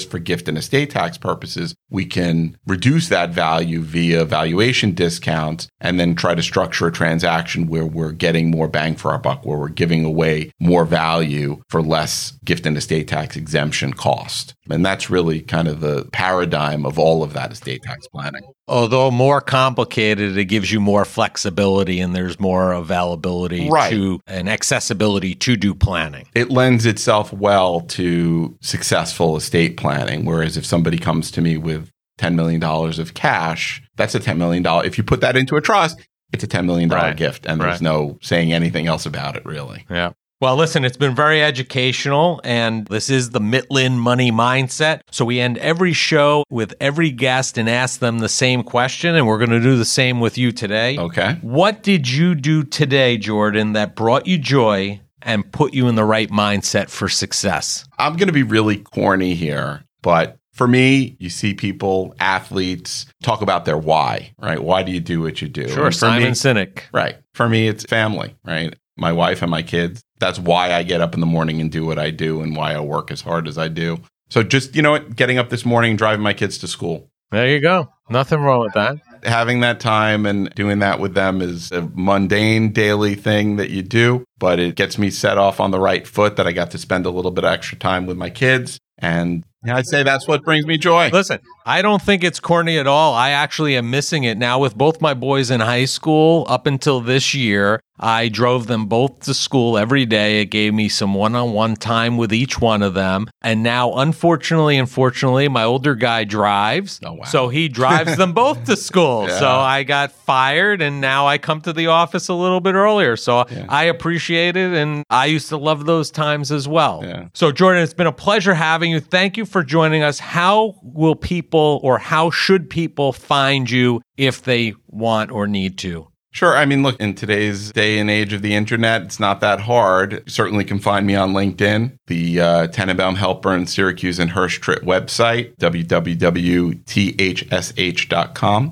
for 0.00 0.18
gift 0.18 0.48
and 0.48 0.56
estate 0.56 0.90
tax 0.90 1.18
purposes. 1.18 1.74
We 1.90 2.06
can 2.06 2.56
reduce 2.66 3.08
that 3.08 3.30
value 3.30 3.82
via 3.82 4.24
valuation 4.24 4.92
discounts 4.92 5.68
and 5.80 6.00
then 6.00 6.14
try 6.14 6.34
to 6.34 6.42
structure 6.42 6.86
a 6.86 6.92
transaction 6.92 7.66
where 7.66 7.84
we're 7.84 8.12
getting 8.12 8.50
more 8.50 8.68
bang 8.68 8.96
for 8.96 9.10
our 9.10 9.18
buck, 9.18 9.44
where 9.44 9.58
we're 9.58 9.68
giving 9.68 10.04
away 10.04 10.52
more 10.58 10.84
value 10.84 11.62
for 11.68 11.82
less 11.82 12.32
gift 12.44 12.64
and 12.64 12.76
estate 12.76 13.08
tax 13.08 13.36
exemption 13.36 13.92
cost. 13.92 14.54
And 14.72 14.84
that's 14.84 15.10
really 15.10 15.40
kind 15.40 15.68
of 15.68 15.80
the 15.80 16.06
paradigm 16.12 16.84
of 16.86 16.98
all 16.98 17.22
of 17.22 17.32
that 17.32 17.52
estate 17.52 17.82
tax 17.82 18.06
planning. 18.08 18.42
Although 18.68 19.10
more 19.10 19.40
complicated, 19.40 20.36
it 20.36 20.44
gives 20.46 20.70
you 20.70 20.80
more 20.80 21.04
flexibility 21.04 22.00
and 22.00 22.14
there's 22.14 22.38
more 22.38 22.72
availability 22.72 23.68
right. 23.68 23.90
to 23.90 24.20
and 24.26 24.48
accessibility 24.48 25.34
to 25.36 25.56
do 25.56 25.74
planning. 25.74 26.26
It 26.34 26.50
lends 26.50 26.86
itself 26.86 27.32
well 27.32 27.80
to 27.82 28.56
successful 28.60 29.36
estate 29.36 29.76
planning. 29.76 30.24
Whereas 30.24 30.56
if 30.56 30.64
somebody 30.64 30.98
comes 30.98 31.30
to 31.32 31.40
me 31.40 31.56
with 31.56 31.90
$10 32.18 32.34
million 32.34 32.62
of 32.62 33.14
cash, 33.14 33.82
that's 33.96 34.14
a 34.14 34.20
$10 34.20 34.36
million. 34.36 34.64
If 34.84 34.98
you 34.98 35.04
put 35.04 35.20
that 35.22 35.36
into 35.36 35.56
a 35.56 35.60
trust, 35.60 36.00
it's 36.32 36.44
a 36.44 36.48
$10 36.48 36.64
million 36.64 36.88
right. 36.88 37.16
gift. 37.16 37.46
And 37.46 37.60
there's 37.60 37.74
right. 37.74 37.80
no 37.82 38.18
saying 38.22 38.52
anything 38.52 38.86
else 38.86 39.06
about 39.06 39.36
it, 39.36 39.44
really. 39.44 39.84
Yeah. 39.90 40.12
Well, 40.40 40.56
listen, 40.56 40.86
it's 40.86 40.96
been 40.96 41.14
very 41.14 41.42
educational, 41.42 42.40
and 42.44 42.86
this 42.86 43.10
is 43.10 43.28
the 43.28 43.40
Mitlin 43.40 43.98
Money 43.98 44.32
Mindset. 44.32 45.02
So 45.10 45.26
we 45.26 45.38
end 45.38 45.58
every 45.58 45.92
show 45.92 46.44
with 46.48 46.72
every 46.80 47.10
guest 47.10 47.58
and 47.58 47.68
ask 47.68 48.00
them 48.00 48.20
the 48.20 48.28
same 48.30 48.62
question, 48.62 49.14
and 49.14 49.26
we're 49.26 49.36
going 49.36 49.50
to 49.50 49.60
do 49.60 49.76
the 49.76 49.84
same 49.84 50.18
with 50.18 50.38
you 50.38 50.50
today. 50.50 50.96
Okay. 50.96 51.36
What 51.42 51.82
did 51.82 52.08
you 52.08 52.34
do 52.34 52.64
today, 52.64 53.18
Jordan, 53.18 53.74
that 53.74 53.94
brought 53.94 54.26
you 54.26 54.38
joy 54.38 55.02
and 55.20 55.52
put 55.52 55.74
you 55.74 55.88
in 55.88 55.94
the 55.94 56.06
right 56.06 56.30
mindset 56.30 56.88
for 56.88 57.10
success? 57.10 57.84
I'm 57.98 58.16
going 58.16 58.28
to 58.28 58.32
be 58.32 58.42
really 58.42 58.78
corny 58.78 59.34
here, 59.34 59.84
but 60.00 60.38
for 60.54 60.66
me, 60.66 61.16
you 61.18 61.28
see 61.28 61.52
people, 61.52 62.14
athletes, 62.18 63.04
talk 63.22 63.42
about 63.42 63.66
their 63.66 63.76
why, 63.76 64.32
right? 64.38 64.62
Why 64.62 64.84
do 64.84 64.90
you 64.90 65.00
do 65.00 65.20
what 65.20 65.42
you 65.42 65.48
do? 65.48 65.68
Sure, 65.68 65.90
Simon 65.90 66.28
me, 66.28 66.30
Sinek. 66.30 66.80
Right. 66.94 67.16
For 67.34 67.46
me, 67.46 67.68
it's 67.68 67.84
family, 67.84 68.34
right? 68.42 68.74
My 69.00 69.12
wife 69.12 69.42
and 69.42 69.50
my 69.50 69.62
kids. 69.62 70.02
That's 70.18 70.38
why 70.38 70.72
I 70.72 70.82
get 70.82 71.00
up 71.00 71.14
in 71.14 71.20
the 71.20 71.26
morning 71.26 71.60
and 71.60 71.72
do 71.72 71.86
what 71.86 71.98
I 71.98 72.10
do 72.10 72.42
and 72.42 72.54
why 72.54 72.74
I 72.74 72.80
work 72.80 73.10
as 73.10 73.22
hard 73.22 73.48
as 73.48 73.58
I 73.58 73.68
do. 73.68 73.98
So 74.28 74.42
just, 74.42 74.76
you 74.76 74.82
know 74.82 74.92
what, 74.92 75.16
getting 75.16 75.38
up 75.38 75.50
this 75.50 75.64
morning, 75.64 75.96
driving 75.96 76.22
my 76.22 76.34
kids 76.34 76.58
to 76.58 76.68
school. 76.68 77.10
There 77.30 77.48
you 77.48 77.60
go. 77.60 77.88
Nothing 78.08 78.40
wrong 78.40 78.60
with 78.60 78.74
that. 78.74 78.96
Having 79.22 79.60
that 79.60 79.80
time 79.80 80.26
and 80.26 80.52
doing 80.54 80.80
that 80.80 80.98
with 80.98 81.14
them 81.14 81.40
is 81.40 81.70
a 81.72 81.82
mundane 81.94 82.72
daily 82.72 83.14
thing 83.14 83.56
that 83.56 83.70
you 83.70 83.82
do, 83.82 84.24
but 84.38 84.58
it 84.58 84.74
gets 84.74 84.98
me 84.98 85.10
set 85.10 85.38
off 85.38 85.60
on 85.60 85.70
the 85.70 85.78
right 85.78 86.06
foot 86.06 86.36
that 86.36 86.46
I 86.46 86.52
got 86.52 86.70
to 86.72 86.78
spend 86.78 87.06
a 87.06 87.10
little 87.10 87.30
bit 87.30 87.44
of 87.44 87.52
extra 87.52 87.78
time 87.78 88.06
with 88.06 88.16
my 88.16 88.30
kids. 88.30 88.78
And 88.98 89.44
I'd 89.64 89.86
say 89.86 90.02
that's 90.02 90.26
what 90.26 90.42
brings 90.42 90.66
me 90.66 90.78
joy. 90.78 91.10
Listen, 91.12 91.38
I 91.66 91.82
don't 91.82 92.00
think 92.00 92.24
it's 92.24 92.40
corny 92.40 92.78
at 92.78 92.86
all. 92.86 93.14
I 93.14 93.30
actually 93.30 93.76
am 93.76 93.90
missing 93.90 94.24
it 94.24 94.38
now 94.38 94.58
with 94.58 94.76
both 94.76 95.00
my 95.00 95.12
boys 95.12 95.50
in 95.50 95.60
high 95.60 95.84
school 95.84 96.46
up 96.48 96.66
until 96.66 97.00
this 97.00 97.34
year. 97.34 97.80
I 98.02 98.28
drove 98.28 98.66
them 98.66 98.86
both 98.86 99.20
to 99.24 99.34
school 99.34 99.76
every 99.76 100.06
day. 100.06 100.40
It 100.40 100.46
gave 100.46 100.72
me 100.72 100.88
some 100.88 101.12
one 101.12 101.34
on 101.34 101.52
one 101.52 101.76
time 101.76 102.16
with 102.16 102.32
each 102.32 102.58
one 102.58 102.82
of 102.82 102.94
them. 102.94 103.28
And 103.42 103.62
now, 103.62 103.96
unfortunately, 103.96 104.78
unfortunately, 104.78 105.48
my 105.48 105.64
older 105.64 105.94
guy 105.94 106.24
drives. 106.24 106.98
Oh, 107.04 107.12
wow. 107.12 107.24
So 107.24 107.48
he 107.48 107.68
drives 107.68 108.16
them 108.16 108.32
both 108.32 108.64
to 108.64 108.76
school. 108.78 109.28
Yeah. 109.28 109.38
So 109.38 109.48
I 109.50 109.82
got 109.82 110.12
fired 110.12 110.80
and 110.80 111.02
now 111.02 111.26
I 111.26 111.36
come 111.36 111.60
to 111.62 111.74
the 111.74 111.88
office 111.88 112.28
a 112.28 112.34
little 112.34 112.60
bit 112.60 112.74
earlier. 112.74 113.16
So 113.16 113.44
yeah. 113.50 113.66
I 113.68 113.84
appreciate 113.84 114.56
it. 114.56 114.72
And 114.72 115.04
I 115.10 115.26
used 115.26 115.50
to 115.50 115.58
love 115.58 115.84
those 115.84 116.10
times 116.10 116.50
as 116.50 116.66
well. 116.66 117.02
Yeah. 117.04 117.28
So, 117.34 117.52
Jordan, 117.52 117.82
it's 117.82 117.94
been 117.94 118.06
a 118.06 118.12
pleasure 118.12 118.54
having 118.54 118.92
you. 118.92 119.00
Thank 119.00 119.36
you 119.36 119.44
for 119.50 119.62
joining 119.64 120.02
us. 120.02 120.18
How 120.18 120.76
will 120.82 121.16
people 121.16 121.80
or 121.82 121.98
how 121.98 122.30
should 122.30 122.70
people 122.70 123.12
find 123.12 123.70
you 123.70 124.00
if 124.16 124.42
they 124.42 124.74
want 124.88 125.30
or 125.30 125.46
need 125.46 125.76
to? 125.78 126.10
Sure. 126.32 126.56
I 126.56 126.64
mean, 126.64 126.84
look, 126.84 127.00
in 127.00 127.16
today's 127.16 127.72
day 127.72 127.98
and 127.98 128.08
age 128.08 128.32
of 128.32 128.40
the 128.40 128.54
internet, 128.54 129.02
it's 129.02 129.18
not 129.18 129.40
that 129.40 129.62
hard. 129.62 130.12
You 130.12 130.22
certainly 130.28 130.64
can 130.64 130.78
find 130.78 131.04
me 131.04 131.16
on 131.16 131.32
LinkedIn, 131.32 131.96
the 132.06 132.40
uh, 132.40 132.68
Tannenbaum, 132.68 133.16
Helpern, 133.16 133.68
Syracuse, 133.68 134.20
and 134.20 134.30
Hirschtritt 134.30 134.84
website, 134.84 135.56
www.thsh.com. 135.56 136.76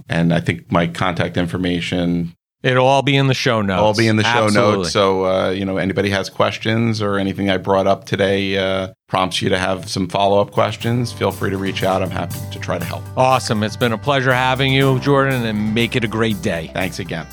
And 0.09 0.33
I 0.33 0.39
think 0.41 0.71
my 0.71 0.87
contact 0.87 1.37
information 1.37 2.33
It'll 2.63 2.87
all 2.87 3.03
be 3.03 3.17
in 3.17 3.29
the 3.29 3.35
show 3.35 3.63
notes. 3.63 3.81
All 3.81 3.95
be 3.95 4.09
in 4.09 4.17
the 4.17 4.25
show 4.25 4.47
Absolutely. 4.47 4.77
notes. 4.79 4.91
So, 4.91 5.25
uh, 5.27 5.51
you 5.51 5.65
know, 5.65 5.77
anybody 5.77 6.11
has 6.11 6.29
questions 6.29 7.01
or 7.01 7.17
anything 7.17 7.51
I 7.51 7.57
brought 7.57 7.87
up 7.87 8.05
today 8.05 8.59
uh, 8.59 8.93
prompts 9.07 9.41
you 9.41 9.49
to 9.51 9.59
have 9.59 9.89
some 9.89 10.09
follow 10.09 10.41
up 10.41 10.51
questions, 10.51 11.13
feel 11.13 11.31
free 11.31 11.51
to 11.51 11.57
reach 11.57 11.85
out. 11.85 12.03
I'm 12.03 12.11
happy 12.11 12.39
to 12.51 12.59
try 12.59 12.79
to 12.79 12.85
help. 12.85 13.05
Awesome. 13.17 13.63
It's 13.63 13.77
been 13.77 13.93
a 13.93 13.99
pleasure 13.99 14.33
having 14.33 14.73
you, 14.73 14.99
Jordan, 14.99 15.47
and 15.47 15.73
make 15.73 15.95
it 15.95 16.03
a 16.03 16.09
great 16.09 16.43
day. 16.43 16.71
Thanks 16.75 16.99
again. 16.99 17.27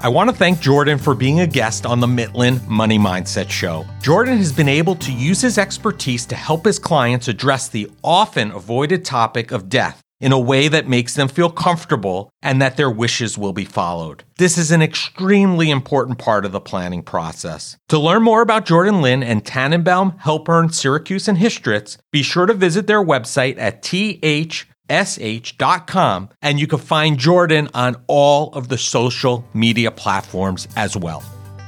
I 0.00 0.08
want 0.08 0.30
to 0.30 0.36
thank 0.36 0.60
Jordan 0.60 0.96
for 0.96 1.12
being 1.12 1.40
a 1.40 1.46
guest 1.46 1.84
on 1.84 1.98
the 1.98 2.06
Mitlin 2.06 2.64
Money 2.68 3.00
Mindset 3.00 3.50
Show. 3.50 3.84
Jordan 4.00 4.38
has 4.38 4.52
been 4.52 4.68
able 4.68 4.94
to 4.94 5.12
use 5.12 5.40
his 5.40 5.58
expertise 5.58 6.24
to 6.26 6.36
help 6.36 6.64
his 6.64 6.78
clients 6.78 7.26
address 7.26 7.68
the 7.68 7.90
often 8.04 8.52
avoided 8.52 9.04
topic 9.04 9.50
of 9.50 9.68
death 9.68 10.00
in 10.20 10.32
a 10.32 10.38
way 10.38 10.68
that 10.68 10.88
makes 10.88 11.14
them 11.14 11.28
feel 11.28 11.50
comfortable 11.50 12.30
and 12.42 12.60
that 12.60 12.76
their 12.76 12.90
wishes 12.90 13.38
will 13.38 13.52
be 13.52 13.64
followed. 13.64 14.24
This 14.38 14.58
is 14.58 14.70
an 14.70 14.82
extremely 14.82 15.70
important 15.70 16.18
part 16.18 16.44
of 16.44 16.52
the 16.52 16.60
planning 16.60 17.02
process. 17.02 17.76
To 17.88 17.98
learn 17.98 18.22
more 18.22 18.42
about 18.42 18.66
Jordan 18.66 19.00
Lynn 19.00 19.22
and 19.22 19.44
Tannenbaum, 19.44 20.18
Helpern, 20.24 20.72
Syracuse, 20.72 21.28
and 21.28 21.38
Hirschtritt, 21.38 21.98
be 22.12 22.22
sure 22.22 22.46
to 22.46 22.54
visit 22.54 22.86
their 22.86 23.04
website 23.04 23.58
at 23.58 23.82
th 23.82 24.66
sh.com, 24.90 26.30
and 26.40 26.58
you 26.58 26.66
can 26.66 26.78
find 26.78 27.18
Jordan 27.18 27.68
on 27.74 27.96
all 28.06 28.52
of 28.54 28.68
the 28.68 28.78
social 28.78 29.44
media 29.52 29.90
platforms 29.90 30.66
as 30.76 30.96
well. 30.96 31.22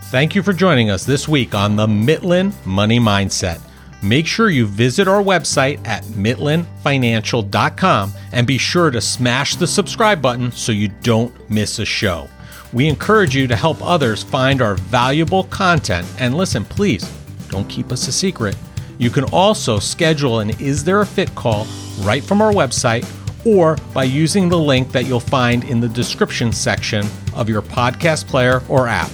Thank 0.04 0.34
you 0.34 0.42
for 0.42 0.52
joining 0.52 0.90
us 0.90 1.04
this 1.04 1.28
week 1.28 1.54
on 1.54 1.76
the 1.76 1.86
Mitlin 1.86 2.52
Money 2.66 2.98
Mindset. 2.98 3.60
Make 4.02 4.26
sure 4.26 4.48
you 4.48 4.66
visit 4.66 5.06
our 5.06 5.22
website 5.22 5.86
at 5.86 6.04
mitlinfinancial.com 6.04 8.12
and 8.32 8.46
be 8.46 8.56
sure 8.56 8.90
to 8.90 9.00
smash 9.00 9.56
the 9.56 9.66
subscribe 9.66 10.22
button 10.22 10.52
so 10.52 10.72
you 10.72 10.88
don't 11.02 11.50
miss 11.50 11.78
a 11.78 11.84
show. 11.84 12.28
We 12.72 12.88
encourage 12.88 13.36
you 13.36 13.46
to 13.46 13.56
help 13.56 13.82
others 13.82 14.22
find 14.22 14.62
our 14.62 14.76
valuable 14.76 15.44
content. 15.44 16.06
And 16.18 16.34
listen, 16.34 16.64
please 16.64 17.04
don't 17.48 17.68
keep 17.68 17.92
us 17.92 18.08
a 18.08 18.12
secret. 18.12 18.56
You 18.98 19.10
can 19.10 19.24
also 19.24 19.78
schedule 19.78 20.40
an 20.40 20.50
Is 20.60 20.84
There 20.84 21.00
a 21.00 21.06
Fit 21.06 21.34
call 21.34 21.66
right 22.00 22.22
from 22.22 22.40
our 22.40 22.52
website 22.52 23.06
or 23.44 23.76
by 23.92 24.04
using 24.04 24.48
the 24.48 24.58
link 24.58 24.92
that 24.92 25.06
you'll 25.06 25.20
find 25.20 25.64
in 25.64 25.80
the 25.80 25.88
description 25.88 26.52
section 26.52 27.06
of 27.34 27.48
your 27.48 27.62
podcast 27.62 28.26
player 28.26 28.62
or 28.68 28.88
app. 28.88 29.10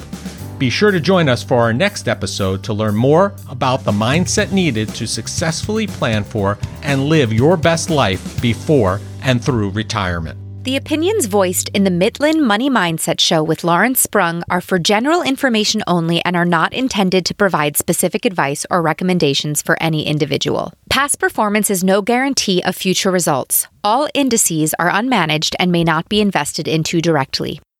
Be 0.58 0.70
sure 0.70 0.90
to 0.90 1.00
join 1.00 1.28
us 1.28 1.42
for 1.42 1.58
our 1.58 1.74
next 1.74 2.08
episode 2.08 2.64
to 2.64 2.72
learn 2.72 2.96
more 2.96 3.34
about 3.50 3.84
the 3.84 3.92
mindset 3.92 4.52
needed 4.52 4.88
to 4.94 5.06
successfully 5.06 5.86
plan 5.86 6.24
for 6.24 6.58
and 6.80 7.04
live 7.04 7.30
your 7.30 7.58
best 7.58 7.90
life 7.90 8.40
before 8.40 9.00
and 9.20 9.44
through 9.44 9.70
retirement. 9.70 10.38
The 10.64 10.76
opinions 10.76 11.26
voiced 11.26 11.68
in 11.74 11.84
the 11.84 11.90
Mitlin 11.90 12.42
Money 12.42 12.70
Mindset 12.70 13.20
Show 13.20 13.42
with 13.42 13.64
Lawrence 13.64 14.00
Sprung 14.00 14.42
are 14.48 14.62
for 14.62 14.78
general 14.78 15.20
information 15.20 15.82
only 15.86 16.24
and 16.24 16.34
are 16.34 16.46
not 16.46 16.72
intended 16.72 17.26
to 17.26 17.34
provide 17.34 17.76
specific 17.76 18.24
advice 18.24 18.64
or 18.70 18.80
recommendations 18.80 19.60
for 19.60 19.76
any 19.80 20.06
individual. 20.06 20.72
Past 20.88 21.20
performance 21.20 21.70
is 21.70 21.84
no 21.84 22.00
guarantee 22.00 22.62
of 22.64 22.74
future 22.74 23.10
results. 23.10 23.68
All 23.84 24.08
indices 24.14 24.74
are 24.78 24.90
unmanaged 24.90 25.54
and 25.60 25.70
may 25.70 25.84
not 25.84 26.08
be 26.08 26.22
invested 26.22 26.66
into 26.66 27.02
directly. 27.02 27.60